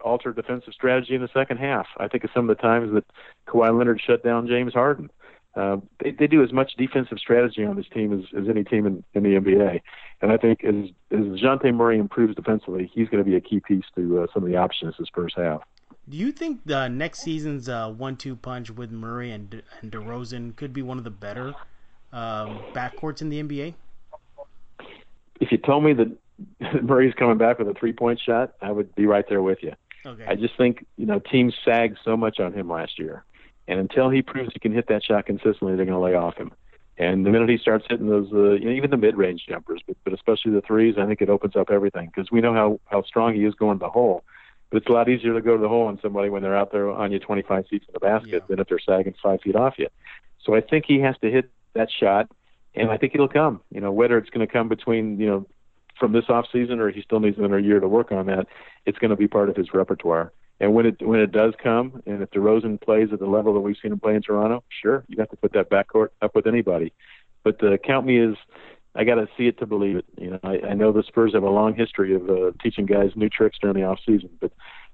alter 0.05 0.33
defensive 0.33 0.73
strategy 0.75 1.15
in 1.15 1.23
the 1.23 1.29
second 1.35 1.57
half. 1.59 1.87
I 1.99 2.09
think 2.09 2.25
of 2.25 2.31
some 2.33 2.49
of 2.49 2.57
the 2.57 2.63
times 2.63 2.93
that 2.95 3.05
Kawhi 3.49 3.77
Leonard 3.77 4.01
shut 4.01 4.23
down 4.23 4.47
James 4.47 4.75
Harden. 4.75 5.11
Uh, 5.57 5.79
they, 6.03 6.11
they 6.11 6.27
do 6.27 6.45
as 6.45 6.53
much 6.53 6.75
defensive 6.77 7.19
strategy 7.19 7.65
on 7.65 7.77
this 7.77 7.87
team 7.89 8.13
as, 8.13 8.27
as 8.39 8.49
any 8.49 8.63
team 8.63 8.87
in, 8.87 9.03
in 9.15 9.23
the 9.23 9.31
NBA. 9.31 9.81
And 10.21 10.31
I 10.31 10.37
think 10.37 10.63
as 10.63 10.91
as 11.11 11.21
Dejounte 11.21 11.75
Murray 11.75 11.99
improves 11.99 12.35
defensively, 12.35 12.91
he's 12.93 13.09
going 13.09 13.25
to 13.25 13.29
be 13.29 13.37
a 13.37 13.41
key 13.41 13.61
piece 13.61 13.85
to 13.95 14.21
uh, 14.21 14.27
some 14.35 14.43
of 14.43 14.49
the 14.51 14.57
options 14.57 14.95
the 14.99 15.07
Spurs 15.07 15.33
have. 15.37 15.63
Do 16.09 16.17
you 16.17 16.31
think 16.31 16.61
the 16.65 16.89
next 16.89 17.21
season's 17.21 17.69
uh, 17.69 17.91
one-two 17.91 18.37
punch 18.37 18.71
with 18.71 18.93
Murray 18.93 19.33
and 19.33 19.51
De- 19.51 19.63
and 19.81 19.91
DeRozan 19.91 20.55
could 20.55 20.73
be 20.73 20.83
one 20.83 20.99
of 20.99 21.05
the 21.05 21.11
better 21.11 21.55
um, 22.13 22.61
backcourts 22.73 23.23
in 23.23 23.29
the 23.29 23.43
NBA? 23.43 23.75
If 25.41 25.51
you 25.51 25.59
told 25.59 25.85
me 25.85 25.95
that 25.95 26.83
Murray's 26.83 27.15
coming 27.15 27.39
back 27.39 27.59
with 27.59 27.69
a 27.69 27.75
three 27.75 27.93
point 27.93 28.21
shot, 28.21 28.53
I 28.61 28.71
would 28.71 28.95
be 28.95 29.07
right 29.07 29.25
there 29.29 29.43
with 29.43 29.59
you. 29.63 29.73
Okay. 30.05 30.25
I 30.27 30.37
just 30.37 30.57
think 30.57 30.87
you 30.97 31.07
know 31.07 31.19
teams 31.19 31.55
sagged 31.65 31.99
so 32.05 32.17
much 32.17 32.39
on 32.39 32.53
him 32.53 32.71
last 32.71 32.99
year, 32.99 33.25
and 33.69 33.81
until 33.81 34.11
he 34.11 34.23
proves 34.23 34.51
he 34.53 34.61
can 34.61 34.73
hit 34.73 34.89
that 34.89 35.05
shot 35.05 35.27
consistently, 35.27 35.77
they're 35.77 35.85
going 35.87 35.99
to 35.99 36.05
lay 36.05 36.15
off 36.15 36.37
him. 36.37 36.53
And 36.99 37.27
the 37.27 37.31
minute 37.31 37.51
he 37.51 37.59
starts 37.59 37.85
hitting 37.89 38.09
those, 38.09 38.33
uh, 38.33 38.53
you 38.53 38.67
know, 38.67 38.71
even 38.71 38.91
the 38.91 38.97
mid-range 38.97 39.45
jumpers, 39.47 39.83
but, 39.87 39.97
but 40.05 40.15
especially 40.15 40.53
the 40.53 40.63
threes, 40.63 40.95
I 40.99 41.05
think 41.07 41.21
it 41.21 41.29
opens 41.29 41.55
up 41.55 41.71
everything 41.71 42.07
because 42.07 42.31
we 42.31 42.41
know 42.41 42.55
how 42.55 42.81
how 42.87 43.03
strong 43.03 43.35
he 43.35 43.45
is 43.45 43.55
going 43.55 43.79
to 43.79 43.85
the 43.85 43.91
hole. 43.91 44.25
But 44.71 44.79
it's 44.79 44.87
a 44.89 44.93
lot 44.93 45.09
easier 45.09 45.35
to 45.35 45.43
go 45.43 45.57
to 45.57 45.63
the 45.63 45.69
hole 45.69 45.87
on 45.87 45.99
somebody 46.01 46.31
when 46.31 46.43
they're 46.43 46.57
out 46.57 46.73
there 46.73 46.91
on 46.91 47.13
you 47.13 47.19
25 47.19 47.67
feet 47.69 47.85
from 47.85 47.93
the 47.93 48.01
basket 48.01 48.33
Yeah. 48.33 48.39
than 48.49 48.59
if 48.61 48.69
they're 48.69 48.79
sagging 48.79 49.15
five 49.23 49.41
feet 49.43 49.55
off 49.55 49.75
you. 49.79 49.89
So 50.43 50.55
I 50.55 50.61
think 50.61 50.87
he 50.87 50.99
has 51.01 51.17
to 51.19 51.31
hit 51.31 51.51
that 51.75 51.89
shot, 51.91 52.31
and 52.75 52.91
I 52.91 52.97
think 52.97 53.15
it'll 53.15 53.29
come. 53.29 53.61
You 53.71 53.81
know, 53.81 53.93
whether 53.93 54.17
it's 54.17 54.31
going 54.31 54.47
to 54.47 54.53
come 54.53 54.69
between 54.69 55.21
you 55.21 55.27
know 55.27 55.47
from 56.01 56.13
this 56.13 56.25
off 56.29 56.47
season 56.53 56.81
or 56.81 56.91
he 56.91 57.03
still 57.03 57.21
needs 57.21 57.39
another 57.39 57.59
year 57.59 57.81
to 57.81 57.89
work 57.89 58.11
on 58.13 58.27
that, 58.27 58.47
it's 58.87 58.99
going 58.99 59.11
to 59.11 59.17
be 59.17 59.29
part 59.29 59.49
of 59.51 59.57
his 59.57 59.75
repertoire. 59.75 60.33
And 60.59 60.73
when 60.75 60.87
it 60.87 61.07
when 61.07 61.21
it 61.21 61.33
does 61.33 61.55
come, 61.63 62.03
and 62.07 62.23
if 62.23 62.31
DeRozan 62.31 62.81
plays 62.81 63.09
at 63.13 63.19
the 63.19 63.27
level 63.27 63.53
that 63.55 63.61
we've 63.61 63.77
seen 63.81 63.93
him 63.93 64.01
play 64.01 64.15
in 64.15 64.23
Toronto, 64.23 64.65
sure, 64.83 65.05
you 65.09 65.17
have 65.19 65.29
to 65.31 65.37
put 65.37 65.53
that 65.53 65.69
backcourt 65.69 66.09
up 66.23 66.35
with 66.35 66.47
anybody. 66.47 66.93
But 67.45 67.63
uh, 67.63 67.77
count 67.77 68.07
me 68.07 68.19
as 68.21 68.35
I 68.95 69.05
got 69.05 69.17
to 69.17 69.29
see 69.37 69.47
it 69.47 69.59
to 69.59 69.67
believe 69.67 69.97
it. 69.97 70.07
You 70.17 70.31
know, 70.31 70.41
I, 70.43 70.61
I 70.71 70.75
know 70.75 70.93
the 70.93 71.03
Spurs 71.03 71.35
have 71.35 71.43
a 71.43 71.51
long 71.51 71.75
history 71.75 72.15
of 72.15 72.29
uh, 72.31 72.53
teaching 72.63 72.87
guys 72.87 73.11
new 73.17 73.29
tricks 73.29 73.59
during 73.61 73.77
the 73.77 73.85
off 73.85 73.99
season, 74.07 74.31
but 74.41 74.53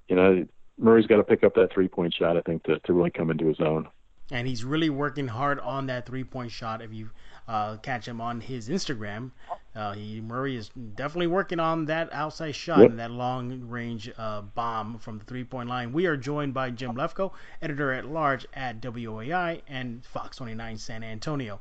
you 0.09 0.15
know 0.17 0.45
Murray's 0.77 1.07
got 1.07 1.17
to 1.17 1.23
pick 1.23 1.43
up 1.43 1.55
that 1.55 1.71
three 1.73 1.87
point 1.87 2.13
shot. 2.13 2.35
I 2.35 2.41
think 2.41 2.63
to 2.63 2.79
to 2.79 2.93
really 2.93 3.11
come 3.11 3.31
into 3.31 3.47
his 3.47 3.61
own. 3.61 3.87
and 4.31 4.47
he's 4.47 4.63
really 4.65 4.89
working 4.89 5.27
hard 5.27 5.59
on 5.59 5.85
that 5.87 6.05
three-point 6.05 6.51
shot. 6.51 6.81
If 6.81 6.93
you 6.93 7.11
uh, 7.47 7.77
catch 7.77 8.07
him 8.07 8.21
on 8.21 8.39
his 8.41 8.69
Instagram, 8.69 9.31
uh, 9.75 9.93
he 9.93 10.21
Murray 10.21 10.55
is 10.55 10.69
definitely 10.95 11.27
working 11.27 11.59
on 11.59 11.85
that 11.85 12.11
outside 12.13 12.55
shot 12.55 12.79
Yep. 12.79 12.89
and 12.91 12.99
that 12.99 13.11
long-range 13.11 14.11
uh, 14.17 14.41
bomb 14.41 14.97
from 14.99 15.17
the 15.19 15.25
three-point 15.25 15.67
line. 15.69 15.91
We 15.93 16.05
are 16.05 16.15
joined 16.17 16.53
by 16.53 16.69
Jim 16.69 16.95
Lefko, 16.95 17.31
editor 17.61 17.91
at 17.91 18.05
large 18.05 18.45
at 18.53 18.81
WOAI 18.81 19.61
and 19.67 20.05
Fox 20.05 20.37
29 20.37 20.77
San 20.77 21.03
Antonio. 21.03 21.59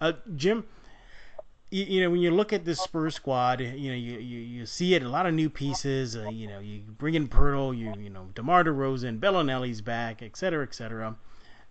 Uh, 0.00 0.12
Jim, 0.36 0.64
you, 1.70 1.84
you 1.84 2.00
know 2.02 2.10
when 2.10 2.20
you 2.20 2.30
look 2.30 2.52
at 2.52 2.64
this 2.64 2.80
Spurs 2.80 3.14
squad, 3.16 3.60
you 3.60 3.90
know 3.90 3.96
you, 3.96 4.18
you, 4.18 4.38
you 4.40 4.66
see 4.66 4.94
it 4.94 5.02
a 5.02 5.08
lot 5.08 5.26
of 5.26 5.34
new 5.34 5.48
pieces. 5.50 6.16
Uh, 6.16 6.28
you 6.28 6.46
know 6.46 6.58
you 6.60 6.80
bring 6.98 7.14
in 7.14 7.28
Poeltl, 7.28 7.76
you 7.76 7.92
you 7.98 8.10
know 8.10 8.28
DeMar 8.34 8.64
DeRozan, 8.64 9.18
Belinelli's 9.18 9.80
back, 9.80 10.22
et 10.22 10.36
cetera, 10.36 10.62
et 10.64 10.74
cetera 10.74 11.16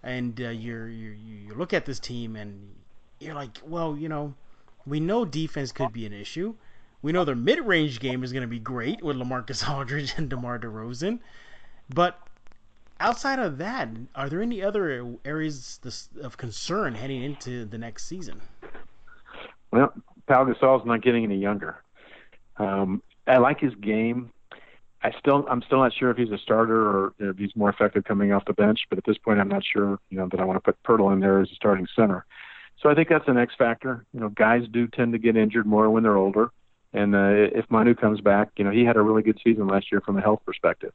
and 0.03 0.41
uh, 0.41 0.49
you're, 0.49 0.89
you're 0.89 1.13
you 1.13 1.35
you 1.47 1.53
look 1.53 1.73
at 1.73 1.85
this 1.85 1.97
team 1.99 2.35
and 2.35 2.75
you're 3.23 3.35
like, 3.35 3.57
well, 3.65 3.97
you 3.97 4.09
know, 4.09 4.33
we 4.85 4.99
know 4.99 5.25
defense 5.25 5.71
could 5.71 5.93
be 5.93 6.05
an 6.05 6.13
issue. 6.13 6.55
We 7.01 7.11
know 7.11 7.25
their 7.25 7.35
mid-range 7.35 7.99
game 7.99 8.23
is 8.23 8.31
going 8.31 8.43
to 8.43 8.47
be 8.47 8.59
great 8.59 9.01
with 9.01 9.17
LaMarcus 9.17 9.69
Aldridge 9.73 10.13
and 10.17 10.29
DeMar 10.29 10.59
DeRozan, 10.59 11.19
but 11.89 12.19
outside 12.99 13.39
of 13.39 13.57
that, 13.57 13.89
are 14.15 14.29
there 14.29 14.41
any 14.41 14.63
other 14.63 15.15
areas 15.25 15.79
of 16.21 16.37
concern 16.37 16.95
heading 16.95 17.23
into 17.23 17.65
the 17.65 17.77
next 17.77 18.05
season? 18.07 18.41
Well, 19.71 19.93
Pau 20.27 20.45
Gasol's 20.45 20.85
not 20.85 21.01
getting 21.01 21.23
any 21.23 21.37
younger. 21.37 21.83
Um, 22.57 23.01
I 23.27 23.37
like 23.37 23.59
his 23.59 23.73
game. 23.75 24.31
I 25.01 25.11
still, 25.19 25.45
I'm 25.49 25.61
still 25.63 25.79
not 25.79 25.93
sure 25.93 26.11
if 26.11 26.17
he's 26.17 26.31
a 26.31 26.37
starter 26.37 26.79
or 26.79 27.13
if 27.19 27.37
he's 27.37 27.53
more 27.55 27.69
effective 27.69 28.05
coming 28.05 28.31
off 28.31 28.45
the 28.45 28.53
bench. 28.53 28.81
But 28.89 28.99
at 28.99 29.03
this 29.05 29.17
point, 29.17 29.39
I'm 29.39 29.49
not 29.49 29.63
sure, 29.65 29.99
you 30.09 30.17
know, 30.17 30.29
that 30.29 30.39
I 30.39 30.45
want 30.45 30.63
to 30.63 30.71
put 30.71 30.81
Poeltl 30.83 31.11
in 31.11 31.19
there 31.19 31.41
as 31.41 31.51
a 31.51 31.55
starting 31.55 31.87
center. 31.93 32.25
So 32.83 32.89
I 32.89 32.95
think 32.95 33.07
that's 33.07 33.27
an 33.27 33.37
X 33.37 33.53
factor. 33.57 34.05
You 34.13 34.19
know, 34.19 34.29
guys 34.29 34.63
do 34.69 34.87
tend 34.87 35.13
to 35.13 35.17
get 35.17 35.37
injured 35.37 35.65
more 35.65 35.89
when 35.89 36.03
they're 36.03 36.17
older. 36.17 36.51
And 36.91 37.15
uh, 37.15 37.31
if 37.57 37.65
Manu 37.71 37.95
comes 37.95 38.21
back, 38.21 38.49
you 38.57 38.65
know, 38.65 38.71
he 38.71 38.83
had 38.83 38.97
a 38.97 39.01
really 39.01 39.23
good 39.23 39.39
season 39.43 39.67
last 39.67 39.91
year 39.91 40.01
from 40.01 40.17
a 40.17 40.21
health 40.21 40.41
perspective. 40.45 40.93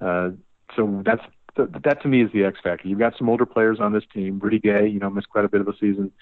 Uh, 0.00 0.30
so 0.76 1.02
that's 1.06 1.22
that 1.56 2.02
to 2.02 2.08
me 2.08 2.22
is 2.22 2.30
the 2.32 2.44
X 2.44 2.58
factor. 2.62 2.86
You've 2.86 2.98
got 2.98 3.16
some 3.16 3.28
older 3.28 3.46
players 3.46 3.80
on 3.80 3.92
this 3.92 4.04
team. 4.12 4.38
Rudy 4.38 4.58
Gay, 4.58 4.86
you 4.88 4.98
know, 4.98 5.10
missed 5.10 5.28
quite 5.28 5.44
a 5.44 5.48
bit 5.48 5.60
of 5.60 5.68
a 5.68 5.72
season 5.80 6.12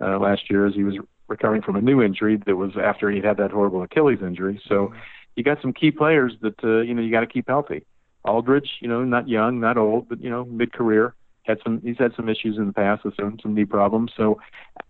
uh, 0.00 0.18
last 0.18 0.48
year 0.48 0.66
as 0.66 0.74
he 0.74 0.84
was 0.84 0.94
recovering 1.28 1.62
from 1.62 1.76
a 1.76 1.80
new 1.80 2.00
injury 2.00 2.40
that 2.46 2.56
was 2.56 2.72
after 2.76 3.10
he 3.10 3.20
had 3.20 3.36
that 3.38 3.50
horrible 3.50 3.82
Achilles 3.82 4.20
injury. 4.22 4.60
So 4.68 4.92
you 5.34 5.42
got 5.42 5.60
some 5.60 5.72
key 5.72 5.90
players 5.90 6.34
that 6.42 6.62
uh, 6.62 6.80
you 6.80 6.94
know 6.94 7.02
you 7.02 7.10
got 7.10 7.20
to 7.20 7.26
keep 7.26 7.48
healthy. 7.48 7.84
Aldridge, 8.24 8.70
you 8.80 8.88
know, 8.88 9.04
not 9.04 9.28
young, 9.28 9.60
not 9.60 9.76
old, 9.76 10.08
but 10.08 10.22
you 10.22 10.30
know, 10.30 10.44
mid-career. 10.44 11.14
Had 11.46 11.58
some, 11.62 11.80
he's 11.80 11.98
had 11.98 12.12
some 12.16 12.28
issues 12.28 12.56
in 12.58 12.66
the 12.66 12.72
past 12.72 13.04
with 13.04 13.14
some 13.16 13.38
some 13.40 13.54
knee 13.54 13.64
problems. 13.64 14.12
So, 14.16 14.40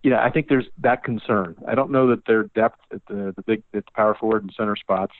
you 0.02 0.10
know, 0.10 0.18
I 0.18 0.30
think 0.30 0.48
there's 0.48 0.66
that 0.78 1.04
concern. 1.04 1.56
I 1.68 1.74
don't 1.74 1.90
know 1.90 2.08
that 2.08 2.26
their 2.26 2.44
depth 2.44 2.80
at 2.92 3.04
the 3.06 3.32
the 3.36 3.42
big 3.42 3.62
at 3.74 3.84
the 3.84 3.92
power 3.92 4.14
forward 4.14 4.42
and 4.42 4.52
center 4.56 4.76
spots 4.76 5.12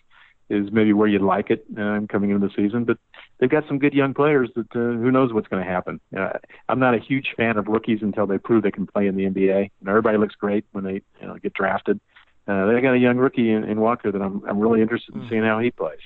is 0.49 0.70
maybe 0.70 0.92
where 0.92 1.09
you'd 1.09 1.22
like 1.22 1.51
it 1.51 1.66
um, 1.77 2.07
coming 2.07 2.31
into 2.31 2.46
the 2.46 2.53
season, 2.55 2.85
but 2.85 2.99
they've 3.38 3.51
got 3.51 3.66
some 3.66 3.79
good 3.79 3.92
young 3.92 4.14
players 4.14 4.49
that 4.55 4.66
uh, 4.77 4.79
who 4.79 5.11
knows 5.11 5.33
what's 5.33 5.49
going 5.49 5.64
to 5.64 5.68
happen. 5.68 6.01
Uh, 6.16 6.31
I'm 6.68 6.79
not 6.79 6.94
a 6.94 6.99
huge 6.99 7.35
fan 7.37 7.57
of 7.57 7.66
rookies 7.66 7.99
until 8.01 8.27
they 8.27 8.38
prove 8.38 8.62
they 8.62 8.70
can 8.70 8.87
play 8.87 9.09
in 9.09 9.16
the 9.16 9.25
NBA. 9.25 9.64
You 9.64 9.70
know, 9.83 9.90
everybody 9.90 10.18
looks 10.18 10.37
great 10.37 10.64
when 10.72 10.85
they 10.85 11.03
you 11.20 11.27
know 11.27 11.37
get 11.37 11.53
drafted. 11.53 12.01
Uh, 12.49 12.66
they 12.66 12.81
got 12.81 12.94
a 12.94 12.99
young 12.99 13.16
rookie 13.16 13.51
in, 13.51 13.64
in 13.64 13.81
Walker 13.81 14.12
that 14.12 14.22
I'm 14.22 14.42
I'm 14.49 14.61
really 14.61 14.81
interested 14.81 15.14
in 15.16 15.29
seeing 15.29 15.42
how 15.42 15.59
he 15.59 15.70
plays. 15.70 15.99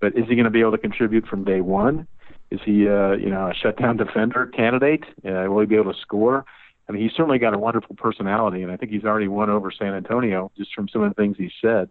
But 0.00 0.16
is 0.16 0.28
he 0.28 0.34
going 0.34 0.44
to 0.44 0.50
be 0.50 0.60
able 0.60 0.72
to 0.72 0.78
contribute 0.78 1.26
from 1.26 1.44
day 1.44 1.60
one? 1.60 2.06
Is 2.50 2.60
he 2.64 2.88
uh, 2.88 3.12
you 3.12 3.30
know 3.30 3.48
a 3.48 3.54
shutdown 3.54 3.96
defender 3.96 4.46
candidate? 4.46 5.04
Uh, 5.24 5.46
will 5.50 5.60
he 5.60 5.66
be 5.66 5.76
able 5.76 5.92
to 5.92 6.00
score? 6.00 6.44
I 6.88 6.92
mean, 6.92 7.02
he's 7.02 7.12
certainly 7.12 7.38
got 7.38 7.52
a 7.52 7.58
wonderful 7.58 7.94
personality, 7.96 8.62
and 8.62 8.72
I 8.72 8.76
think 8.76 8.90
he's 8.90 9.04
already 9.04 9.28
won 9.28 9.50
over 9.50 9.70
San 9.70 9.92
Antonio 9.92 10.50
just 10.56 10.74
from 10.74 10.88
some 10.88 11.02
of 11.02 11.10
the 11.10 11.14
things 11.14 11.36
he 11.36 11.50
said. 11.60 11.90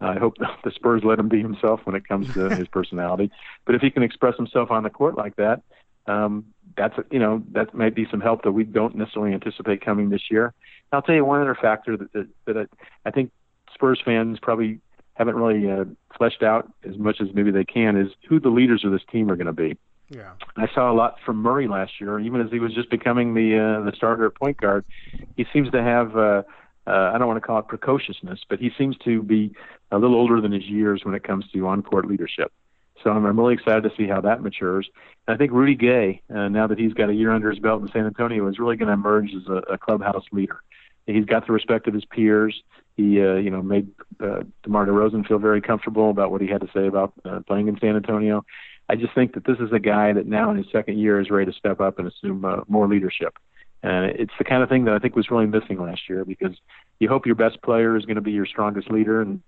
I 0.00 0.18
hope 0.18 0.36
the 0.64 0.70
Spurs 0.70 1.02
let 1.04 1.18
him 1.18 1.28
be 1.28 1.42
himself 1.42 1.80
when 1.84 1.94
it 1.94 2.06
comes 2.08 2.32
to 2.34 2.48
his 2.56 2.68
personality. 2.68 3.30
But 3.66 3.74
if 3.74 3.82
he 3.82 3.90
can 3.90 4.02
express 4.02 4.36
himself 4.36 4.70
on 4.70 4.82
the 4.82 4.90
court 4.90 5.16
like 5.16 5.36
that, 5.36 5.62
um, 6.06 6.46
that's 6.76 6.94
you 7.10 7.18
know 7.18 7.42
that 7.52 7.74
might 7.74 7.94
be 7.94 8.06
some 8.10 8.20
help 8.20 8.42
that 8.44 8.52
we 8.52 8.64
don't 8.64 8.94
necessarily 8.94 9.34
anticipate 9.34 9.84
coming 9.84 10.08
this 10.08 10.30
year. 10.30 10.46
And 10.46 10.52
I'll 10.92 11.02
tell 11.02 11.14
you 11.14 11.24
one 11.24 11.42
other 11.42 11.56
factor 11.60 11.96
that 11.96 12.12
that, 12.12 12.28
that 12.46 12.56
I, 12.56 13.08
I 13.08 13.10
think 13.10 13.30
Spurs 13.74 14.00
fans 14.02 14.38
probably 14.40 14.80
haven't 15.14 15.34
really 15.34 15.70
uh, 15.70 15.84
fleshed 16.16 16.42
out 16.42 16.72
as 16.88 16.96
much 16.96 17.20
as 17.20 17.28
maybe 17.34 17.50
they 17.50 17.64
can 17.64 17.96
is 17.96 18.12
who 18.28 18.38
the 18.38 18.48
leaders 18.48 18.84
of 18.84 18.92
this 18.92 19.02
team 19.10 19.30
are 19.30 19.36
going 19.36 19.46
to 19.48 19.52
be. 19.52 19.76
Yeah. 20.10 20.32
I 20.56 20.66
saw 20.74 20.90
a 20.90 20.94
lot 20.94 21.16
from 21.24 21.36
Murray 21.36 21.68
last 21.68 22.00
year, 22.00 22.18
even 22.18 22.40
as 22.40 22.50
he 22.50 22.58
was 22.58 22.74
just 22.74 22.90
becoming 22.90 23.34
the 23.34 23.58
uh, 23.58 23.84
the 23.84 23.92
starter 23.94 24.30
point 24.30 24.56
guard. 24.56 24.84
He 25.36 25.44
seems 25.52 25.70
to 25.72 25.82
have 25.82 26.16
uh, 26.16 26.42
uh, 26.88 27.12
I 27.14 27.18
don't 27.18 27.28
want 27.28 27.36
to 27.36 27.46
call 27.46 27.58
it 27.58 27.68
precociousness, 27.68 28.40
but 28.48 28.58
he 28.58 28.70
seems 28.78 28.96
to 29.04 29.22
be 29.22 29.52
a 29.90 29.98
little 29.98 30.16
older 30.16 30.40
than 30.40 30.52
his 30.52 30.64
years 30.64 31.02
when 31.04 31.14
it 31.14 31.22
comes 31.22 31.44
to 31.52 31.66
on 31.66 31.82
court 31.82 32.06
leadership. 32.06 32.50
So 33.04 33.10
I'm, 33.10 33.26
I'm 33.26 33.38
really 33.38 33.54
excited 33.54 33.82
to 33.82 33.90
see 33.96 34.08
how 34.08 34.22
that 34.22 34.42
matures. 34.42 34.88
And 35.26 35.34
I 35.34 35.38
think 35.38 35.52
Rudy 35.52 35.74
Gay, 35.74 36.22
uh, 36.34 36.48
now 36.48 36.66
that 36.66 36.78
he's 36.78 36.94
got 36.94 37.10
a 37.10 37.14
year 37.14 37.30
under 37.30 37.50
his 37.50 37.58
belt 37.58 37.82
in 37.82 37.88
San 37.88 38.06
Antonio, 38.06 38.48
is 38.48 38.58
really 38.58 38.76
going 38.76 38.88
to 38.88 38.94
emerge 38.94 39.30
as 39.34 39.46
a, 39.48 39.74
a 39.74 39.78
clubhouse 39.78 40.24
leader. 40.32 40.62
He's 41.06 41.24
got 41.24 41.46
the 41.46 41.52
respect 41.52 41.86
of 41.88 41.94
his 41.94 42.04
peers. 42.04 42.62
He, 42.96 43.22
uh, 43.22 43.34
you 43.34 43.50
know, 43.50 43.62
made 43.62 43.88
uh, 44.20 44.40
DeMar 44.62 44.86
DeRozan 44.86 45.26
feel 45.26 45.38
very 45.38 45.60
comfortable 45.60 46.10
about 46.10 46.32
what 46.32 46.40
he 46.40 46.48
had 46.48 46.60
to 46.62 46.68
say 46.74 46.86
about 46.86 47.12
uh, 47.24 47.40
playing 47.46 47.68
in 47.68 47.78
San 47.78 47.96
Antonio. 47.96 48.44
I 48.88 48.96
just 48.96 49.14
think 49.14 49.34
that 49.34 49.44
this 49.44 49.58
is 49.58 49.72
a 49.72 49.78
guy 49.78 50.12
that 50.12 50.26
now 50.26 50.50
in 50.50 50.56
his 50.56 50.66
second 50.72 50.98
year 50.98 51.20
is 51.20 51.30
ready 51.30 51.50
to 51.50 51.58
step 51.58 51.80
up 51.80 51.98
and 51.98 52.08
assume 52.08 52.44
uh, 52.44 52.60
more 52.68 52.88
leadership. 52.88 53.38
And 53.82 54.06
it's 54.06 54.32
the 54.38 54.44
kind 54.44 54.62
of 54.62 54.68
thing 54.68 54.84
that 54.86 54.94
I 54.94 54.98
think 54.98 55.14
was 55.14 55.30
really 55.30 55.46
missing 55.46 55.80
last 55.80 56.08
year 56.08 56.24
because 56.24 56.56
you 56.98 57.08
hope 57.08 57.26
your 57.26 57.34
best 57.34 57.62
player 57.62 57.96
is 57.96 58.04
going 58.06 58.16
to 58.16 58.22
be 58.22 58.32
your 58.32 58.46
strongest 58.46 58.90
leader. 58.90 59.20
And, 59.20 59.40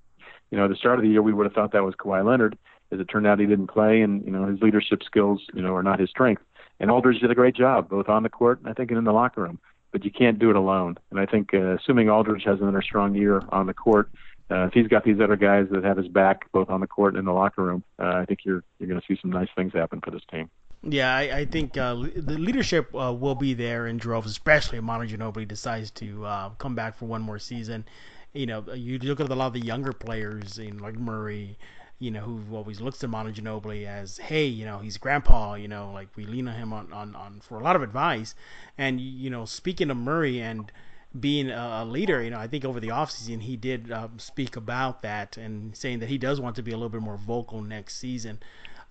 you 0.51 0.59
know, 0.59 0.65
at 0.65 0.71
the 0.71 0.77
start 0.77 0.99
of 0.99 1.03
the 1.03 1.09
year, 1.09 1.23
we 1.23 1.33
would 1.33 1.47
have 1.47 1.53
thought 1.53 1.73
that 1.73 1.85
was 1.85 1.95
Kawhi 1.95 2.25
Leonard. 2.25 2.57
As 2.93 3.01
it 3.01 3.05
turned 3.05 3.27
out, 3.27 3.39
he 3.39 3.47
didn't 3.47 3.69
play, 3.69 4.03
and, 4.03 4.25
you 4.25 4.33
know, 4.33 4.47
his 4.47 4.61
leadership 4.61 5.03
skills, 5.05 5.41
you 5.55 5.63
know, 5.63 5.75
are 5.77 5.83
not 5.83 6.01
his 6.01 6.11
strength. 6.11 6.43
And 6.81 6.91
Aldridge 6.91 7.21
did 7.21 7.31
a 7.31 7.37
great 7.37 7.55
job, 7.55 7.89
both 7.89 8.09
on 8.09 8.25
the 8.25 8.29
court 8.29 8.59
and 8.61 8.69
I 8.69 8.73
think 8.73 8.91
in 8.91 9.05
the 9.05 9.13
locker 9.13 9.43
room. 9.43 9.61
But 9.93 10.05
you 10.05 10.11
can't 10.11 10.39
do 10.39 10.51
it 10.51 10.57
alone. 10.57 10.99
And 11.11 11.21
I 11.21 11.27
think, 11.27 11.55
uh, 11.55 11.77
assuming 11.77 12.11
Aldridge 12.11 12.45
has 12.45 12.61
another 12.61 12.83
strong 12.83 13.15
year 13.15 13.43
on 13.51 13.67
the 13.67 13.75
court, 13.75 14.11
uh, 14.51 14.67
if 14.67 14.73
he's 14.73 14.89
got 14.89 15.05
these 15.05 15.21
other 15.21 15.37
guys 15.37 15.67
that 15.71 15.85
have 15.85 15.97
his 15.97 16.09
back 16.09 16.51
both 16.53 16.71
on 16.71 16.81
the 16.81 16.87
court 16.87 17.15
and 17.15 17.21
in 17.21 17.25
the 17.25 17.33
locker 17.33 17.63
room, 17.63 17.85
uh, 17.99 18.15
I 18.23 18.25
think 18.25 18.41
you're 18.45 18.63
you're 18.79 18.89
going 18.89 19.01
to 19.01 19.07
see 19.07 19.19
some 19.21 19.31
nice 19.31 19.49
things 19.57 19.73
happen 19.73 20.01
for 20.01 20.11
this 20.11 20.23
team. 20.31 20.51
Yeah, 20.83 21.15
I, 21.15 21.21
I 21.41 21.45
think 21.45 21.77
uh, 21.77 21.95
the 21.95 22.39
leadership 22.39 22.95
uh, 22.95 23.13
will 23.13 23.35
be 23.35 23.53
there 23.53 23.87
in 23.87 23.99
droves, 23.99 24.31
especially 24.31 24.79
if 24.79 24.85
Manu 24.85 25.07
Ginobili 25.07 25.47
decides 25.47 25.91
to 25.93 26.25
uh, 26.25 26.49
come 26.51 26.75
back 26.75 26.97
for 26.97 27.05
one 27.05 27.21
more 27.21 27.39
season. 27.39 27.85
You 28.33 28.47
know, 28.47 28.65
you 28.73 28.99
look 28.99 29.21
at 29.21 29.29
a 29.29 29.35
lot 29.35 29.49
of 29.49 29.53
the 29.53 29.61
younger 29.61 29.93
players, 29.93 30.59
you 30.59 30.71
know, 30.71 30.83
like 30.83 30.95
Murray, 30.95 31.59
you 31.99 32.11
know, 32.11 32.21
who 32.21 32.57
always 32.57 32.81
looks 32.81 33.05
at 33.05 33.11
Manu 33.11 33.31
Ginobili 33.31 33.87
as, 33.87 34.17
hey, 34.17 34.47
you 34.47 34.65
know, 34.65 34.79
he's 34.79 34.97
grandpa, 34.97 35.55
you 35.55 35.69
know, 35.69 35.91
like 35.93 36.09
we 36.17 36.25
lean 36.25 36.49
on 36.49 36.55
him 36.55 36.73
on, 36.73 36.91
on, 36.95 37.15
on 37.15 37.41
for 37.41 37.59
a 37.59 37.63
lot 37.63 37.77
of 37.77 37.83
advice. 37.83 38.35
And, 38.79 39.01
you 39.01 39.29
know, 39.29 39.45
speaking 39.45 39.91
of 39.91 39.99
Murray 39.99 40.41
and 40.41 40.73
being 41.19 41.51
a, 41.51 41.85
leader, 41.85 42.23
you 42.23 42.31
know, 42.31 42.39
I 42.39 42.47
think 42.47 42.65
over 42.65 42.79
the 42.79 42.89
offseason 42.89 43.41
he 43.41 43.57
did 43.57 43.91
uh, 43.91 44.09
speak 44.17 44.57
about 44.57 45.03
that 45.03 45.37
and 45.37 45.77
saying 45.77 45.99
that 46.01 46.09
he 46.09 46.19
does 46.19 46.41
want 46.41 46.55
to 46.57 46.63
be 46.63 46.71
a 46.71 46.77
little 46.77 46.89
bit 46.89 47.01
more 47.01 47.17
vocal 47.17 47.61
next 47.61 47.97
season 47.97 48.39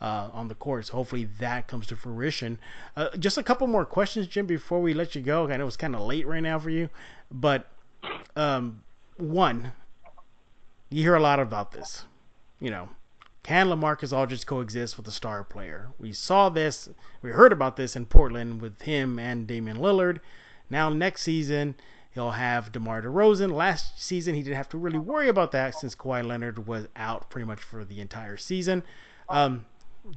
uh, 0.02 0.30
on 0.34 0.50
the 0.50 0.56
court. 0.56 0.88
So 0.88 0.94
hopefully 0.94 1.30
that 1.40 1.68
comes 1.68 1.88
to 1.88 1.96
fruition. 1.96 2.60
Uh, 2.98 3.10
just 3.18 3.38
a 3.38 3.44
couple 3.44 3.68
more 3.68 3.86
questions, 3.86 4.28
Jim, 4.28 4.46
before 4.46 4.82
we 4.82 4.94
let 4.94 5.16
you 5.16 5.22
go. 5.22 5.48
I 5.48 5.56
know 5.56 5.68
it's 5.68 5.78
kind 5.78 5.96
of 5.96 6.02
late 6.02 6.28
right 6.28 6.42
now 6.44 6.60
for 6.60 6.70
you, 6.70 6.90
but 7.32 7.68
um, 8.36 8.84
one, 9.16 9.72
you 10.90 11.02
hear 11.02 11.16
a 11.16 11.22
lot 11.22 11.40
about 11.40 11.72
this. 11.72 12.04
You 12.60 12.72
know, 12.72 12.90
can 13.44 13.68
LaMarcus 13.68 14.12
Aldridge 14.12 14.46
coexist 14.46 14.98
with 14.98 15.08
a 15.08 15.12
star 15.12 15.46
player? 15.46 15.88
We 16.00 16.12
saw 16.12 16.50
this, 16.50 16.90
we 17.22 17.30
heard 17.30 17.54
about 17.54 17.78
this 17.78 17.96
in 17.96 18.06
Portland 18.06 18.62
with 18.62 18.82
him 18.82 19.20
and 19.20 19.48
Damian 19.48 19.78
Lillard. 19.78 20.20
Now 20.70 20.90
next 20.90 21.22
season 21.22 21.76
he'll 22.14 22.32
have 22.32 22.72
DeMar 22.72 23.02
DeRozan. 23.02 23.52
Last 23.52 24.02
season 24.02 24.36
he 24.36 24.44
didn't 24.44 24.58
have 24.58 24.70
to 24.70 24.78
really 24.78 25.00
worry 25.00 25.30
about 25.30 25.52
that 25.52 25.76
since 25.76 25.96
Kawhi 25.96 26.26
Leonard 26.26 26.68
was 26.68 26.88
out 26.96 27.30
pretty 27.30 27.46
much 27.46 27.60
for 27.60 27.86
the 27.86 28.02
entire 28.02 28.38
season. 28.38 28.84
Um, 29.28 29.66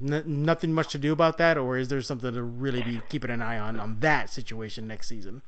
N- 0.01 0.23
nothing 0.27 0.73
much 0.73 0.93
to 0.93 0.99
do 0.99 1.13
about 1.13 1.39
that, 1.39 1.59
or 1.59 1.77
is 1.77 1.89
there 1.89 2.01
something 2.01 2.33
to 2.33 2.43
really 2.43 2.83
be 2.83 3.01
keeping 3.09 3.31
an 3.31 3.43
eye 3.43 3.59
on 3.59 3.79
on 3.79 3.99
that 4.01 4.31
situation 4.31 4.87
next 4.87 5.09
season? 5.09 5.43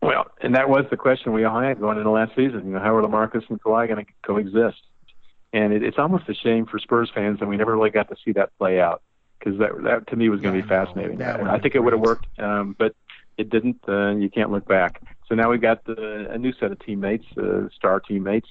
Well, 0.00 0.26
and 0.40 0.54
that 0.54 0.68
was 0.68 0.84
the 0.90 0.96
question 0.96 1.32
we 1.32 1.44
all 1.44 1.60
had 1.60 1.80
going 1.80 1.98
into 1.98 2.10
last 2.10 2.34
season. 2.36 2.66
You 2.66 2.72
know, 2.74 2.78
how 2.78 2.94
are 2.94 3.02
LaMarcus 3.02 3.48
and 3.50 3.60
Kawhi 3.60 3.88
going 3.88 4.04
to 4.04 4.12
coexist? 4.22 4.80
And 5.52 5.72
it, 5.72 5.82
it's 5.82 5.98
almost 5.98 6.28
a 6.28 6.34
shame 6.34 6.66
for 6.66 6.78
Spurs 6.78 7.10
fans 7.12 7.40
that 7.40 7.48
we 7.48 7.56
never 7.56 7.76
really 7.76 7.90
got 7.90 8.08
to 8.10 8.16
see 8.24 8.32
that 8.32 8.56
play 8.58 8.80
out 8.80 9.02
because 9.38 9.58
that 9.58 9.70
that 9.82 10.06
to 10.06 10.16
me 10.16 10.28
was 10.28 10.40
going 10.40 10.54
to 10.54 10.62
be 10.62 10.68
fascinating. 10.68 11.20
I 11.20 11.58
think 11.58 11.74
it 11.74 11.80
would 11.80 11.92
have 11.92 12.00
worked, 12.00 12.26
um, 12.38 12.76
but 12.78 12.94
it 13.36 13.50
didn't. 13.50 13.80
Uh, 13.88 14.10
you 14.10 14.30
can't 14.30 14.50
look 14.52 14.66
back. 14.66 15.02
So 15.28 15.34
now 15.34 15.50
we've 15.50 15.60
got 15.60 15.84
the, 15.84 16.28
a 16.30 16.38
new 16.38 16.52
set 16.58 16.72
of 16.72 16.78
teammates, 16.80 17.26
uh, 17.36 17.68
star 17.76 18.00
teammates. 18.00 18.48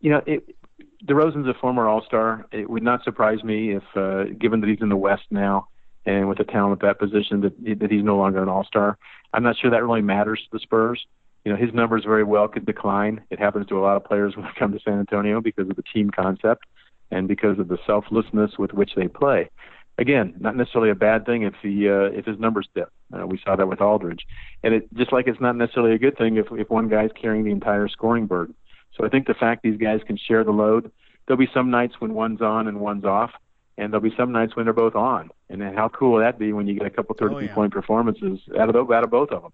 You 0.00 0.10
know, 0.10 0.22
it, 0.26 0.56
DeRozan's 1.04 1.48
a 1.48 1.54
former 1.54 1.86
All 1.86 2.02
Star. 2.04 2.46
It 2.50 2.68
would 2.68 2.82
not 2.82 3.04
surprise 3.04 3.44
me 3.44 3.72
if, 3.76 3.82
uh, 3.94 4.24
given 4.38 4.60
that 4.60 4.68
he's 4.68 4.80
in 4.80 4.88
the 4.88 4.96
West 4.96 5.24
now 5.30 5.68
and 6.06 6.28
with 6.28 6.38
the 6.38 6.44
talent 6.44 6.82
at 6.82 6.86
that 6.86 6.98
position, 6.98 7.40
that 7.42 7.80
that 7.80 7.90
he's 7.90 8.04
no 8.04 8.16
longer 8.16 8.42
an 8.42 8.48
All 8.48 8.64
Star. 8.64 8.98
I'm 9.32 9.42
not 9.42 9.56
sure 9.58 9.70
that 9.70 9.82
really 9.82 10.02
matters 10.02 10.40
to 10.40 10.48
the 10.52 10.58
Spurs. 10.60 11.04
You 11.44 11.52
know, 11.52 11.58
his 11.58 11.74
numbers 11.74 12.04
very 12.04 12.24
well 12.24 12.48
could 12.48 12.64
decline. 12.64 13.22
It 13.30 13.38
happens 13.38 13.66
to 13.66 13.78
a 13.78 13.82
lot 13.82 13.96
of 13.96 14.04
players 14.04 14.34
when 14.36 14.46
they 14.46 14.52
come 14.58 14.72
to 14.72 14.80
San 14.80 14.98
Antonio 14.98 15.40
because 15.40 15.68
of 15.68 15.76
the 15.76 15.84
team 15.92 16.10
concept 16.10 16.64
and 17.10 17.28
because 17.28 17.58
of 17.58 17.68
the 17.68 17.78
selflessness 17.86 18.52
with 18.58 18.72
which 18.72 18.94
they 18.96 19.08
play. 19.08 19.50
Again, 19.96 20.34
not 20.40 20.56
necessarily 20.56 20.90
a 20.90 20.96
bad 20.96 21.24
thing 21.24 21.42
if 21.42 21.54
he 21.62 21.88
uh, 21.88 22.10
if 22.12 22.26
his 22.26 22.38
numbers 22.38 22.68
dip. 22.74 22.90
Uh, 23.12 23.26
we 23.26 23.40
saw 23.44 23.54
that 23.54 23.68
with 23.68 23.80
Aldridge, 23.80 24.26
and 24.62 24.74
it 24.74 24.92
just 24.94 25.12
like 25.12 25.28
it's 25.28 25.40
not 25.40 25.56
necessarily 25.56 25.94
a 25.94 25.98
good 25.98 26.18
thing 26.18 26.36
if 26.36 26.46
if 26.52 26.68
one 26.68 26.88
guy's 26.88 27.10
carrying 27.20 27.44
the 27.44 27.52
entire 27.52 27.86
scoring 27.88 28.26
burden. 28.26 28.54
So 28.96 29.04
I 29.04 29.08
think 29.08 29.26
the 29.26 29.34
fact 29.34 29.62
these 29.62 29.78
guys 29.78 30.00
can 30.06 30.16
share 30.16 30.44
the 30.44 30.50
load, 30.50 30.90
there'll 31.26 31.38
be 31.38 31.48
some 31.52 31.70
nights 31.70 31.94
when 32.00 32.14
one's 32.14 32.40
on 32.40 32.68
and 32.68 32.80
one's 32.80 33.04
off, 33.04 33.30
and 33.76 33.92
there'll 33.92 34.02
be 34.02 34.14
some 34.16 34.32
nights 34.32 34.56
when 34.56 34.66
they're 34.66 34.72
both 34.72 34.94
on. 34.94 35.30
And 35.48 35.60
then 35.60 35.74
how 35.74 35.88
cool 35.88 36.12
will 36.12 36.20
that 36.20 36.38
be 36.38 36.52
when 36.52 36.66
you 36.66 36.74
get 36.74 36.86
a 36.86 36.90
couple 36.90 37.14
32 37.14 37.36
oh, 37.36 37.40
yeah. 37.40 37.54
point 37.54 37.72
performances 37.72 38.40
out 38.58 38.74
of, 38.74 38.90
out 38.90 39.04
of 39.04 39.10
both 39.10 39.30
of 39.30 39.42
them? 39.42 39.52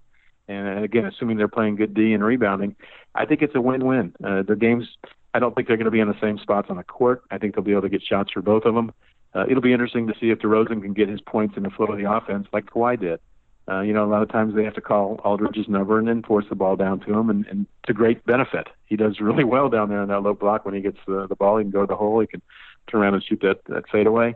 And 0.49 0.85
again, 0.85 1.05
assuming 1.05 1.37
they're 1.37 1.49
playing 1.49 1.77
good 1.77 1.95
D 1.95 2.13
and 2.13 2.25
rebounding, 2.25 2.75
I 3.15 3.25
think 3.25 3.41
it's 3.43 3.55
a 3.55 3.61
win-win. 3.61 4.15
Uh, 4.23 4.43
their 4.43 4.57
games, 4.57 4.89
I 5.33 5.39
don't 5.39 5.55
think 5.55 5.69
they're 5.69 5.77
going 5.77 5.85
to 5.85 5.93
be 5.93 6.01
in 6.01 6.09
the 6.09 6.21
same 6.21 6.39
spots 6.39 6.69
on 6.71 6.77
the 6.77 6.83
court. 6.83 7.23
I 7.31 7.39
think 7.39 7.55
they'll 7.55 7.65
be 7.65 7.73
able 7.73 7.83
to 7.83 7.89
get 7.89 8.03
shots 8.03 8.33
for 8.33 8.43
both 8.43 8.65
of 8.65 8.75
them. 8.75 8.93
Uh, 9.35 9.45
it'll 9.49 9.63
be 9.63 9.73
interesting 9.73 10.07
to 10.09 10.15
see 10.21 10.31
if 10.31 10.39
DeRozan 10.41 10.83
can 10.83 10.93
get 10.93 11.09
his 11.09 11.21
points 11.21 11.57
in 11.57 11.63
the 11.63 11.71
flow 11.71 11.87
of 11.87 11.99
the 11.99 12.11
offense 12.11 12.49
like 12.53 12.67
Kawhi 12.67 12.99
did. 12.99 13.21
Uh, 13.69 13.83
you 13.83 13.93
know, 13.93 14.05
a 14.05 14.11
lot 14.11 14.23
of 14.23 14.29
times 14.29 14.55
they 14.55 14.65
have 14.65 14.75
to 14.75 14.81
call 14.81 15.21
Aldridge's 15.25 15.69
number 15.69 15.99
and 15.99 16.09
then 16.09 16.23
force 16.23 16.45
the 16.49 16.57
ball 16.57 16.75
down 16.75 16.99
to 17.01 17.13
him, 17.17 17.31
and, 17.31 17.47
and 17.47 17.67
to 17.87 17.93
great 17.93 18.25
benefit. 18.27 18.67
He 18.87 18.97
does 18.97 19.21
really 19.21 19.45
well 19.45 19.69
down 19.69 19.89
there 19.89 20.03
in 20.03 20.09
that 20.09 20.23
low 20.23 20.35
block 20.35 20.65
when 20.65 20.75
he 20.75 20.81
gets 20.81 20.99
the, 21.07 21.29
the 21.29 21.37
ball. 21.37 21.59
He 21.59 21.65
can 21.65 21.71
go 21.71 21.83
to 21.83 21.87
the 21.87 21.95
hole. 21.95 22.19
He 22.21 22.27
can 22.27 22.43
turn 22.91 23.03
around 23.03 23.15
and 23.15 23.23
shoot 23.23 23.41
that, 23.43 23.65
that 23.69 23.85
fadeaway. 23.89 24.35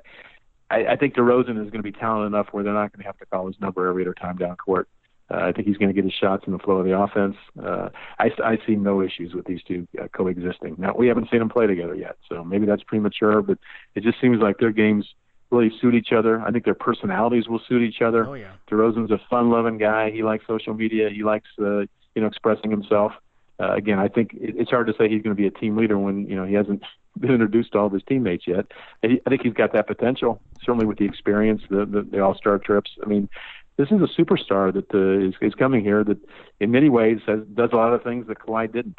I, 0.70 0.86
I 0.86 0.96
think 0.96 1.14
DeRozan 1.14 1.62
is 1.64 1.70
going 1.70 1.82
to 1.82 1.82
be 1.82 1.92
talented 1.92 2.28
enough 2.28 2.48
where 2.52 2.62
they're 2.62 2.72
not 2.72 2.92
going 2.92 3.02
to 3.02 3.06
have 3.06 3.18
to 3.18 3.26
call 3.26 3.48
his 3.48 3.58
number 3.60 3.88
every 3.88 4.04
other 4.04 4.14
time 4.14 4.36
down 4.36 4.56
court. 4.56 4.88
Uh, 5.30 5.36
I 5.36 5.52
think 5.52 5.66
he's 5.66 5.78
going 5.78 5.88
to 5.88 5.94
get 5.94 6.04
his 6.04 6.12
shots 6.12 6.44
in 6.46 6.52
the 6.52 6.58
flow 6.58 6.76
of 6.76 6.84
the 6.84 6.98
offense. 6.98 7.36
Uh, 7.62 7.88
I, 8.18 8.30
I 8.44 8.58
see 8.66 8.76
no 8.76 9.00
issues 9.00 9.32
with 9.34 9.46
these 9.46 9.62
two 9.66 9.88
uh, 10.00 10.08
coexisting. 10.08 10.76
Now 10.78 10.94
we 10.96 11.08
haven't 11.08 11.30
seen 11.30 11.38
them 11.38 11.48
play 11.48 11.66
together 11.66 11.94
yet, 11.94 12.16
so 12.28 12.44
maybe 12.44 12.66
that's 12.66 12.82
premature. 12.82 13.40
But 13.40 13.58
it 13.94 14.02
just 14.02 14.20
seems 14.20 14.40
like 14.40 14.58
their 14.58 14.70
games 14.70 15.06
really 15.50 15.72
suit 15.80 15.94
each 15.94 16.12
other. 16.12 16.40
I 16.40 16.50
think 16.50 16.64
their 16.64 16.74
personalities 16.74 17.48
will 17.48 17.60
suit 17.68 17.82
each 17.82 18.02
other. 18.02 18.26
Oh 18.26 18.34
yeah. 18.34 18.52
DeRozan's 18.70 19.10
a 19.10 19.20
fun-loving 19.30 19.78
guy. 19.78 20.10
He 20.10 20.22
likes 20.22 20.46
social 20.46 20.74
media. 20.74 21.08
He 21.10 21.22
likes 21.22 21.48
uh, 21.58 21.80
you 21.80 21.88
know 22.16 22.26
expressing 22.26 22.70
himself. 22.70 23.12
Uh, 23.58 23.72
again, 23.72 23.98
I 23.98 24.08
think 24.08 24.34
it, 24.34 24.56
it's 24.58 24.70
hard 24.70 24.88
to 24.88 24.92
say 24.98 25.08
he's 25.08 25.22
going 25.22 25.34
to 25.34 25.40
be 25.40 25.46
a 25.46 25.50
team 25.50 25.76
leader 25.76 25.98
when 25.98 26.26
you 26.26 26.36
know 26.36 26.44
he 26.44 26.54
hasn't 26.54 26.82
been 27.18 27.30
introduced 27.30 27.72
to 27.72 27.78
all 27.78 27.86
of 27.86 27.92
his 27.92 28.02
teammates 28.08 28.46
yet. 28.46 28.66
I 29.02 29.18
think 29.28 29.42
he's 29.42 29.54
got 29.54 29.72
that 29.72 29.86
potential, 29.86 30.40
certainly 30.62 30.86
with 30.86 30.98
the 30.98 31.06
experience, 31.06 31.62
the 31.70 31.86
the, 31.86 32.02
the 32.02 32.20
All-Star 32.20 32.58
trips. 32.58 32.90
I 33.02 33.06
mean, 33.06 33.28
this 33.76 33.88
is 33.90 34.00
a 34.00 34.20
superstar 34.20 34.72
that 34.72 34.94
uh, 34.94 35.28
is, 35.28 35.34
is 35.40 35.54
coming 35.54 35.82
here 35.82 36.04
that, 36.04 36.18
in 36.60 36.70
many 36.70 36.88
ways, 36.88 37.18
has, 37.26 37.40
does 37.54 37.70
a 37.72 37.76
lot 37.76 37.92
of 37.92 38.02
things 38.02 38.26
that 38.28 38.38
Kawhi 38.38 38.72
didn't. 38.72 38.98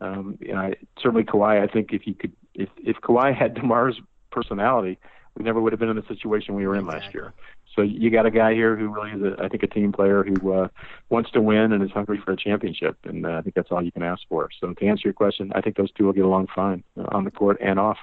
Um, 0.00 0.38
you 0.40 0.54
know, 0.54 0.60
I, 0.60 0.74
certainly 0.98 1.24
Kawhi. 1.24 1.62
I 1.62 1.66
think 1.66 1.92
if 1.92 2.02
he 2.02 2.14
could, 2.14 2.32
if 2.54 2.68
if 2.78 2.96
Kawhi 2.98 3.34
had 3.34 3.54
DeMar's 3.56 4.00
personality, 4.30 4.98
we 5.36 5.44
never 5.44 5.60
would 5.60 5.72
have 5.72 5.80
been 5.80 5.88
in 5.88 5.96
the 5.96 6.06
situation 6.08 6.54
we 6.54 6.66
were 6.66 6.74
in 6.74 6.84
exactly. 6.84 7.00
last 7.00 7.14
year. 7.14 7.34
So 7.74 7.82
you 7.82 8.10
got 8.10 8.24
a 8.24 8.30
guy 8.30 8.54
here 8.54 8.76
who 8.76 8.88
really 8.88 9.10
is, 9.10 9.22
a, 9.22 9.42
I 9.42 9.48
think, 9.48 9.62
a 9.64 9.66
team 9.66 9.92
player 9.92 10.22
who 10.22 10.52
uh, 10.52 10.68
wants 11.08 11.30
to 11.32 11.40
win 11.40 11.72
and 11.72 11.82
is 11.82 11.90
hungry 11.90 12.20
for 12.24 12.32
a 12.32 12.36
championship, 12.36 12.96
and 13.04 13.26
uh, 13.26 13.30
I 13.30 13.42
think 13.42 13.54
that's 13.54 13.70
all 13.72 13.82
you 13.82 13.90
can 13.90 14.02
ask 14.02 14.22
for. 14.28 14.48
So 14.60 14.72
to 14.72 14.86
answer 14.86 15.02
your 15.08 15.12
question, 15.12 15.52
I 15.54 15.60
think 15.60 15.76
those 15.76 15.90
two 15.92 16.04
will 16.04 16.12
get 16.12 16.24
along 16.24 16.48
fine 16.54 16.84
uh, 16.98 17.06
on 17.10 17.24
the 17.24 17.30
court 17.30 17.58
and 17.60 17.78
off. 17.78 17.98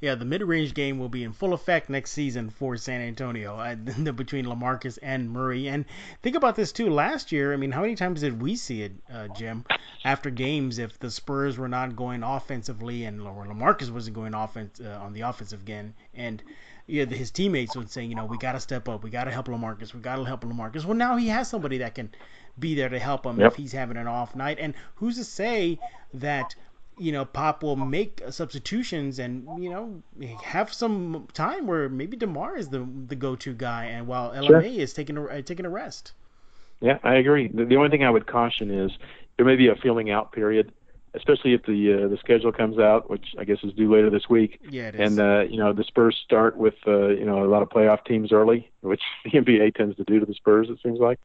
Yeah, 0.00 0.14
the 0.14 0.26
mid-range 0.26 0.74
game 0.74 0.98
will 0.98 1.08
be 1.08 1.24
in 1.24 1.32
full 1.32 1.54
effect 1.54 1.88
next 1.88 2.10
season 2.10 2.50
for 2.50 2.76
San 2.76 3.00
Antonio 3.00 3.56
uh, 3.56 3.74
between 4.12 4.44
LaMarcus 4.44 4.98
and 5.02 5.30
Murray. 5.30 5.68
And 5.68 5.86
think 6.22 6.36
about 6.36 6.54
this 6.54 6.72
too. 6.72 6.90
Last 6.90 7.32
year, 7.32 7.54
I 7.54 7.56
mean, 7.56 7.72
how 7.72 7.80
many 7.80 7.94
times 7.94 8.20
did 8.20 8.42
we 8.42 8.56
see 8.56 8.82
it, 8.82 8.92
uh, 9.10 9.28
Jim, 9.28 9.64
after 10.04 10.28
games 10.28 10.78
if 10.78 10.98
the 10.98 11.10
Spurs 11.10 11.56
were 11.56 11.68
not 11.68 11.96
going 11.96 12.22
offensively 12.22 13.04
and 13.04 13.20
LaMarcus 13.20 13.90
wasn't 13.90 14.16
going 14.16 14.34
offense 14.34 14.80
uh, 14.80 14.98
on 15.00 15.14
the 15.14 15.22
offensive 15.22 15.62
again, 15.62 15.94
and 16.14 16.42
yeah, 16.86 17.04
his 17.06 17.30
teammates 17.30 17.74
would 17.74 17.90
say, 17.90 18.04
you 18.04 18.14
know, 18.14 18.26
we 18.26 18.38
got 18.38 18.52
to 18.52 18.60
step 18.60 18.88
up, 18.88 19.02
we 19.02 19.10
got 19.10 19.24
to 19.24 19.30
help 19.30 19.46
LaMarcus, 19.48 19.92
we 19.92 20.00
got 20.00 20.16
to 20.16 20.24
help 20.24 20.42
LaMarcus. 20.42 20.84
Well, 20.84 20.96
now 20.96 21.16
he 21.16 21.28
has 21.28 21.48
somebody 21.48 21.78
that 21.78 21.94
can 21.94 22.10
be 22.58 22.74
there 22.74 22.88
to 22.88 22.98
help 22.98 23.26
him 23.26 23.40
yep. 23.40 23.52
if 23.52 23.56
he's 23.56 23.72
having 23.72 23.96
an 23.96 24.06
off 24.06 24.36
night. 24.36 24.58
And 24.60 24.74
who's 24.96 25.16
to 25.16 25.24
say 25.24 25.78
that 26.14 26.54
you 26.98 27.12
know, 27.12 27.24
Pop 27.24 27.62
will 27.62 27.76
make 27.76 28.22
substitutions 28.30 29.18
and 29.18 29.46
you 29.62 29.70
know 29.70 30.02
have 30.42 30.72
some 30.72 31.28
time 31.34 31.66
where 31.66 31.88
maybe 31.88 32.16
DeMar 32.16 32.56
is 32.56 32.68
the 32.68 32.86
the 33.06 33.16
go-to 33.16 33.52
guy, 33.52 33.86
and 33.86 34.06
while 34.06 34.32
LMA 34.32 34.46
sure. 34.46 34.62
is 34.62 34.92
taking 34.92 35.16
a 35.18 35.42
taking 35.42 35.66
a 35.66 35.70
rest. 35.70 36.12
Yeah, 36.80 36.98
I 37.02 37.14
agree. 37.14 37.48
The, 37.48 37.64
the 37.64 37.76
only 37.76 37.88
thing 37.88 38.04
I 38.04 38.10
would 38.10 38.26
caution 38.26 38.70
is 38.70 38.90
there 39.36 39.46
may 39.46 39.56
be 39.56 39.68
a 39.68 39.76
feeling 39.76 40.10
out 40.10 40.32
period. 40.32 40.72
especially 41.14 41.54
if 41.54 41.64
the 41.64 42.04
uh, 42.04 42.08
the 42.08 42.18
schedule 42.18 42.52
comes 42.52 42.78
out, 42.78 43.08
which 43.10 43.34
I 43.38 43.44
guess 43.44 43.58
is 43.62 43.72
due 43.72 43.92
later 43.92 44.10
this 44.10 44.28
week. 44.28 44.60
Yeah, 44.68 44.88
it 44.88 44.94
is. 44.94 45.12
And 45.12 45.20
uh, 45.20 45.44
you 45.48 45.58
know 45.58 45.72
the 45.72 45.84
Spurs 45.84 46.16
start 46.24 46.56
with 46.56 46.74
uh, 46.86 47.08
you 47.08 47.24
know 47.24 47.44
a 47.44 47.48
lot 47.48 47.62
of 47.62 47.68
playoff 47.68 48.04
teams 48.04 48.32
early, 48.32 48.70
which 48.80 49.02
the 49.24 49.30
NBA 49.32 49.74
tends 49.74 49.96
to 49.96 50.04
do 50.04 50.20
to 50.20 50.26
the 50.26 50.34
Spurs. 50.34 50.68
It 50.70 50.78
seems 50.82 50.98
like. 50.98 51.18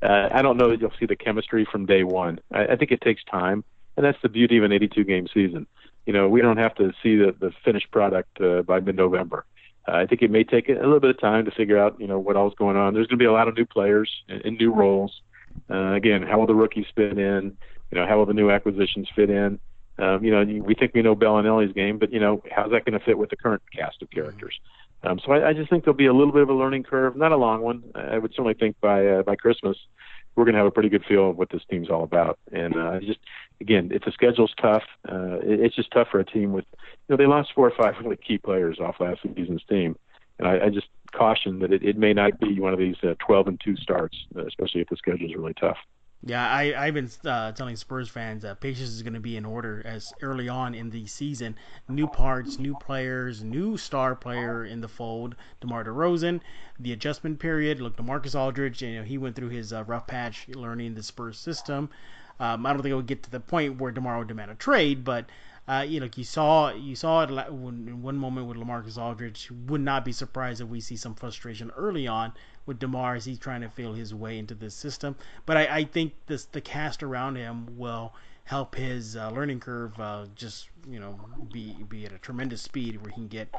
Uh, 0.00 0.28
I 0.30 0.42
don't 0.42 0.56
know 0.56 0.70
that 0.70 0.80
you'll 0.80 0.92
see 1.00 1.06
the 1.06 1.16
chemistry 1.16 1.64
from 1.64 1.84
day 1.84 2.04
one. 2.04 2.38
I, 2.52 2.66
I 2.66 2.76
think 2.76 2.92
it 2.92 3.00
takes 3.00 3.24
time, 3.24 3.64
and 3.98 4.06
that's 4.06 4.22
the 4.22 4.28
beauty 4.28 4.56
of 4.56 4.62
an 4.62 4.70
82 4.70 5.02
game 5.02 5.26
season. 5.34 5.66
You 6.06 6.12
know, 6.12 6.28
we 6.28 6.40
don't 6.40 6.56
have 6.56 6.72
to 6.76 6.92
see 7.02 7.16
the, 7.16 7.34
the 7.38 7.50
finished 7.64 7.90
product 7.90 8.40
uh, 8.40 8.62
by 8.62 8.78
mid-November. 8.78 9.44
Uh, 9.88 9.96
I 9.96 10.06
think 10.06 10.22
it 10.22 10.30
may 10.30 10.44
take 10.44 10.68
a 10.68 10.74
little 10.74 11.00
bit 11.00 11.10
of 11.10 11.20
time 11.20 11.44
to 11.46 11.50
figure 11.50 11.76
out, 11.76 12.00
you 12.00 12.06
know, 12.06 12.20
what 12.20 12.36
all's 12.36 12.54
going 12.54 12.76
on. 12.76 12.94
There's 12.94 13.08
going 13.08 13.18
to 13.18 13.22
be 13.22 13.26
a 13.26 13.32
lot 13.32 13.48
of 13.48 13.56
new 13.56 13.66
players 13.66 14.08
in, 14.28 14.40
in 14.42 14.54
new 14.54 14.72
roles. 14.72 15.20
Uh, 15.68 15.94
again, 15.94 16.22
how 16.22 16.38
will 16.38 16.46
the 16.46 16.54
rookies 16.54 16.86
fit 16.94 17.18
in? 17.18 17.56
You 17.90 17.98
know, 17.98 18.06
how 18.06 18.18
will 18.18 18.26
the 18.26 18.34
new 18.34 18.52
acquisitions 18.52 19.08
fit 19.16 19.30
in? 19.30 19.58
Um, 19.98 20.24
you 20.24 20.30
know, 20.30 20.44
we 20.62 20.76
think 20.76 20.92
we 20.94 21.02
know 21.02 21.16
Belinelli's 21.16 21.72
game, 21.72 21.98
but 21.98 22.12
you 22.12 22.20
know, 22.20 22.40
how's 22.52 22.70
that 22.70 22.84
going 22.84 22.96
to 22.96 23.04
fit 23.04 23.18
with 23.18 23.30
the 23.30 23.36
current 23.36 23.62
cast 23.74 24.00
of 24.00 24.10
characters? 24.10 24.54
Um, 25.02 25.18
so 25.24 25.32
I, 25.32 25.48
I 25.48 25.52
just 25.54 25.70
think 25.70 25.84
there'll 25.84 25.96
be 25.96 26.06
a 26.06 26.14
little 26.14 26.32
bit 26.32 26.42
of 26.42 26.50
a 26.50 26.54
learning 26.54 26.84
curve, 26.84 27.16
not 27.16 27.32
a 27.32 27.36
long 27.36 27.62
one. 27.62 27.82
I 27.96 28.18
would 28.18 28.30
certainly 28.30 28.54
think 28.54 28.76
by 28.80 29.04
uh, 29.04 29.22
by 29.22 29.34
Christmas 29.34 29.76
we're 30.38 30.44
going 30.44 30.54
to 30.54 30.58
have 30.58 30.68
a 30.68 30.70
pretty 30.70 30.88
good 30.88 31.04
feel 31.04 31.30
of 31.30 31.36
what 31.36 31.50
this 31.50 31.62
team's 31.68 31.90
all 31.90 32.04
about. 32.04 32.38
And 32.52 32.76
uh, 32.76 33.00
just 33.00 33.18
again, 33.60 33.90
if 33.92 34.04
the 34.04 34.12
schedule's 34.12 34.54
tough, 34.56 34.84
uh, 35.10 35.38
it, 35.42 35.60
it's 35.60 35.74
just 35.74 35.90
tough 35.90 36.08
for 36.12 36.20
a 36.20 36.24
team 36.24 36.52
with 36.52 36.64
you 36.72 36.78
know 37.08 37.16
they 37.16 37.26
lost 37.26 37.50
four 37.54 37.66
or 37.66 37.72
five 37.76 37.96
really 38.00 38.16
key 38.16 38.38
players 38.38 38.78
off 38.78 39.00
last 39.00 39.20
season's 39.34 39.64
team, 39.64 39.96
and 40.38 40.46
I, 40.46 40.66
I 40.66 40.68
just 40.70 40.86
caution 41.12 41.58
that 41.58 41.72
it, 41.72 41.82
it 41.82 41.98
may 41.98 42.14
not 42.14 42.38
be 42.38 42.60
one 42.60 42.72
of 42.72 42.78
these 42.78 42.96
uh, 43.02 43.14
12 43.18 43.48
and 43.48 43.60
two 43.60 43.76
starts, 43.76 44.16
uh, 44.36 44.46
especially 44.46 44.80
if 44.80 44.88
the 44.88 44.96
schedule's 44.96 45.34
really 45.34 45.54
tough. 45.54 45.78
Yeah, 46.22 46.50
I, 46.50 46.74
I've 46.76 46.94
been 46.94 47.10
uh, 47.24 47.52
telling 47.52 47.76
Spurs 47.76 48.08
fans 48.08 48.42
that 48.42 48.60
patience 48.60 48.88
is 48.88 49.02
going 49.02 49.14
to 49.14 49.20
be 49.20 49.36
in 49.36 49.44
order 49.44 49.82
as 49.84 50.12
early 50.20 50.48
on 50.48 50.74
in 50.74 50.90
the 50.90 51.06
season. 51.06 51.56
New 51.88 52.08
parts, 52.08 52.58
new 52.58 52.74
players, 52.74 53.44
new 53.44 53.76
star 53.76 54.16
player 54.16 54.64
in 54.64 54.80
the 54.80 54.88
fold, 54.88 55.36
DeMar 55.60 55.84
DeRozan. 55.84 56.40
The 56.80 56.92
adjustment 56.92 57.38
period. 57.38 57.80
Look, 57.80 57.96
LaMarcus 57.98 58.34
Aldridge, 58.34 58.82
you 58.82 58.96
know, 58.96 59.04
he 59.04 59.16
went 59.16 59.36
through 59.36 59.50
his 59.50 59.72
uh, 59.72 59.84
rough 59.84 60.08
patch 60.08 60.48
learning 60.48 60.94
the 60.94 61.04
Spurs 61.04 61.38
system. 61.38 61.88
Um, 62.40 62.66
I 62.66 62.72
don't 62.72 62.82
think 62.82 62.92
it 62.92 62.96
would 62.96 63.06
get 63.06 63.22
to 63.22 63.30
the 63.30 63.40
point 63.40 63.80
where 63.80 63.92
DeMar 63.92 64.18
would 64.18 64.28
demand 64.28 64.50
a 64.50 64.56
trade, 64.56 65.04
but 65.04 65.26
uh, 65.68 65.84
you 65.86 66.00
know, 66.00 66.08
you 66.16 66.24
saw 66.24 66.72
you 66.72 66.96
saw 66.96 67.22
it 67.22 67.30
in 67.30 68.02
one 68.02 68.16
moment 68.16 68.46
with 68.46 68.56
LaMarcus 68.56 68.96
Aldridge. 68.96 69.50
Would 69.68 69.82
not 69.82 70.04
be 70.04 70.12
surprised 70.12 70.60
if 70.60 70.68
we 70.68 70.80
see 70.80 70.96
some 70.96 71.14
frustration 71.14 71.70
early 71.76 72.08
on 72.08 72.32
with 72.68 72.78
DeMar 72.78 73.16
as 73.16 73.24
he's 73.24 73.38
trying 73.38 73.62
to 73.62 73.68
feel 73.70 73.94
his 73.94 74.14
way 74.14 74.38
into 74.38 74.54
this 74.54 74.74
system. 74.74 75.16
But 75.46 75.56
I, 75.56 75.78
I 75.78 75.84
think 75.84 76.12
this 76.26 76.44
the 76.44 76.60
cast 76.60 77.02
around 77.02 77.36
him 77.36 77.78
will 77.78 78.12
help 78.44 78.74
his 78.74 79.16
uh, 79.16 79.30
learning 79.30 79.60
curve 79.60 79.98
uh, 79.98 80.26
just 80.36 80.68
you 80.88 81.00
know 81.00 81.18
be 81.50 81.74
be 81.88 82.04
at 82.06 82.12
a 82.12 82.18
tremendous 82.18 82.62
speed 82.62 83.02
where 83.02 83.10
he 83.10 83.14
can 83.14 83.28
get 83.28 83.52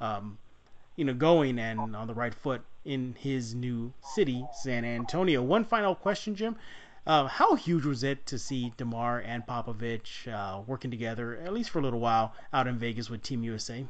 um, 0.00 0.36
you 0.96 1.04
know 1.04 1.14
going 1.14 1.58
and 1.58 1.96
on 1.96 2.06
the 2.06 2.14
right 2.14 2.34
foot 2.34 2.62
in 2.84 3.14
his 3.18 3.54
new 3.54 3.92
city, 4.14 4.44
San 4.52 4.84
Antonio. 4.84 5.42
One 5.42 5.64
final 5.64 5.94
question, 5.94 6.34
Jim. 6.34 6.56
Uh, 7.06 7.28
how 7.28 7.54
huge 7.54 7.84
was 7.84 8.02
it 8.02 8.26
to 8.26 8.36
see 8.36 8.72
DeMar 8.76 9.20
and 9.20 9.46
Popovich 9.46 10.26
uh, 10.26 10.60
working 10.66 10.90
together, 10.90 11.36
at 11.36 11.52
least 11.52 11.70
for 11.70 11.78
a 11.78 11.82
little 11.82 12.00
while, 12.00 12.34
out 12.52 12.66
in 12.66 12.78
Vegas 12.78 13.08
with 13.08 13.22
Team 13.22 13.44
USA? 13.44 13.86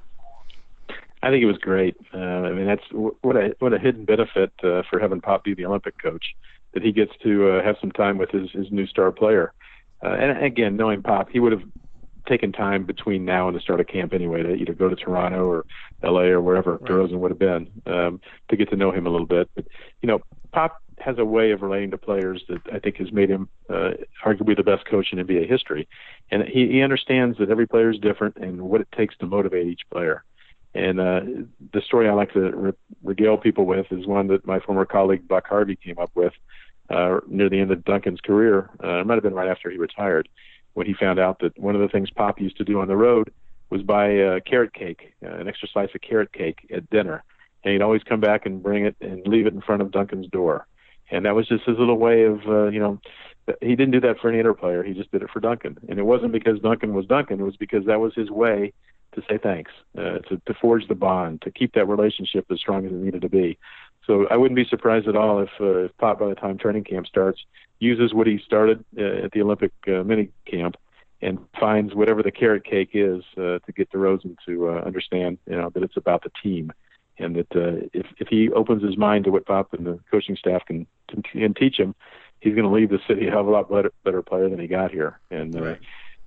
I 1.27 1.31
think 1.31 1.43
it 1.43 1.47
was 1.47 1.59
great. 1.59 1.97
Uh, 2.15 2.19
I 2.19 2.53
mean, 2.53 2.67
that's 2.67 2.85
what 2.93 3.35
a 3.35 3.57
what 3.59 3.73
a 3.73 3.79
hidden 3.81 4.05
benefit 4.05 4.53
uh, 4.63 4.83
for 4.89 5.01
having 5.01 5.21
Pop 5.21 5.43
be 5.43 5.55
the 5.55 5.67
Olympic 5.67 6.01
coach 6.01 6.25
that 6.73 6.85
he 6.85 6.93
gets 6.93 7.11
to 7.25 7.51
uh, 7.51 7.65
have 7.65 7.77
some 7.81 7.91
time 7.91 8.17
with 8.17 8.31
his 8.31 8.49
his 8.53 8.71
new 8.71 8.87
star 8.87 9.11
player. 9.11 9.53
Uh, 10.05 10.11
and 10.11 10.45
again, 10.45 10.77
knowing 10.77 11.03
Pop, 11.03 11.29
he 11.31 11.41
would 11.41 11.51
have 11.51 11.63
taken 12.29 12.53
time 12.53 12.85
between 12.85 13.25
now 13.25 13.49
and 13.49 13.57
the 13.57 13.61
start 13.61 13.81
of 13.81 13.89
camp 13.89 14.13
anyway 14.13 14.45
to 14.45 14.55
either 14.55 14.73
go 14.73 14.89
to 14.89 14.95
Toronto 14.95 15.49
or 15.49 15.65
L.A. 16.05 16.27
or 16.27 16.41
wherever 16.41 16.73
right. 16.75 16.83
DeRozan 16.83 17.19
would 17.19 17.33
have 17.33 17.39
been 17.41 17.71
um, 17.87 18.21
to 18.49 18.57
get 18.57 18.71
to 18.71 18.77
know 18.77 18.93
him 18.93 19.07
a 19.07 19.11
little 19.11 19.27
bit. 19.27 19.51
But 19.57 19.67
you 20.03 20.07
know, 20.07 20.21
Pop 20.53 20.81
has 20.99 21.19
a 21.19 21.25
way 21.25 21.51
of 21.51 21.63
relating 21.63 21.91
to 21.91 21.99
players 21.99 22.45
that 22.49 22.61
I 22.73 22.79
think 22.79 22.99
has 22.99 23.11
made 23.11 23.31
him 23.31 23.49
uh, 23.69 23.91
arguably 24.25 24.57
the 24.57 24.63
best 24.63 24.87
coach 24.87 25.09
in 25.13 25.19
NBA 25.19 25.49
history. 25.49 25.89
And 26.31 26.45
he, 26.45 26.69
he 26.69 26.83
understands 26.83 27.37
that 27.39 27.51
every 27.51 27.67
player 27.67 27.91
is 27.91 27.99
different 27.99 28.37
and 28.37 28.63
what 28.63 28.81
it 28.81 28.89
takes 28.97 29.17
to 29.19 29.27
motivate 29.27 29.67
each 29.67 29.83
player. 29.91 30.23
And 30.77 31.01
uh, 31.01 31.21
the 31.73 31.81
story 31.81 32.07
I 32.07 32.13
like 32.13 32.35
to 32.35 32.51
re- 32.51 32.73
regale 33.03 33.39
people 33.39 33.65
with 33.65 33.87
is 33.91 34.07
one 34.07 34.27
that 34.29 34.47
my 34.47 34.61
former 34.61 34.85
colleague 34.85 35.27
Buck 35.27 35.47
Harvey 35.49 35.75
came 35.75 35.99
up 35.99 36.11
with 36.15 36.35
uh, 36.91 37.21
near 37.27 37.49
the 37.49 37.59
end 37.59 37.71
of 37.71 37.83
Duncan's 37.85 38.21
career. 38.21 38.69
Uh, 38.85 39.01
it 39.01 39.07
might 39.07 39.15
have 39.15 39.23
been 39.23 39.35
right 39.35 39.49
after 39.49 39.71
he 39.71 39.79
retired, 39.79 40.29
when 40.75 40.87
he 40.87 40.93
found 40.93 41.19
out 41.19 41.39
that 41.39 41.59
one 41.59 41.75
of 41.75 41.81
the 41.81 41.89
things 41.89 42.11
Pop 42.11 42.39
used 42.39 42.59
to 42.59 42.65
do 42.65 42.81
on 42.81 42.89
the 42.89 42.97
road 42.97 43.33
was 43.71 43.83
buy 43.83 44.07
a 44.09 44.41
carrot 44.43 44.75
cake, 44.75 45.15
uh, 45.25 45.37
an 45.37 45.49
extra 45.49 45.67
slice 45.67 45.89
of 45.95 46.03
carrot 46.03 46.33
cake 46.35 46.67
at 46.71 46.89
dinner, 46.91 47.25
and 47.65 47.73
he'd 47.73 47.83
always 47.83 48.03
come 48.03 48.21
back 48.21 48.45
and 48.45 48.63
bring 48.63 48.85
it 48.85 48.95
and 49.01 49.27
leave 49.27 49.47
it 49.47 49.55
in 49.55 49.63
front 49.63 49.81
of 49.81 49.91
Duncan's 49.91 50.29
door. 50.29 50.67
And 51.11 51.25
that 51.25 51.35
was 51.35 51.49
just 51.49 51.65
his 51.65 51.79
little 51.79 51.97
way 51.97 52.25
of 52.25 52.47
uh, 52.47 52.67
you 52.67 52.81
know 52.81 53.01
he 53.63 53.71
didn't 53.71 53.93
do 53.93 54.01
that 54.01 54.19
for 54.21 54.29
any 54.29 54.41
other 54.41 54.53
player. 54.53 54.83
He 54.83 54.93
just 54.93 55.11
did 55.11 55.23
it 55.23 55.31
for 55.31 55.41
duncan. 55.41 55.79
And 55.89 55.99
it 55.99 56.03
wasn't 56.03 56.33
because 56.33 56.61
duncan 56.61 56.93
was 56.93 57.07
duncan. 57.07 57.41
It 57.41 57.45
was 57.45 57.57
because 57.57 57.87
that 57.87 58.01
was 58.01 58.13
his 58.15 58.29
way 58.29 58.73
to 59.17 59.23
say 59.29 59.39
thanks 59.39 59.73
uh, 59.99 60.19
to, 60.29 60.41
to 60.47 60.55
forge 60.55 60.87
the 60.89 60.95
bond 60.95 61.43
to 61.43 61.51
keep 61.51 61.73
that 61.75 61.87
relationship 61.87 62.47
as 62.51 62.59
strong 62.59 62.87
as 62.87 62.93
it 62.93 62.97
needed 62.97 63.23
to 63.23 63.29
be 63.29 63.59
so 64.07 64.27
i 64.29 64.37
wouldn't 64.37 64.57
be 64.57 64.65
surprised 64.65 65.09
at 65.09 65.17
all 65.17 65.41
if, 65.41 65.51
uh, 65.61 65.85
if 65.85 65.97
pop 65.99 66.21
by 66.21 66.29
the 66.29 66.35
time 66.35 66.57
training 66.57 66.85
camp 66.85 67.07
starts 67.07 67.45
uses 67.81 68.15
what 68.15 68.27
he 68.27 68.39
started 68.39 68.85
uh, 68.99 69.25
at 69.25 69.33
the 69.33 69.43
olympic 69.43 69.73
uh, 69.89 70.03
mini 70.05 70.31
camp 70.47 70.77
and 71.23 71.39
finds 71.59 71.95
whatever 71.95 72.23
the 72.23 72.31
carrot 72.31 72.65
cake 72.65 72.91
is 72.93 73.25
uh, 73.39 73.59
to 73.61 73.73
get 73.75 73.91
DeRozan 73.91 74.37
to 74.45 74.69
uh, 74.69 74.83
understand, 74.83 75.39
you 75.49 75.57
know, 75.57 75.71
that 75.71 75.83
it's 75.83 75.97
about 75.97 76.23
the 76.23 76.31
team 76.43 76.71
and 77.19 77.37
that 77.37 77.57
uh, 77.57 77.87
if 77.93 78.07
if 78.19 78.29
he 78.29 78.51
opens 78.51 78.83
his 78.83 78.97
mind 78.97 79.25
to 79.25 79.31
what 79.31 79.47
Pop 79.47 79.73
and 79.73 79.87
the 79.87 79.99
coaching 80.11 80.37
staff 80.37 80.65
can 80.67 80.87
can 81.33 81.55
teach 81.55 81.79
him, 81.79 81.95
he's 82.41 82.55
going 82.55 82.69
to 82.69 82.75
leave 82.75 82.91
the 82.91 83.01
city 83.07 83.27
a 83.27 83.31
hell 83.31 83.41
of 83.41 83.47
a 83.47 83.51
lot 83.51 83.71
better 83.71 83.93
better 84.05 84.23
player 84.23 84.49
than 84.49 84.61
he 84.61 84.67
got 84.67 84.91
here. 84.91 85.19
And 85.31 85.57
uh, 85.57 85.63
right. 85.63 85.81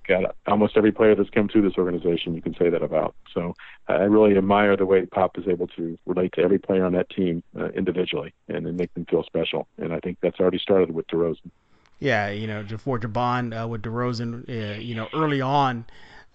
Got 0.09 0.35
almost 0.47 0.75
every 0.75 0.91
player 0.91 1.13
that's 1.13 1.29
come 1.29 1.47
through 1.47 1.61
this 1.61 1.77
organization, 1.77 2.33
you 2.33 2.41
can 2.41 2.55
say 2.55 2.69
that 2.69 2.81
about. 2.81 3.13
So 3.31 3.53
I 3.87 3.93
really 3.93 4.35
admire 4.35 4.75
the 4.75 4.85
way 4.85 5.05
Pop 5.05 5.37
is 5.37 5.47
able 5.47 5.67
to 5.67 5.99
relate 6.07 6.33
to 6.33 6.41
every 6.41 6.57
player 6.57 6.83
on 6.83 6.93
that 6.93 7.11
team 7.11 7.43
uh, 7.57 7.69
individually 7.69 8.33
and 8.47 8.65
make 8.75 8.91
them 8.95 9.05
feel 9.05 9.23
special. 9.23 9.67
And 9.77 9.93
I 9.93 9.99
think 9.99 10.17
that's 10.21 10.39
already 10.39 10.57
started 10.57 10.89
with 10.89 11.05
DeRozan. 11.07 11.51
Yeah, 11.99 12.29
you 12.29 12.47
know, 12.47 12.65
for 12.79 12.99
Jabon 12.99 13.53
uh, 13.53 13.67
with 13.67 13.83
DeRozan, 13.83 14.49
uh, 14.49 14.79
you 14.79 14.95
know, 14.95 15.07
early 15.13 15.41
on. 15.41 15.85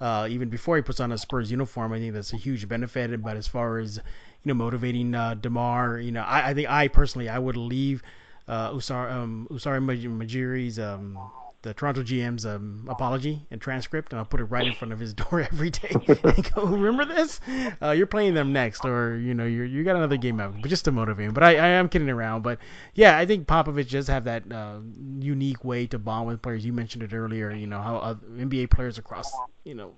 Uh, 0.01 0.29
even 0.31 0.49
before 0.49 0.77
he 0.77 0.83
puts 0.83 1.01
on 1.01 1.11
a 1.11 1.19
Spurs 1.19 1.51
uniform, 1.51 1.93
I 1.93 1.99
think 1.99 2.15
that's 2.15 2.33
a 2.33 2.37
huge 2.37 2.69
benefit. 2.69 3.21
But 3.23 3.37
as 3.37 3.49
far 3.49 3.79
as 3.79 4.01
you 4.45 4.49
know, 4.53 4.55
motivating 4.55 5.15
uh, 5.15 5.35
DeMar. 5.35 5.99
You 5.99 6.13
know, 6.13 6.23
I, 6.23 6.51
I 6.51 6.55
think 6.55 6.71
I 6.71 6.89
personally 6.89 7.29
I 7.29 7.39
would 7.39 7.57
leave 7.57 8.03
uh, 8.47 8.71
um, 8.71 9.49
Usari 9.51 9.81
Majiri's 9.81 10.79
um, 10.79 11.19
the 11.65 11.73
Toronto 11.73 12.03
GM's 12.03 12.45
um, 12.45 12.87
apology 12.91 13.45
and 13.51 13.59
transcript, 13.59 14.13
and 14.13 14.21
I'll 14.21 14.27
put 14.27 14.41
it 14.41 14.45
right 14.45 14.67
in 14.67 14.75
front 14.75 14.93
of 14.93 15.01
his 15.01 15.15
door 15.23 15.41
every 15.41 15.71
day. 15.71 15.89
and 16.23 16.55
go, 16.55 16.67
remember 16.67 17.07
this? 17.07 17.41
Uh, 17.83 17.91
you're 17.91 18.07
playing 18.07 18.35
them 18.35 18.53
next, 18.53 18.85
or 18.85 19.17
you 19.17 19.33
know, 19.35 19.47
you 19.47 19.63
you 19.63 19.83
got 19.83 19.97
another 19.97 20.19
game 20.19 20.39
out, 20.41 20.55
but 20.61 20.69
just 20.69 20.85
to 20.85 20.93
motivate 20.93 21.27
him. 21.27 21.33
But 21.33 21.43
I, 21.43 21.57
I 21.57 21.69
am 21.69 21.89
kidding 21.89 22.11
around. 22.11 22.43
But 22.43 22.59
yeah, 22.95 23.17
I 23.17 23.25
think 23.25 23.47
Popovich 23.49 23.91
does 23.91 24.07
have 24.09 24.25
that 24.25 24.45
uh, 24.53 24.81
unique 25.19 25.65
way 25.65 25.87
to 25.87 25.99
bond 25.99 26.29
with 26.29 26.43
players. 26.43 26.65
You 26.65 26.75
mentioned 26.75 27.03
it 27.03 27.15
earlier. 27.15 27.51
You 27.51 27.67
know 27.67 27.81
how 27.81 27.97
uh, 27.97 28.15
NBA 28.15 28.71
players 28.71 28.99
across 28.99 29.33
you 29.65 29.75
know 29.75 29.95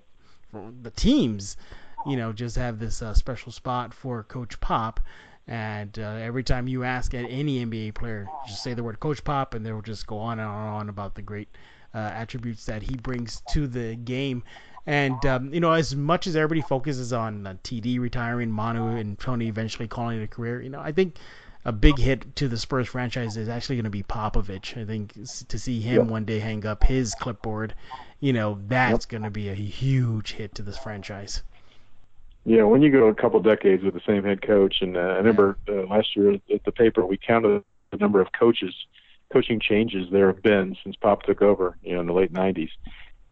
the 0.81 0.91
teams 0.91 1.57
you 2.05 2.15
know, 2.15 2.31
just 2.31 2.55
have 2.55 2.79
this 2.79 3.01
uh, 3.01 3.13
special 3.13 3.51
spot 3.51 3.93
for 3.93 4.23
Coach 4.23 4.59
Pop. 4.59 5.01
And 5.47 5.97
uh, 5.97 6.17
every 6.21 6.43
time 6.43 6.67
you 6.67 6.83
ask 6.83 7.13
any 7.13 7.65
NBA 7.65 7.93
player, 7.93 8.27
just 8.47 8.63
say 8.63 8.73
the 8.73 8.83
word 8.83 8.99
Coach 8.99 9.23
Pop, 9.23 9.53
and 9.53 9.65
they'll 9.65 9.81
just 9.81 10.05
go 10.05 10.17
on 10.17 10.39
and 10.39 10.47
on 10.47 10.89
about 10.89 11.15
the 11.15 11.21
great 11.21 11.47
uh, 11.93 12.11
attributes 12.13 12.65
that 12.65 12.83
he 12.83 12.95
brings 12.95 13.41
to 13.51 13.67
the 13.67 13.95
game. 13.95 14.43
And 14.85 15.25
um, 15.25 15.53
you 15.53 15.59
know, 15.59 15.71
as 15.71 15.95
much 15.95 16.27
as 16.27 16.35
everybody 16.35 16.61
focuses 16.61 17.13
on 17.13 17.47
uh, 17.47 17.55
TD 17.63 17.99
retiring, 17.99 18.51
Manu 18.51 18.97
and 18.97 19.17
Tony 19.19 19.47
eventually 19.47 19.87
calling 19.87 20.19
it 20.19 20.23
a 20.23 20.27
career, 20.27 20.61
you 20.61 20.69
know, 20.69 20.81
I 20.81 20.91
think 20.91 21.17
a 21.65 21.71
big 21.71 21.97
hit 21.97 22.35
to 22.37 22.47
the 22.47 22.57
Spurs 22.57 22.87
franchise 22.87 23.35
is 23.35 23.49
actually 23.49 23.75
going 23.75 23.83
to 23.85 23.89
be 23.89 24.03
Popovich. 24.03 24.81
I 24.81 24.85
think 24.85 25.13
to 25.49 25.59
see 25.59 25.81
him 25.81 26.03
yep. 26.03 26.07
one 26.07 26.23
day 26.23 26.39
hang 26.39 26.65
up 26.65 26.83
his 26.83 27.13
clipboard, 27.15 27.73
you 28.21 28.31
know, 28.31 28.59
that's 28.67 29.05
yep. 29.05 29.09
going 29.09 29.23
to 29.23 29.29
be 29.29 29.49
a 29.49 29.53
huge 29.53 30.33
hit 30.33 30.55
to 30.55 30.61
this 30.61 30.77
franchise. 30.77 31.43
Yeah, 32.47 32.63
when 32.63 32.81
you 32.81 32.89
go 32.89 33.07
a 33.07 33.13
couple 33.13 33.41
decades 33.41 33.83
with 33.83 33.93
the 33.93 34.01
same 34.07 34.23
head 34.23 34.41
coach, 34.41 34.75
and 34.79 34.95
uh, 34.95 35.01
I 35.01 35.17
remember 35.17 35.57
uh, 35.67 35.85
last 35.85 36.15
year 36.15 36.31
at 36.31 36.63
the 36.63 36.71
paper 36.71 37.05
we 37.05 37.17
counted 37.17 37.61
the 37.91 37.97
number 37.97 38.21
of 38.21 38.29
coaches, 38.31 38.73
coaching 39.33 39.59
changes 39.59 40.07
there 40.13 40.27
have 40.27 40.41
been 40.41 40.73
since 40.81 40.95
Pop 40.95 41.23
took 41.23 41.41
over, 41.41 41.77
you 41.83 41.93
know, 41.93 41.99
in 41.99 42.07
the 42.07 42.13
late 42.13 42.31
'90s, 42.31 42.69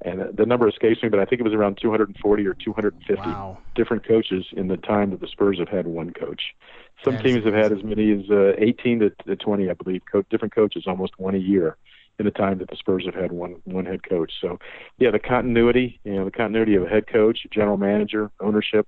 and 0.01 0.21
uh, 0.21 0.25
the 0.33 0.45
number 0.45 0.67
escapes 0.67 1.01
me, 1.01 1.07
but 1.07 1.21
I 1.21 1.23
think 1.23 1.39
it 1.39 1.45
was 1.45 1.53
around 1.53 1.77
240 1.81 2.45
or 2.45 2.55
250 2.55 3.21
wow. 3.29 3.57
different 3.73 4.05
coaches 4.05 4.47
in 4.51 4.67
the 4.67 4.75
time 4.75 5.11
that 5.11 5.21
the 5.21 5.29
Spurs 5.29 5.59
have 5.59 5.69
had 5.69 5.87
one 5.87 6.11
coach. 6.11 6.41
Some 7.01 7.17
teams 7.19 7.45
have 7.45 7.53
had 7.53 7.71
as 7.71 7.85
many 7.85 8.11
as 8.11 8.29
uh, 8.29 8.51
18 8.57 8.99
to, 8.99 9.09
to 9.27 9.35
20, 9.37 9.69
I 9.69 9.73
believe, 9.75 10.01
co- 10.11 10.25
different 10.29 10.53
coaches, 10.53 10.83
almost 10.87 11.17
one 11.17 11.35
a 11.35 11.37
year. 11.37 11.77
in 12.19 12.25
the 12.25 12.31
time 12.31 12.57
that 12.57 12.69
the 12.69 12.75
Spurs 12.75 13.05
have 13.05 13.15
had 13.15 13.31
one 13.31 13.61
one 13.63 13.85
head 13.85 14.01
coach. 14.03 14.33
So, 14.41 14.59
yeah, 14.97 15.11
the 15.11 15.19
continuity, 15.19 16.01
you 16.03 16.15
know, 16.15 16.25
the 16.25 16.31
continuity 16.31 16.75
of 16.75 16.83
a 16.83 16.89
head 16.89 17.07
coach, 17.07 17.47
general 17.49 17.77
manager, 17.77 18.29
ownership, 18.41 18.85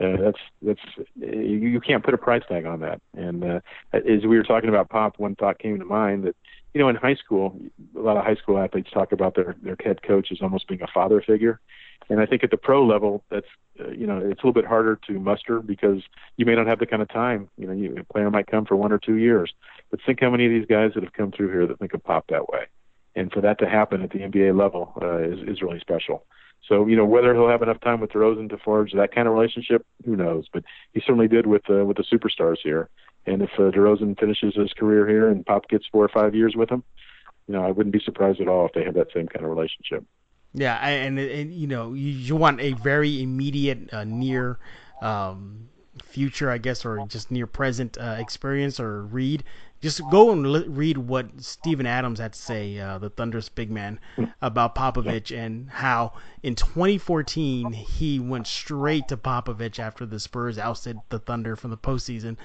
uh, 0.00 0.16
that's 0.16 0.38
that's 0.62 0.80
you, 1.16 1.68
you 1.68 1.80
can't 1.80 2.04
put 2.04 2.14
a 2.14 2.18
price 2.18 2.42
tag 2.48 2.64
on 2.64 2.80
that. 2.80 3.00
And 3.16 3.44
uh, 3.44 3.60
as 3.92 4.22
we 4.22 4.36
were 4.36 4.42
talking 4.42 4.68
about 4.68 4.88
Pop, 4.88 5.18
one 5.18 5.34
thought 5.34 5.58
came 5.58 5.78
to 5.78 5.84
mind 5.84 6.24
that 6.24 6.36
you 6.74 6.80
know 6.80 6.88
in 6.88 6.96
high 6.96 7.14
school, 7.14 7.58
a 7.96 8.00
lot 8.00 8.16
of 8.16 8.24
high 8.24 8.36
school 8.36 8.58
athletes 8.58 8.90
talk 8.90 9.12
about 9.12 9.34
their 9.34 9.54
their 9.62 9.76
head 9.82 10.02
coach 10.02 10.28
as 10.32 10.40
almost 10.40 10.68
being 10.68 10.82
a 10.82 10.86
father 10.86 11.20
figure. 11.20 11.60
And 12.08 12.20
I 12.20 12.26
think 12.26 12.42
at 12.42 12.50
the 12.50 12.56
pro 12.56 12.84
level, 12.84 13.22
that's 13.30 13.46
uh, 13.80 13.90
you 13.90 14.06
know 14.06 14.18
it's 14.18 14.42
a 14.42 14.46
little 14.46 14.52
bit 14.52 14.66
harder 14.66 14.98
to 15.06 15.12
muster 15.20 15.60
because 15.60 16.02
you 16.36 16.46
may 16.46 16.54
not 16.54 16.66
have 16.66 16.78
the 16.78 16.86
kind 16.86 17.02
of 17.02 17.08
time. 17.08 17.48
You 17.56 17.66
know, 17.66 17.72
you, 17.72 17.96
a 17.98 18.12
player 18.12 18.30
might 18.30 18.46
come 18.46 18.64
for 18.64 18.76
one 18.76 18.92
or 18.92 18.98
two 18.98 19.16
years, 19.16 19.52
but 19.90 20.00
think 20.04 20.20
how 20.20 20.30
many 20.30 20.46
of 20.46 20.50
these 20.50 20.66
guys 20.66 20.92
that 20.94 21.04
have 21.04 21.12
come 21.12 21.30
through 21.30 21.52
here 21.52 21.66
that 21.66 21.78
think 21.78 21.94
of 21.94 22.02
Pop 22.02 22.26
that 22.28 22.48
way. 22.48 22.66
And 23.14 23.30
for 23.30 23.42
that 23.42 23.58
to 23.58 23.68
happen 23.68 24.02
at 24.02 24.10
the 24.10 24.20
NBA 24.20 24.58
level 24.58 24.94
uh, 25.00 25.18
is 25.18 25.38
is 25.46 25.62
really 25.62 25.80
special. 25.80 26.24
So 26.68 26.86
you 26.86 26.96
know 26.96 27.04
whether 27.04 27.34
he'll 27.34 27.48
have 27.48 27.62
enough 27.62 27.80
time 27.80 28.00
with 28.00 28.12
DeRozan 28.12 28.48
to 28.50 28.58
forge 28.58 28.92
that 28.92 29.14
kind 29.14 29.26
of 29.26 29.34
relationship, 29.34 29.84
who 30.04 30.16
knows? 30.16 30.46
But 30.52 30.64
he 30.92 31.00
certainly 31.00 31.28
did 31.28 31.46
with 31.46 31.68
uh, 31.68 31.84
with 31.84 31.96
the 31.96 32.04
superstars 32.04 32.58
here. 32.62 32.88
And 33.26 33.42
if 33.42 33.50
uh, 33.54 33.70
DeRozan 33.70 34.18
finishes 34.18 34.54
his 34.54 34.72
career 34.72 35.08
here 35.08 35.28
and 35.28 35.46
Pop 35.46 35.68
gets 35.68 35.86
four 35.90 36.04
or 36.04 36.08
five 36.08 36.34
years 36.34 36.54
with 36.56 36.70
him, 36.70 36.82
you 37.46 37.54
know 37.54 37.64
I 37.64 37.70
wouldn't 37.70 37.92
be 37.92 38.00
surprised 38.04 38.40
at 38.40 38.48
all 38.48 38.66
if 38.66 38.72
they 38.72 38.84
have 38.84 38.94
that 38.94 39.08
same 39.12 39.26
kind 39.26 39.44
of 39.44 39.50
relationship. 39.50 40.04
Yeah, 40.54 40.76
and, 40.86 41.18
and 41.18 41.52
you 41.52 41.66
know 41.66 41.94
you, 41.94 42.10
you 42.10 42.36
want 42.36 42.60
a 42.60 42.72
very 42.72 43.22
immediate, 43.22 43.92
uh, 43.92 44.04
near 44.04 44.58
um, 45.00 45.68
future, 46.04 46.50
I 46.50 46.58
guess, 46.58 46.84
or 46.84 47.06
just 47.06 47.30
near 47.30 47.46
present 47.46 47.98
uh, 47.98 48.16
experience 48.18 48.78
or 48.78 49.02
read 49.02 49.44
just 49.82 50.00
go 50.10 50.30
and 50.30 50.50
li- 50.50 50.68
read 50.68 50.96
what 50.96 51.28
Steven 51.42 51.86
Adams 51.86 52.20
had 52.20 52.32
to 52.32 52.38
say, 52.38 52.78
uh, 52.78 52.98
the 52.98 53.10
Thunder's 53.10 53.48
big 53.48 53.70
man, 53.70 53.98
about 54.40 54.76
Popovich 54.76 55.36
and 55.36 55.68
how 55.68 56.12
in 56.42 56.54
2014 56.54 57.72
he 57.72 58.20
went 58.20 58.46
straight 58.46 59.08
to 59.08 59.16
Popovich 59.16 59.80
after 59.80 60.06
the 60.06 60.20
Spurs 60.20 60.56
ousted 60.56 60.98
the 61.08 61.18
Thunder 61.18 61.56
from 61.56 61.70
the 61.70 61.76
postseason, 61.76 62.36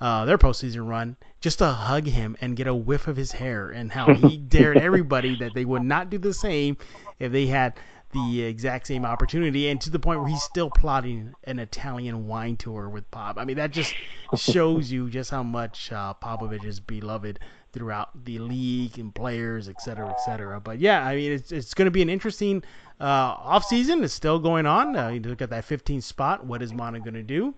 uh, 0.00 0.24
their 0.24 0.38
postseason 0.38 0.88
run, 0.88 1.16
just 1.40 1.58
to 1.58 1.66
hug 1.66 2.06
him 2.06 2.36
and 2.40 2.56
get 2.56 2.68
a 2.68 2.74
whiff 2.74 3.08
of 3.08 3.16
his 3.16 3.32
hair, 3.32 3.70
and 3.70 3.90
how 3.90 4.14
he 4.14 4.36
dared 4.54 4.78
everybody 4.78 5.36
that 5.36 5.52
they 5.52 5.64
would 5.64 5.82
not 5.82 6.10
do 6.10 6.18
the 6.18 6.32
same 6.32 6.76
if 7.18 7.32
they 7.32 7.46
had 7.46 7.74
the 8.14 8.42
exact 8.42 8.86
same 8.86 9.04
opportunity, 9.04 9.68
and 9.68 9.80
to 9.82 9.90
the 9.90 9.98
point 9.98 10.20
where 10.20 10.28
he's 10.28 10.42
still 10.42 10.70
plotting 10.70 11.34
an 11.44 11.58
Italian 11.58 12.26
wine 12.26 12.56
tour 12.56 12.88
with 12.88 13.10
Pop. 13.10 13.36
I 13.38 13.44
mean, 13.44 13.56
that 13.56 13.72
just 13.72 13.94
shows 14.36 14.90
you 14.90 15.10
just 15.10 15.30
how 15.30 15.42
much 15.42 15.92
uh, 15.92 16.14
Popovich 16.14 16.64
is 16.64 16.80
beloved 16.80 17.40
throughout 17.72 18.24
the 18.24 18.38
league 18.38 18.98
and 18.98 19.14
players, 19.14 19.68
et 19.68 19.82
cetera, 19.82 20.08
et 20.08 20.20
cetera. 20.20 20.60
But 20.60 20.78
yeah, 20.78 21.04
I 21.04 21.16
mean, 21.16 21.32
it's, 21.32 21.52
it's 21.52 21.74
going 21.74 21.86
to 21.86 21.90
be 21.90 22.02
an 22.02 22.08
interesting 22.08 22.62
uh, 23.00 23.36
offseason. 23.36 24.02
It's 24.04 24.14
still 24.14 24.38
going 24.38 24.64
on. 24.64 24.96
Uh, 24.96 25.08
you 25.08 25.20
look 25.20 25.42
at 25.42 25.50
that 25.50 25.66
15th 25.66 26.04
spot. 26.04 26.46
What 26.46 26.62
is 26.62 26.72
Manu 26.72 27.00
going 27.00 27.14
to 27.14 27.22
do? 27.22 27.54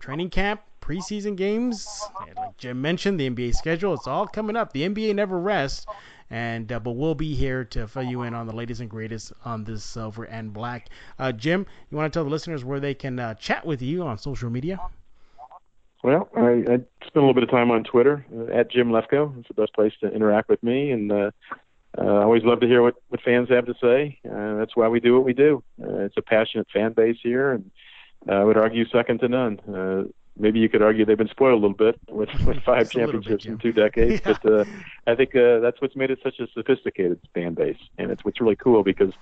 Training 0.00 0.30
camp, 0.30 0.60
preseason 0.82 1.34
games, 1.34 2.02
like 2.36 2.56
Jim 2.58 2.80
mentioned, 2.80 3.18
the 3.18 3.28
NBA 3.28 3.54
schedule. 3.54 3.94
It's 3.94 4.06
all 4.06 4.26
coming 4.26 4.54
up. 4.54 4.72
The 4.72 4.88
NBA 4.88 5.14
never 5.14 5.38
rests. 5.38 5.86
And 6.30 6.70
uh, 6.70 6.80
but 6.80 6.92
we'll 6.92 7.14
be 7.14 7.34
here 7.34 7.64
to 7.66 7.86
fill 7.88 8.02
you 8.02 8.22
in 8.22 8.34
on 8.34 8.46
the 8.46 8.54
latest 8.54 8.80
and 8.80 8.90
greatest 8.90 9.32
on 9.44 9.64
this 9.64 9.82
silver 9.82 10.24
and 10.24 10.52
black. 10.52 10.88
Uh, 11.18 11.32
Jim, 11.32 11.66
you 11.90 11.96
want 11.96 12.12
to 12.12 12.16
tell 12.16 12.24
the 12.24 12.30
listeners 12.30 12.64
where 12.64 12.80
they 12.80 12.94
can 12.94 13.18
uh, 13.18 13.34
chat 13.34 13.64
with 13.64 13.80
you 13.80 14.02
on 14.02 14.18
social 14.18 14.50
media? 14.50 14.78
Well, 16.04 16.28
I, 16.36 16.40
I 16.40 16.64
spend 16.64 17.16
a 17.16 17.20
little 17.20 17.34
bit 17.34 17.42
of 17.42 17.50
time 17.50 17.70
on 17.70 17.82
Twitter 17.82 18.24
uh, 18.36 18.52
at 18.52 18.70
Jim 18.70 18.90
Lefko. 18.90 19.36
It's 19.38 19.48
the 19.48 19.54
best 19.54 19.72
place 19.74 19.92
to 20.00 20.08
interact 20.08 20.48
with 20.48 20.62
me, 20.62 20.92
and 20.92 21.10
uh, 21.10 21.30
uh, 21.96 22.02
I 22.02 22.22
always 22.22 22.44
love 22.44 22.60
to 22.60 22.66
hear 22.66 22.82
what 22.82 22.96
what 23.08 23.20
fans 23.22 23.48
have 23.48 23.66
to 23.66 23.74
say. 23.80 24.18
That's 24.22 24.76
why 24.76 24.88
we 24.88 25.00
do 25.00 25.14
what 25.14 25.24
we 25.24 25.32
do. 25.32 25.62
It's 25.78 26.16
a 26.16 26.22
passionate 26.22 26.68
fan 26.72 26.92
base 26.92 27.16
here, 27.22 27.52
and 27.52 27.70
I 28.28 28.44
would 28.44 28.56
argue 28.56 28.86
second 28.88 29.20
to 29.20 29.28
none. 29.28 30.12
Maybe 30.38 30.60
you 30.60 30.68
could 30.68 30.82
argue 30.82 31.04
they've 31.04 31.18
been 31.18 31.28
spoiled 31.28 31.54
a 31.54 31.66
little 31.66 31.76
bit 31.76 31.98
with, 32.08 32.28
with 32.44 32.62
five 32.62 32.90
championships 32.90 33.44
bit, 33.44 33.52
in 33.52 33.58
two 33.58 33.72
decades. 33.72 34.20
yeah. 34.26 34.36
But 34.42 34.52
uh, 34.52 34.64
I 35.06 35.14
think 35.14 35.34
uh, 35.34 35.60
that's 35.60 35.80
what's 35.80 35.96
made 35.96 36.10
it 36.10 36.20
such 36.22 36.38
a 36.40 36.46
sophisticated 36.52 37.20
fan 37.34 37.54
base, 37.54 37.78
and 37.98 38.10
it's 38.10 38.24
what's 38.24 38.40
really 38.40 38.56
cool 38.56 38.82
because 38.82 39.12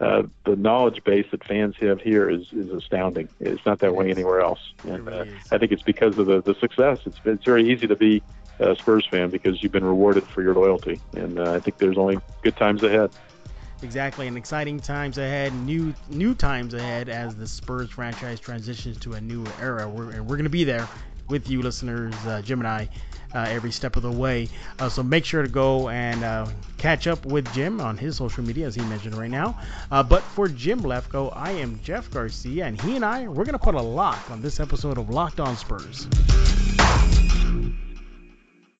uh, 0.00 0.22
the 0.44 0.56
knowledge 0.56 1.04
base 1.04 1.26
that 1.30 1.44
fans 1.44 1.76
have 1.80 2.00
here 2.00 2.28
is, 2.28 2.52
is 2.52 2.70
astounding. 2.70 3.28
It's 3.40 3.64
not 3.64 3.78
that 3.80 3.88
it 3.88 3.94
way 3.94 4.10
is. 4.10 4.16
anywhere 4.16 4.40
else, 4.40 4.72
and 4.84 5.06
really 5.06 5.30
uh, 5.30 5.54
I 5.54 5.58
think 5.58 5.72
it's 5.72 5.82
because 5.82 6.18
of 6.18 6.26
the, 6.26 6.42
the 6.42 6.54
success. 6.54 7.00
It's 7.06 7.20
it's 7.24 7.44
very 7.44 7.70
easy 7.70 7.86
to 7.86 7.96
be 7.96 8.22
a 8.58 8.76
Spurs 8.76 9.06
fan 9.06 9.30
because 9.30 9.62
you've 9.62 9.72
been 9.72 9.84
rewarded 9.84 10.24
for 10.24 10.42
your 10.42 10.54
loyalty, 10.54 11.00
and 11.14 11.38
uh, 11.38 11.52
I 11.52 11.60
think 11.60 11.78
there's 11.78 11.98
only 11.98 12.18
good 12.42 12.56
times 12.56 12.82
ahead. 12.82 13.10
Exactly, 13.82 14.28
and 14.28 14.36
exciting 14.36 14.78
times 14.80 15.18
ahead, 15.18 15.52
new 15.54 15.94
new 16.08 16.34
times 16.34 16.74
ahead 16.74 17.08
as 17.08 17.34
the 17.34 17.46
Spurs 17.46 17.90
franchise 17.90 18.38
transitions 18.40 18.96
to 18.98 19.14
a 19.14 19.20
new 19.20 19.44
era. 19.60 19.88
We're, 19.88 20.10
and 20.10 20.22
we're 20.22 20.36
going 20.36 20.44
to 20.44 20.50
be 20.50 20.64
there 20.64 20.88
with 21.28 21.48
you, 21.48 21.62
listeners, 21.62 22.14
uh, 22.26 22.42
Jim 22.42 22.60
and 22.60 22.68
I, 22.68 22.88
uh, 23.34 23.46
every 23.48 23.72
step 23.72 23.96
of 23.96 24.02
the 24.02 24.12
way. 24.12 24.48
Uh, 24.78 24.88
so 24.88 25.02
make 25.02 25.24
sure 25.24 25.42
to 25.42 25.48
go 25.48 25.88
and 25.88 26.22
uh, 26.22 26.46
catch 26.78 27.06
up 27.06 27.24
with 27.24 27.52
Jim 27.54 27.80
on 27.80 27.96
his 27.96 28.16
social 28.16 28.44
media, 28.44 28.66
as 28.66 28.74
he 28.74 28.82
mentioned 28.82 29.16
right 29.16 29.30
now. 29.30 29.58
Uh, 29.90 30.02
but 30.02 30.22
for 30.22 30.48
Jim 30.48 30.80
Lefko, 30.80 31.32
I 31.34 31.52
am 31.52 31.80
Jeff 31.82 32.10
Garcia, 32.10 32.66
and 32.66 32.80
he 32.80 32.96
and 32.96 33.04
I, 33.04 33.26
we're 33.26 33.44
going 33.44 33.52
to 33.52 33.58
put 33.58 33.74
a 33.74 33.82
lock 33.82 34.30
on 34.30 34.42
this 34.42 34.60
episode 34.60 34.98
of 34.98 35.10
Locked 35.10 35.40
On 35.40 35.56
Spurs. 35.56 36.06